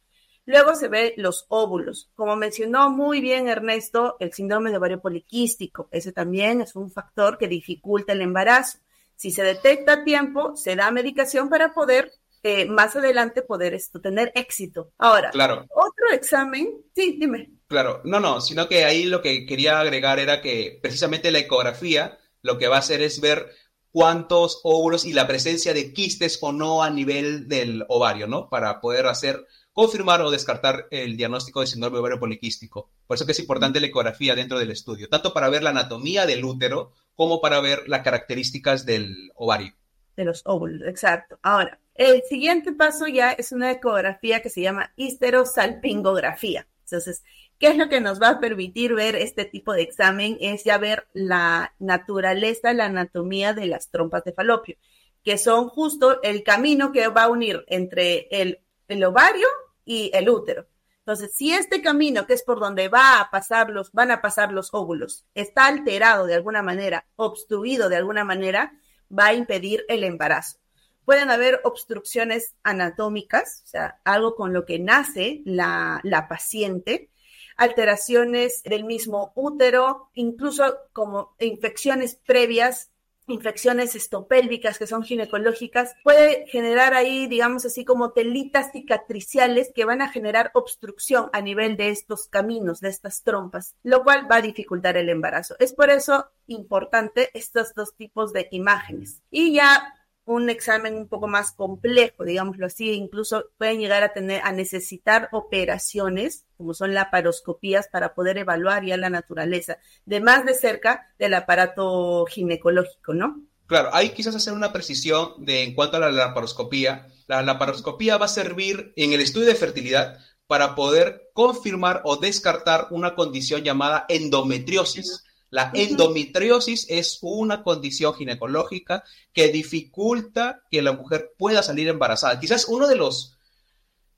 Luego 0.48 0.74
se 0.74 0.88
ve 0.88 1.12
los 1.18 1.44
óvulos. 1.48 2.08
Como 2.14 2.34
mencionó 2.34 2.88
muy 2.88 3.20
bien 3.20 3.48
Ernesto, 3.48 4.16
el 4.18 4.32
síndrome 4.32 4.70
de 4.70 4.78
ovario 4.78 4.98
poliquístico, 4.98 5.90
ese 5.92 6.10
también 6.10 6.62
es 6.62 6.74
un 6.74 6.90
factor 6.90 7.36
que 7.36 7.48
dificulta 7.48 8.14
el 8.14 8.22
embarazo. 8.22 8.78
Si 9.14 9.30
se 9.30 9.42
detecta 9.42 9.92
a 9.92 10.04
tiempo, 10.04 10.56
se 10.56 10.74
da 10.74 10.90
medicación 10.90 11.50
para 11.50 11.74
poder 11.74 12.12
eh, 12.42 12.64
más 12.64 12.96
adelante 12.96 13.42
poder 13.42 13.74
esto, 13.74 14.00
tener 14.00 14.32
éxito. 14.34 14.90
Ahora, 14.96 15.28
claro. 15.32 15.66
otro 15.68 16.12
examen, 16.12 16.80
sí, 16.96 17.18
dime. 17.20 17.50
Claro, 17.66 18.00
no, 18.04 18.18
no, 18.18 18.40
sino 18.40 18.70
que 18.70 18.86
ahí 18.86 19.04
lo 19.04 19.20
que 19.20 19.44
quería 19.44 19.78
agregar 19.78 20.18
era 20.18 20.40
que 20.40 20.78
precisamente 20.80 21.30
la 21.30 21.40
ecografía 21.40 22.18
lo 22.40 22.56
que 22.56 22.68
va 22.68 22.76
a 22.76 22.78
hacer 22.78 23.02
es 23.02 23.20
ver 23.20 23.50
cuántos 23.90 24.62
óvulos 24.64 25.04
y 25.04 25.12
la 25.12 25.26
presencia 25.26 25.74
de 25.74 25.92
quistes 25.92 26.38
o 26.40 26.52
no 26.52 26.82
a 26.82 26.88
nivel 26.88 27.48
del 27.48 27.84
ovario, 27.88 28.26
¿no? 28.26 28.48
Para 28.48 28.80
poder 28.80 29.08
hacer 29.08 29.46
confirmar 29.78 30.20
o 30.22 30.30
descartar 30.32 30.88
el 30.90 31.16
diagnóstico 31.16 31.60
de 31.60 31.68
síndrome 31.68 31.98
ovario 31.98 32.18
poliquístico. 32.18 32.90
Por 33.06 33.14
eso 33.14 33.24
que 33.24 33.30
es 33.30 33.38
importante 33.38 33.78
la 33.78 33.86
ecografía 33.86 34.34
dentro 34.34 34.58
del 34.58 34.72
estudio, 34.72 35.08
tanto 35.08 35.32
para 35.32 35.48
ver 35.50 35.62
la 35.62 35.70
anatomía 35.70 36.26
del 36.26 36.44
útero 36.44 36.90
como 37.14 37.40
para 37.40 37.60
ver 37.60 37.88
las 37.88 38.02
características 38.02 38.84
del 38.84 39.30
ovario. 39.36 39.74
De 40.16 40.24
los 40.24 40.42
óvulos, 40.46 40.82
exacto. 40.88 41.38
Ahora, 41.42 41.78
el 41.94 42.24
siguiente 42.28 42.72
paso 42.72 43.06
ya 43.06 43.30
es 43.30 43.52
una 43.52 43.70
ecografía 43.70 44.42
que 44.42 44.50
se 44.50 44.62
llama 44.62 44.92
histerosalpingografía. 44.96 46.66
Entonces, 46.82 47.22
¿qué 47.60 47.68
es 47.68 47.76
lo 47.76 47.88
que 47.88 48.00
nos 48.00 48.20
va 48.20 48.30
a 48.30 48.40
permitir 48.40 48.94
ver 48.94 49.14
este 49.14 49.44
tipo 49.44 49.74
de 49.74 49.82
examen? 49.82 50.38
Es 50.40 50.64
ya 50.64 50.78
ver 50.78 51.06
la 51.12 51.72
naturaleza, 51.78 52.72
la 52.72 52.86
anatomía 52.86 53.54
de 53.54 53.66
las 53.66 53.90
trompas 53.90 54.24
de 54.24 54.32
falopio, 54.32 54.76
que 55.22 55.38
son 55.38 55.68
justo 55.68 56.20
el 56.24 56.42
camino 56.42 56.90
que 56.90 57.06
va 57.06 57.22
a 57.22 57.28
unir 57.28 57.64
entre 57.68 58.26
el, 58.32 58.58
el 58.88 59.04
ovario 59.04 59.46
y 59.88 60.10
el 60.12 60.28
útero. 60.28 60.66
Entonces, 60.98 61.34
si 61.34 61.54
este 61.54 61.80
camino, 61.80 62.26
que 62.26 62.34
es 62.34 62.42
por 62.42 62.60
donde 62.60 62.88
va 62.88 63.20
a 63.20 63.30
pasar 63.30 63.70
los, 63.70 63.90
van 63.92 64.10
a 64.10 64.20
pasar 64.20 64.52
los 64.52 64.74
óvulos, 64.74 65.24
está 65.34 65.64
alterado 65.64 66.26
de 66.26 66.34
alguna 66.34 66.62
manera, 66.62 67.06
obstruido 67.16 67.88
de 67.88 67.96
alguna 67.96 68.22
manera, 68.22 68.78
va 69.10 69.28
a 69.28 69.32
impedir 69.32 69.86
el 69.88 70.04
embarazo. 70.04 70.58
Pueden 71.06 71.30
haber 71.30 71.62
obstrucciones 71.64 72.54
anatómicas, 72.62 73.62
o 73.64 73.66
sea, 73.68 73.98
algo 74.04 74.34
con 74.36 74.52
lo 74.52 74.66
que 74.66 74.78
nace 74.78 75.40
la, 75.46 76.00
la 76.02 76.28
paciente, 76.28 77.10
alteraciones 77.56 78.62
del 78.64 78.84
mismo 78.84 79.32
útero, 79.34 80.10
incluso 80.12 80.76
como 80.92 81.34
infecciones 81.40 82.16
previas 82.16 82.90
infecciones 83.28 83.94
estopélvicas 83.94 84.78
que 84.78 84.86
son 84.86 85.02
ginecológicas, 85.02 85.94
puede 86.02 86.46
generar 86.46 86.94
ahí, 86.94 87.26
digamos 87.26 87.64
así, 87.64 87.84
como 87.84 88.12
telitas 88.12 88.72
cicatriciales 88.72 89.70
que 89.74 89.84
van 89.84 90.02
a 90.02 90.10
generar 90.10 90.50
obstrucción 90.54 91.30
a 91.32 91.40
nivel 91.40 91.76
de 91.76 91.90
estos 91.90 92.28
caminos, 92.28 92.80
de 92.80 92.88
estas 92.88 93.22
trompas, 93.22 93.76
lo 93.82 94.02
cual 94.02 94.30
va 94.30 94.36
a 94.36 94.42
dificultar 94.42 94.96
el 94.96 95.08
embarazo. 95.08 95.54
Es 95.58 95.72
por 95.72 95.90
eso 95.90 96.30
importante 96.46 97.30
estos 97.34 97.74
dos 97.74 97.94
tipos 97.94 98.32
de 98.32 98.48
imágenes. 98.50 99.22
Y 99.30 99.54
ya 99.54 99.94
un 100.34 100.50
examen 100.50 100.94
un 100.94 101.08
poco 101.08 101.26
más 101.26 101.52
complejo, 101.52 102.24
digámoslo 102.24 102.66
así, 102.66 102.92
incluso 102.92 103.46
pueden 103.58 103.80
llegar 103.80 104.02
a 104.02 104.12
tener 104.12 104.40
a 104.44 104.52
necesitar 104.52 105.28
operaciones, 105.32 106.44
como 106.56 106.74
son 106.74 106.94
laparoscopías, 106.94 107.88
para 107.88 108.14
poder 108.14 108.38
evaluar 108.38 108.84
ya 108.84 108.96
la 108.96 109.10
naturaleza 109.10 109.78
de 110.04 110.20
más 110.20 110.44
de 110.44 110.54
cerca 110.54 111.12
del 111.18 111.34
aparato 111.34 112.26
ginecológico, 112.26 113.14
¿no? 113.14 113.42
Claro, 113.66 113.90
hay 113.92 114.10
quizás 114.10 114.34
hacer 114.34 114.54
una 114.54 114.72
precisión 114.72 115.44
de 115.44 115.62
en 115.62 115.74
cuanto 115.74 115.98
a 115.98 116.00
la 116.00 116.10
laparoscopía. 116.10 117.06
La 117.26 117.42
laparoscopía 117.42 118.16
va 118.16 118.24
a 118.24 118.28
servir 118.28 118.94
en 118.96 119.12
el 119.12 119.20
estudio 119.20 119.46
de 119.46 119.54
fertilidad 119.54 120.18
para 120.46 120.74
poder 120.74 121.30
confirmar 121.34 122.00
o 122.04 122.16
descartar 122.16 122.88
una 122.90 123.14
condición 123.14 123.62
llamada 123.62 124.06
endometriosis. 124.08 125.24
La 125.50 125.70
endometriosis 125.72 126.86
es 126.88 127.18
una 127.22 127.62
condición 127.62 128.14
ginecológica 128.14 129.04
que 129.32 129.48
dificulta 129.48 130.62
que 130.70 130.82
la 130.82 130.92
mujer 130.92 131.32
pueda 131.38 131.62
salir 131.62 131.88
embarazada. 131.88 132.38
Quizás 132.38 132.66
uno 132.68 132.86
de 132.86 132.96
los 132.96 133.38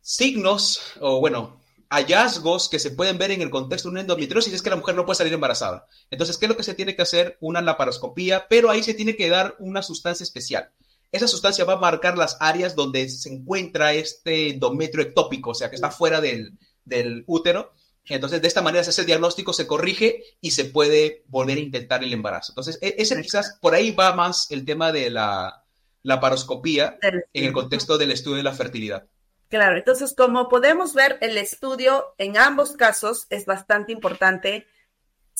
signos, 0.00 0.80
o 1.00 1.20
bueno, 1.20 1.60
hallazgos 1.88 2.68
que 2.68 2.80
se 2.80 2.90
pueden 2.90 3.18
ver 3.18 3.30
en 3.30 3.42
el 3.42 3.50
contexto 3.50 3.88
de 3.88 3.92
una 3.92 4.00
endometriosis 4.00 4.52
es 4.52 4.62
que 4.62 4.70
la 4.70 4.76
mujer 4.76 4.96
no 4.96 5.04
puede 5.04 5.18
salir 5.18 5.32
embarazada. 5.32 5.86
Entonces, 6.10 6.36
¿qué 6.36 6.46
es 6.46 6.50
lo 6.50 6.56
que 6.56 6.64
se 6.64 6.74
tiene 6.74 6.96
que 6.96 7.02
hacer? 7.02 7.36
Una 7.40 7.60
laparoscopía, 7.60 8.46
pero 8.48 8.70
ahí 8.70 8.82
se 8.82 8.94
tiene 8.94 9.16
que 9.16 9.28
dar 9.28 9.54
una 9.60 9.82
sustancia 9.82 10.24
especial. 10.24 10.72
Esa 11.12 11.28
sustancia 11.28 11.64
va 11.64 11.74
a 11.74 11.80
marcar 11.80 12.16
las 12.18 12.36
áreas 12.40 12.74
donde 12.74 13.08
se 13.08 13.32
encuentra 13.32 13.92
este 13.92 14.50
endometrio 14.50 15.02
ectópico, 15.02 15.50
o 15.50 15.54
sea, 15.54 15.68
que 15.68 15.76
está 15.76 15.90
fuera 15.90 16.20
del, 16.20 16.56
del 16.84 17.24
útero 17.26 17.72
entonces, 18.06 18.42
de 18.42 18.48
esta 18.48 18.62
manera 18.62 18.82
se 18.82 18.90
hace 18.90 19.02
el 19.02 19.06
diagnóstico, 19.06 19.52
se 19.52 19.66
corrige 19.66 20.24
y 20.40 20.50
se 20.50 20.64
puede 20.64 21.22
volver 21.28 21.58
a 21.58 21.60
intentar 21.60 22.02
el 22.02 22.12
embarazo. 22.12 22.52
Entonces, 22.52 22.78
e-, 22.80 22.96
ese 22.98 23.20
quizás 23.22 23.58
por 23.60 23.74
ahí 23.74 23.92
va 23.92 24.14
más 24.14 24.50
el 24.50 24.64
tema 24.64 24.90
de 24.92 25.10
la, 25.10 25.64
la 26.02 26.20
paroscopía 26.20 26.98
en 27.02 27.44
el 27.44 27.52
contexto 27.52 27.98
del 27.98 28.10
estudio 28.10 28.38
de 28.38 28.42
la 28.42 28.52
fertilidad. 28.52 29.06
Claro, 29.48 29.76
entonces 29.76 30.14
como 30.16 30.48
podemos 30.48 30.94
ver, 30.94 31.18
el 31.20 31.36
estudio 31.36 32.14
en 32.18 32.38
ambos 32.38 32.76
casos 32.76 33.26
es 33.30 33.46
bastante 33.46 33.90
importante 33.92 34.66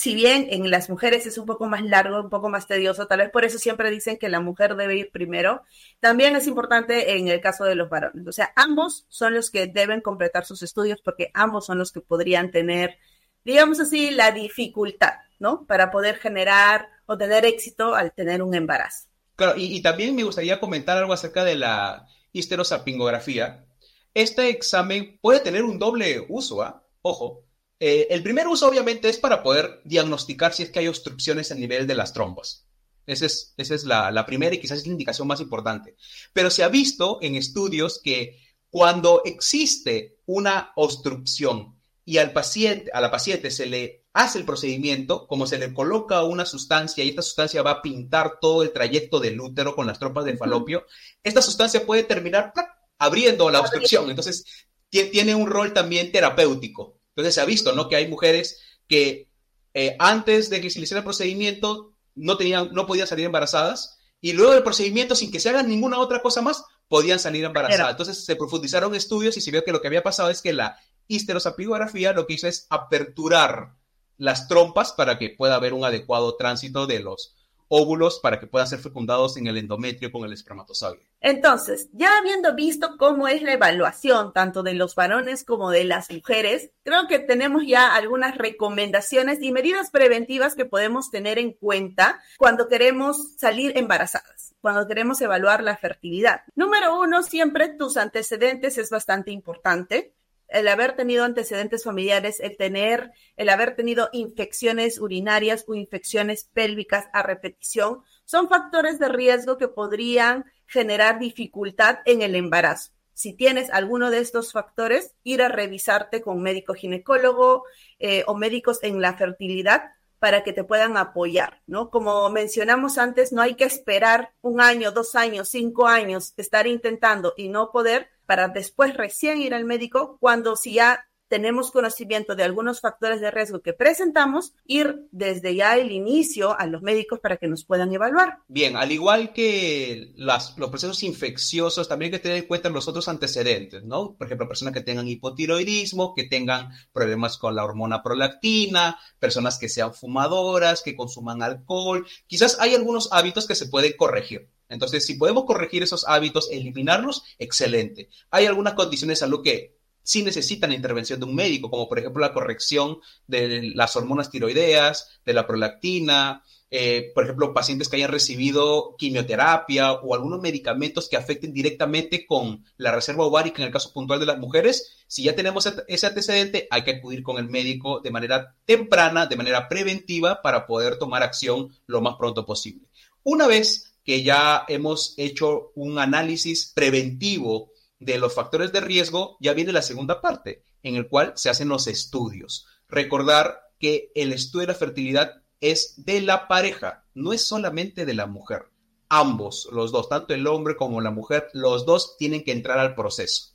si 0.01 0.15
bien 0.15 0.47
en 0.49 0.71
las 0.71 0.89
mujeres 0.89 1.27
es 1.27 1.37
un 1.37 1.45
poco 1.45 1.67
más 1.67 1.83
largo, 1.83 2.23
un 2.23 2.31
poco 2.31 2.49
más 2.49 2.67
tedioso, 2.67 3.07
tal 3.07 3.19
vez 3.19 3.29
por 3.29 3.45
eso 3.45 3.59
siempre 3.59 3.91
dicen 3.91 4.17
que 4.17 4.31
la 4.31 4.41
mujer 4.41 4.75
debe 4.75 4.97
ir 4.97 5.11
primero, 5.11 5.61
también 6.01 6.35
es 6.37 6.47
importante 6.47 7.19
en 7.19 7.29
el 7.29 7.43
caso 7.43 7.65
de 7.65 7.75
los 7.75 7.91
varones. 7.91 8.27
O 8.27 8.33
sea, 8.33 8.51
ambos 8.57 9.05
son 9.11 9.35
los 9.35 9.51
que 9.51 9.67
deben 9.67 10.01
completar 10.01 10.47
sus 10.47 10.63
estudios 10.63 11.03
porque 11.05 11.31
ambos 11.35 11.67
son 11.67 11.77
los 11.77 11.93
que 11.93 12.01
podrían 12.01 12.51
tener, 12.51 12.97
digamos 13.45 13.79
así, 13.79 14.11
la 14.11 14.31
dificultad, 14.31 15.17
¿no? 15.39 15.67
Para 15.67 15.91
poder 15.91 16.17
generar 16.17 16.89
o 17.05 17.19
tener 17.19 17.45
éxito 17.45 17.95
al 17.95 18.15
tener 18.15 18.43
un 18.43 18.55
embarazo. 18.55 19.07
Claro, 19.37 19.53
y, 19.59 19.83
también 19.83 20.17
me 20.17 20.23
gustaría 20.23 20.61
comentar 20.61 20.97
algo 20.97 21.13
acerca 21.13 21.45
de 21.45 21.57
la 21.57 22.07
histerosapingografía. 22.33 23.67
este 24.15 24.49
examen 24.49 25.19
puede 25.21 25.41
tener 25.41 25.63
un 25.63 25.79
doble 25.79 26.25
uso, 26.27 26.63
¿ah? 26.63 26.83
Ojo. 27.03 27.50
Eh, 27.81 28.09
el 28.11 28.23
primer 28.23 28.47
uso 28.47 28.69
obviamente 28.69 29.09
es 29.09 29.19
para 29.19 29.43
poder 29.43 29.81
diagnosticar 29.85 30.53
si 30.53 30.63
es 30.63 30.71
que 30.71 30.81
hay 30.81 30.89
obstrucciones 30.89 31.51
a 31.51 31.55
nivel 31.55 31.87
de 31.87 31.95
las 31.95 32.13
trompas. 32.13 32.67
Esa 33.07 33.27
es, 33.27 33.55
esa 33.57 33.75
es 33.75 33.85
la, 33.85 34.11
la, 34.11 34.27
primera 34.27 34.55
y 34.55 34.61
quizás 34.61 34.79
es 34.79 34.87
la 34.87 34.93
indicación 34.93 35.27
más 35.27 35.41
importante. 35.41 35.97
Pero 36.33 36.51
se 36.51 36.63
ha 36.63 36.69
visto 36.69 37.19
en 37.23 37.35
estudios 37.35 38.01
que 38.05 38.39
cuando 38.69 39.23
existe 39.25 40.19
una 40.27 40.73
obstrucción 40.77 41.81
y 42.05 42.19
al 42.19 42.33
paciente, 42.33 42.91
a 42.93 43.01
la 43.01 43.11
paciente 43.11 43.51
se 43.51 43.67
le 43.67 44.05
hace 44.13 44.39
el 44.39 44.45
procedimiento, 44.45 45.27
como 45.27 45.47
se 45.47 45.59
le 45.59 45.73
coloca 45.73 46.23
una 46.23 46.45
sustancia 46.45 47.03
y 47.03 47.09
esta 47.09 47.23
sustancia 47.23 47.63
va 47.63 47.71
a 47.73 47.83
pintar 47.83 48.39
todo 48.41 48.63
el 48.63 48.73
trayecto 48.73 49.21
del 49.21 49.41
útero 49.41 49.75
con 49.75 49.87
las 49.87 49.99
trompas 49.99 50.25
del 50.25 50.39
falopio, 50.39 50.87
esta 51.23 51.43
sustancia 51.43 51.87
puede 51.87 52.03
terminar 52.03 52.53
abriendo 52.99 53.51
la 53.51 53.61
obstrucción. 53.61 54.11
Entonces, 54.11 54.45
tiene 54.89 55.35
un 55.35 55.49
rol 55.49 55.73
también 55.73 56.11
terapéutico. 56.11 57.00
Entonces, 57.11 57.35
se 57.35 57.41
ha 57.41 57.45
visto, 57.45 57.73
¿no? 57.73 57.89
Que 57.89 57.97
hay 57.97 58.09
mujeres 58.09 58.61
que 58.89 59.29
eh, 59.75 59.97
antes 59.99 60.51
de 60.51 60.61
que 60.61 60.71
se 60.71 60.79
le 60.79 60.85
hiciera 60.85 61.01
el 61.01 61.05
procedimiento 61.05 61.93
no, 62.15 62.37
tenían, 62.37 62.71
no 62.73 62.87
podían 62.87 63.07
salir 63.07 63.27
embarazadas 63.27 63.99
y 64.21 64.33
luego 64.33 64.53
del 64.53 64.63
procedimiento, 64.63 65.15
sin 65.15 65.31
que 65.31 65.41
se 65.41 65.49
haga 65.49 65.63
ninguna 65.63 65.99
otra 65.99 66.21
cosa 66.23 66.43
más, 66.43 66.65
podían 66.89 67.19
salir 67.19 67.45
embarazadas. 67.45 67.93
Entonces, 67.93 68.25
se 68.25 68.37
profundizaron 68.37 68.95
estudios 68.95 69.37
y 69.37 69.41
se 69.41 69.51
vio 69.51 69.65
que 69.65 69.73
lo 69.73 69.81
que 69.81 69.89
había 69.89 70.03
pasado 70.03 70.31
es 70.31 70.43
que 70.43 70.53
la 70.53 70.77
histerosapidografía 71.07 72.13
lo 72.13 72.27
que 72.27 72.35
hizo 72.35 72.47
es 72.47 72.67
aperturar 72.69 73.75
las 74.17 74.49
trompas 74.49 74.93
para 74.93 75.19
que 75.19 75.31
pueda 75.31 75.55
haber 75.55 75.73
un 75.73 75.85
adecuado 75.85 76.37
tránsito 76.37 76.87
de 76.87 77.01
los 77.01 77.35
óvulos 77.71 78.19
para 78.19 78.41
que 78.41 78.49
puedan 78.49 78.67
ser 78.67 78.81
fecundados 78.81 79.37
en 79.37 79.47
el 79.47 79.57
endometrio 79.57 80.11
con 80.11 80.25
el 80.25 80.33
espermatozoide. 80.33 81.07
Entonces, 81.21 81.89
ya 81.93 82.19
habiendo 82.19 82.55
visto 82.55 82.97
cómo 82.99 83.29
es 83.29 83.43
la 83.43 83.53
evaluación 83.53 84.33
tanto 84.33 84.63
de 84.65 84.75
los 84.75 84.97
varones 84.97 85.45
como 85.45 85.71
de 85.71 85.85
las 85.85 86.11
mujeres, 86.11 86.73
creo 86.83 87.07
que 87.07 87.21
tenemos 87.21 87.63
ya 87.65 87.95
algunas 87.95 88.37
recomendaciones 88.37 89.39
y 89.41 89.53
medidas 89.53 89.91
preventivas 89.91 90.57
que 90.57 90.65
podemos 90.65 91.11
tener 91.11 91.39
en 91.39 91.53
cuenta 91.53 92.21
cuando 92.39 92.67
queremos 92.67 93.37
salir 93.37 93.79
embarazadas, 93.79 94.55
cuando 94.61 94.89
queremos 94.89 95.21
evaluar 95.21 95.63
la 95.63 95.77
fertilidad. 95.77 96.43
Número 96.57 96.99
uno, 96.99 97.23
siempre 97.23 97.69
tus 97.69 97.97
antecedentes 97.97 98.79
es 98.79 98.91
bastante 98.91 99.31
importante 99.31 100.13
el 100.51 100.69
haber 100.69 100.97
tenido 100.97 101.25
antecedentes 101.25 101.85
familiares, 101.85 102.41
el 102.41 102.57
tener, 102.57 103.13
el 103.37 103.49
haber 103.49 103.77
tenido 103.77 104.09
infecciones 104.13 105.01
urinarias 105.01 105.65
o 105.69 105.75
infecciones 105.75 106.45
pélvicas 106.53 107.07
a 107.13 107.23
repetición, 107.23 108.03
son 108.25 108.49
factores 108.49 108.99
de 108.99 109.09
riesgo 109.09 109.59
que 109.59 109.69
podrían 109.69 110.45
generar 110.67 111.19
dificultad 111.19 111.99
en 112.05 112.23
el 112.23 112.35
embarazo. 112.35 112.93
Si 113.13 113.35
tienes 113.35 113.71
alguno 113.71 114.11
de 114.11 114.19
estos 114.19 114.53
factores, 114.53 115.15
ir 115.25 115.43
a 115.43 115.49
revisarte 115.49 116.23
con 116.23 116.43
médico 116.43 116.75
ginecólogo 116.75 117.65
eh, 117.99 118.25
o 118.27 118.35
médicos 118.35 118.79
en 118.83 119.01
la 119.01 119.15
fertilidad 119.15 119.83
para 120.19 120.43
que 120.43 120.53
te 120.53 120.65
puedan 120.65 120.97
apoyar, 120.97 121.63
¿no? 121.67 121.91
Como 121.91 122.29
mencionamos 122.31 122.99
antes, 122.99 123.33
no 123.33 123.41
hay 123.41 123.55
que 123.55 123.65
esperar 123.65 124.33
un 124.43 124.61
año, 124.61 124.93
dos 124.93 125.15
años, 125.17 125.49
cinco 125.49 125.87
años, 125.87 126.35
estar 126.37 126.67
intentando 126.67 127.35
y 127.37 127.49
no 127.49 127.73
poder 127.73 128.09
para 128.31 128.47
después 128.47 128.97
recién 128.97 129.43
ir 129.43 129.55
al 129.55 129.65
médico 129.65 130.17
cuando 130.21 130.55
si 130.55 130.75
ya 130.75 131.05
tenemos 131.27 131.73
conocimiento 131.73 132.37
de 132.37 132.45
algunos 132.45 132.81
factores 132.81 133.21
de 133.21 133.33
riesgo 133.33 133.61
que 133.61 133.73
presentamos, 133.73 134.53
ir 134.65 135.09
desde 135.11 135.57
ya 135.57 135.77
el 135.77 135.91
inicio 135.91 136.57
a 136.57 136.67
los 136.67 136.81
médicos 136.81 137.19
para 137.19 137.39
que 137.39 137.49
nos 137.49 137.65
puedan 137.65 137.93
evaluar. 137.93 138.39
Bien, 138.47 138.77
al 138.77 138.93
igual 138.93 139.33
que 139.33 140.13
los 140.15 140.53
procesos 140.53 141.03
infecciosos, 141.03 141.89
también 141.89 142.13
hay 142.13 142.19
que 142.19 142.23
tener 142.23 142.39
en 142.39 142.47
cuenta 142.47 142.69
los 142.69 142.87
otros 142.87 143.09
antecedentes, 143.09 143.83
¿no? 143.83 144.15
Por 144.15 144.29
ejemplo, 144.29 144.47
personas 144.47 144.75
que 144.75 144.83
tengan 144.83 145.09
hipotiroidismo, 145.09 146.15
que 146.15 146.23
tengan 146.23 146.71
problemas 146.93 147.37
con 147.37 147.57
la 147.57 147.65
hormona 147.65 148.01
prolactina, 148.01 148.97
personas 149.19 149.59
que 149.59 149.69
sean 149.69 149.93
fumadoras, 149.93 150.85
que 150.85 150.95
consuman 150.95 151.43
alcohol. 151.43 152.07
Quizás 152.29 152.61
hay 152.61 152.77
algunos 152.77 153.13
hábitos 153.13 153.49
que 153.49 153.57
se 153.57 153.67
pueden 153.67 153.97
corregir. 153.97 154.49
Entonces, 154.71 155.05
si 155.05 155.15
podemos 155.15 155.45
corregir 155.45 155.83
esos 155.83 156.07
hábitos, 156.09 156.49
eliminarlos, 156.51 157.23
excelente. 157.39 158.09
Hay 158.31 158.47
algunas 158.47 158.75
condiciones 158.75 159.19
de 159.19 159.27
salud 159.27 159.43
que 159.43 159.77
sí 160.03 160.23
necesitan 160.23 160.71
la 160.71 160.77
intervención 160.77 161.21
de 161.21 161.27
un 161.27 161.35
médico, 161.35 161.71
como 161.71 161.89
por 161.89 161.99
ejemplo 161.99 162.21
la 162.21 162.33
corrección 162.33 162.99
de 163.27 163.73
las 163.75 163.95
hormonas 163.97 164.31
tiroideas, 164.31 165.21
de 165.27 165.35
la 165.35 165.47
prolactina, 165.47 166.43
eh, 166.73 167.11
por 167.15 167.25
ejemplo, 167.25 167.53
pacientes 167.53 167.89
que 167.89 167.97
hayan 167.97 168.13
recibido 168.13 168.95
quimioterapia 168.97 169.93
o 169.93 170.15
algunos 170.15 170.41
medicamentos 170.41 171.09
que 171.09 171.17
afecten 171.17 171.53
directamente 171.53 172.27
con 172.27 172.65
la 172.77 172.93
reserva 172.93 173.25
ovárica 173.25 173.61
en 173.61 173.67
el 173.67 173.73
caso 173.73 173.93
puntual 173.93 174.21
de 174.21 174.27
las 174.27 174.39
mujeres. 174.39 175.05
Si 175.09 175.25
ya 175.25 175.35
tenemos 175.35 175.69
ese 175.89 176.07
antecedente, 176.07 176.69
hay 176.71 176.85
que 176.85 176.93
acudir 176.93 177.25
con 177.25 177.39
el 177.39 177.49
médico 177.49 178.01
de 178.01 178.13
manera 178.13 178.57
temprana, 178.65 179.27
de 179.27 179.37
manera 179.37 179.69
preventiva, 179.69 180.43
para 180.43 180.67
poder 180.67 180.97
tomar 180.97 181.25
acción 181.25 181.71
lo 181.87 182.01
más 182.01 182.15
pronto 182.17 182.47
posible. 182.47 182.89
Una 183.25 183.49
vez 183.49 183.90
que 184.05 184.23
ya 184.23 184.65
hemos 184.69 185.15
hecho 185.17 185.73
un 185.75 185.99
análisis 185.99 186.73
preventivo 186.75 187.73
de 187.99 188.19
los 188.19 188.35
factores 188.35 188.73
de 188.73 188.81
riesgo, 188.81 189.37
ya 189.41 189.53
viene 189.53 189.73
la 189.73 189.83
segunda 189.83 190.21
parte, 190.21 190.65
en 190.83 190.97
el 190.97 191.09
cual 191.09 191.33
se 191.37 191.51
hacen 191.51 191.69
los 191.69 191.87
estudios. 191.87 192.67
Recordar 192.89 193.61
que 193.79 194.11
el 194.15 194.33
estudio 194.33 194.67
de 194.67 194.73
la 194.73 194.79
fertilidad 194.79 195.43
es 195.61 195.95
de 196.05 196.21
la 196.23 196.49
pareja, 196.49 197.05
no 197.15 197.33
es 197.33 197.45
solamente 197.45 198.07
de 198.07 198.15
la 198.15 198.27
mujer. 198.27 198.71
Ambos, 199.09 199.69
los 199.73 199.93
dos, 199.93 200.09
tanto 200.09 200.35
el 200.35 200.47
hombre 200.47 200.77
como 200.77 201.01
la 201.01 201.11
mujer, 201.11 201.49
los 201.53 201.85
dos 201.85 202.17
tienen 202.17 202.45
que 202.45 202.53
entrar 202.53 202.79
al 202.79 202.95
proceso. 202.95 203.53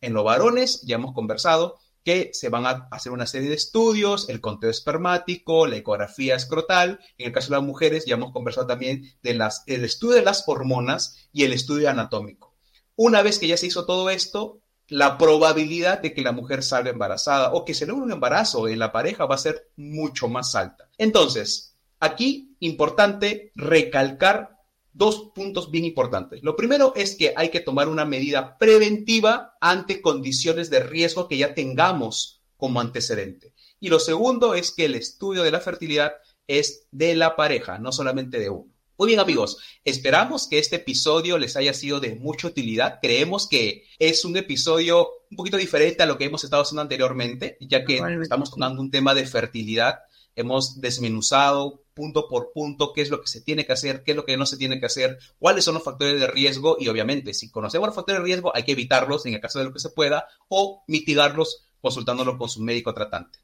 En 0.00 0.12
los 0.12 0.24
varones, 0.24 0.82
ya 0.82 0.96
hemos 0.96 1.14
conversado, 1.14 1.78
que 2.06 2.30
se 2.32 2.50
van 2.50 2.66
a 2.66 2.86
hacer 2.92 3.10
una 3.10 3.26
serie 3.26 3.48
de 3.48 3.56
estudios, 3.56 4.28
el 4.28 4.40
conteo 4.40 4.70
espermático, 4.70 5.66
la 5.66 5.74
ecografía 5.74 6.36
escrotal. 6.36 7.00
En 7.18 7.26
el 7.26 7.32
caso 7.32 7.48
de 7.48 7.56
las 7.56 7.66
mujeres, 7.66 8.06
ya 8.06 8.14
hemos 8.14 8.30
conversado 8.30 8.68
también 8.68 9.12
del 9.24 9.42
estudio 9.66 10.14
de 10.14 10.22
las 10.22 10.44
hormonas 10.46 11.28
y 11.32 11.42
el 11.42 11.52
estudio 11.52 11.90
anatómico. 11.90 12.54
Una 12.94 13.22
vez 13.22 13.40
que 13.40 13.48
ya 13.48 13.56
se 13.56 13.66
hizo 13.66 13.86
todo 13.86 14.08
esto, 14.08 14.60
la 14.86 15.18
probabilidad 15.18 16.00
de 16.00 16.14
que 16.14 16.22
la 16.22 16.30
mujer 16.30 16.62
salga 16.62 16.90
embarazada 16.90 17.52
o 17.52 17.64
que 17.64 17.74
se 17.74 17.86
logre 17.86 18.04
un 18.04 18.12
embarazo 18.12 18.68
en 18.68 18.78
la 18.78 18.92
pareja 18.92 19.26
va 19.26 19.34
a 19.34 19.38
ser 19.38 19.72
mucho 19.74 20.28
más 20.28 20.54
alta. 20.54 20.88
Entonces, 20.98 21.74
aquí 21.98 22.54
importante 22.60 23.50
recalcar 23.56 24.55
dos 24.96 25.30
puntos 25.34 25.70
bien 25.70 25.84
importantes. 25.84 26.42
Lo 26.42 26.56
primero 26.56 26.94
es 26.96 27.16
que 27.16 27.34
hay 27.36 27.50
que 27.50 27.60
tomar 27.60 27.88
una 27.88 28.06
medida 28.06 28.56
preventiva 28.56 29.56
ante 29.60 30.00
condiciones 30.00 30.70
de 30.70 30.80
riesgo 30.80 31.28
que 31.28 31.36
ya 31.36 31.54
tengamos 31.54 32.40
como 32.56 32.80
antecedente. 32.80 33.52
Y 33.78 33.88
lo 33.88 34.00
segundo 34.00 34.54
es 34.54 34.72
que 34.72 34.86
el 34.86 34.94
estudio 34.94 35.42
de 35.42 35.50
la 35.50 35.60
fertilidad 35.60 36.14
es 36.46 36.86
de 36.92 37.14
la 37.14 37.36
pareja, 37.36 37.78
no 37.78 37.92
solamente 37.92 38.38
de 38.38 38.48
uno. 38.48 38.72
Muy 38.98 39.08
bien 39.08 39.20
amigos, 39.20 39.58
esperamos 39.84 40.48
que 40.48 40.58
este 40.58 40.76
episodio 40.76 41.36
les 41.36 41.56
haya 41.56 41.74
sido 41.74 42.00
de 42.00 42.14
mucha 42.14 42.48
utilidad. 42.48 42.98
Creemos 43.02 43.46
que 43.46 43.84
es 43.98 44.24
un 44.24 44.38
episodio 44.38 45.10
un 45.30 45.36
poquito 45.36 45.58
diferente 45.58 46.02
a 46.02 46.06
lo 46.06 46.16
que 46.16 46.24
hemos 46.24 46.44
estado 46.44 46.62
haciendo 46.62 46.80
anteriormente, 46.80 47.58
ya 47.60 47.84
que 47.84 48.00
estamos 48.22 48.50
tocando 48.50 48.80
un 48.80 48.90
tema 48.90 49.14
de 49.14 49.26
fertilidad. 49.26 49.98
Hemos 50.36 50.80
desmenuzado 50.80 51.82
punto 51.94 52.28
por 52.28 52.52
punto 52.52 52.92
qué 52.92 53.00
es 53.00 53.10
lo 53.10 53.20
que 53.20 53.26
se 53.26 53.40
tiene 53.40 53.66
que 53.66 53.72
hacer, 53.72 54.04
qué 54.04 54.12
es 54.12 54.16
lo 54.16 54.24
que 54.24 54.36
no 54.36 54.46
se 54.46 54.56
tiene 54.56 54.78
que 54.78 54.86
hacer, 54.86 55.18
cuáles 55.38 55.64
son 55.64 55.74
los 55.74 55.82
factores 55.82 56.20
de 56.20 56.26
riesgo 56.26 56.76
y 56.78 56.88
obviamente 56.88 57.34
si 57.34 57.50
conocemos 57.50 57.88
los 57.88 57.96
factores 57.96 58.20
de 58.20 58.26
riesgo 58.26 58.54
hay 58.54 58.64
que 58.64 58.72
evitarlos 58.72 59.26
en 59.26 59.34
el 59.34 59.40
caso 59.40 59.58
de 59.58 59.64
lo 59.64 59.72
que 59.72 59.80
se 59.80 59.90
pueda 59.90 60.28
o 60.48 60.84
mitigarlos 60.86 61.66
consultándolo 61.80 62.36
con 62.38 62.48
su 62.48 62.62
médico 62.62 62.94
tratante. 62.94 63.38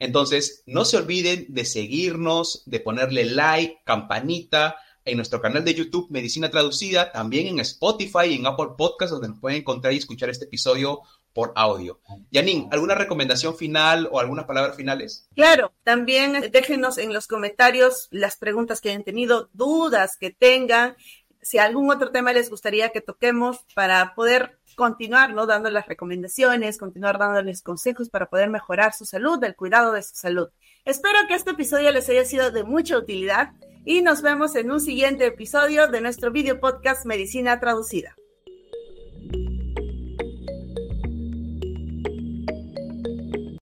Entonces, 0.00 0.64
no 0.66 0.84
se 0.84 0.96
olviden 0.96 1.46
de 1.48 1.64
seguirnos, 1.64 2.64
de 2.66 2.80
ponerle 2.80 3.24
like, 3.24 3.82
campanita, 3.84 4.76
en 5.04 5.16
nuestro 5.16 5.40
canal 5.40 5.64
de 5.64 5.74
YouTube 5.74 6.10
Medicina 6.10 6.50
Traducida, 6.50 7.12
también 7.12 7.46
en 7.46 7.60
Spotify 7.60 8.26
y 8.28 8.34
en 8.34 8.46
Apple 8.46 8.70
Podcasts, 8.76 9.12
donde 9.12 9.28
nos 9.28 9.40
pueden 9.40 9.58
encontrar 9.58 9.92
y 9.92 9.98
escuchar 9.98 10.30
este 10.30 10.44
episodio 10.44 11.00
por 11.32 11.52
audio. 11.56 12.00
Yanin, 12.30 12.68
¿alguna 12.70 12.94
recomendación 12.94 13.56
final 13.56 14.08
o 14.10 14.20
algunas 14.20 14.44
palabras 14.44 14.76
finales? 14.76 15.28
Claro, 15.34 15.72
también 15.82 16.50
déjenos 16.52 16.98
en 16.98 17.12
los 17.12 17.26
comentarios 17.26 18.08
las 18.10 18.36
preguntas 18.36 18.80
que 18.80 18.90
hayan 18.90 19.04
tenido, 19.04 19.48
dudas 19.52 20.16
que 20.16 20.30
tengan, 20.30 20.96
si 21.42 21.58
algún 21.58 21.90
otro 21.90 22.12
tema 22.12 22.32
les 22.32 22.50
gustaría 22.50 22.90
que 22.90 23.00
toquemos 23.00 23.66
para 23.74 24.14
poder 24.14 24.58
continuar, 24.76 25.34
¿no? 25.34 25.46
Dando 25.46 25.70
las 25.70 25.86
recomendaciones, 25.86 26.78
continuar 26.78 27.18
dándoles 27.18 27.62
consejos 27.62 28.08
para 28.08 28.30
poder 28.30 28.48
mejorar 28.48 28.94
su 28.94 29.04
salud, 29.04 29.42
el 29.44 29.56
cuidado 29.56 29.92
de 29.92 30.02
su 30.02 30.14
salud. 30.14 30.48
Espero 30.84 31.18
que 31.28 31.34
este 31.34 31.50
episodio 31.50 31.90
les 31.90 32.08
haya 32.08 32.24
sido 32.24 32.50
de 32.50 32.64
mucha 32.64 32.96
utilidad 32.96 33.52
y 33.84 34.02
nos 34.02 34.22
vemos 34.22 34.54
en 34.54 34.70
un 34.70 34.80
siguiente 34.80 35.26
episodio 35.26 35.88
de 35.88 36.00
nuestro 36.00 36.30
video 36.30 36.60
podcast 36.60 37.04
Medicina 37.04 37.58
Traducida. 37.58 38.14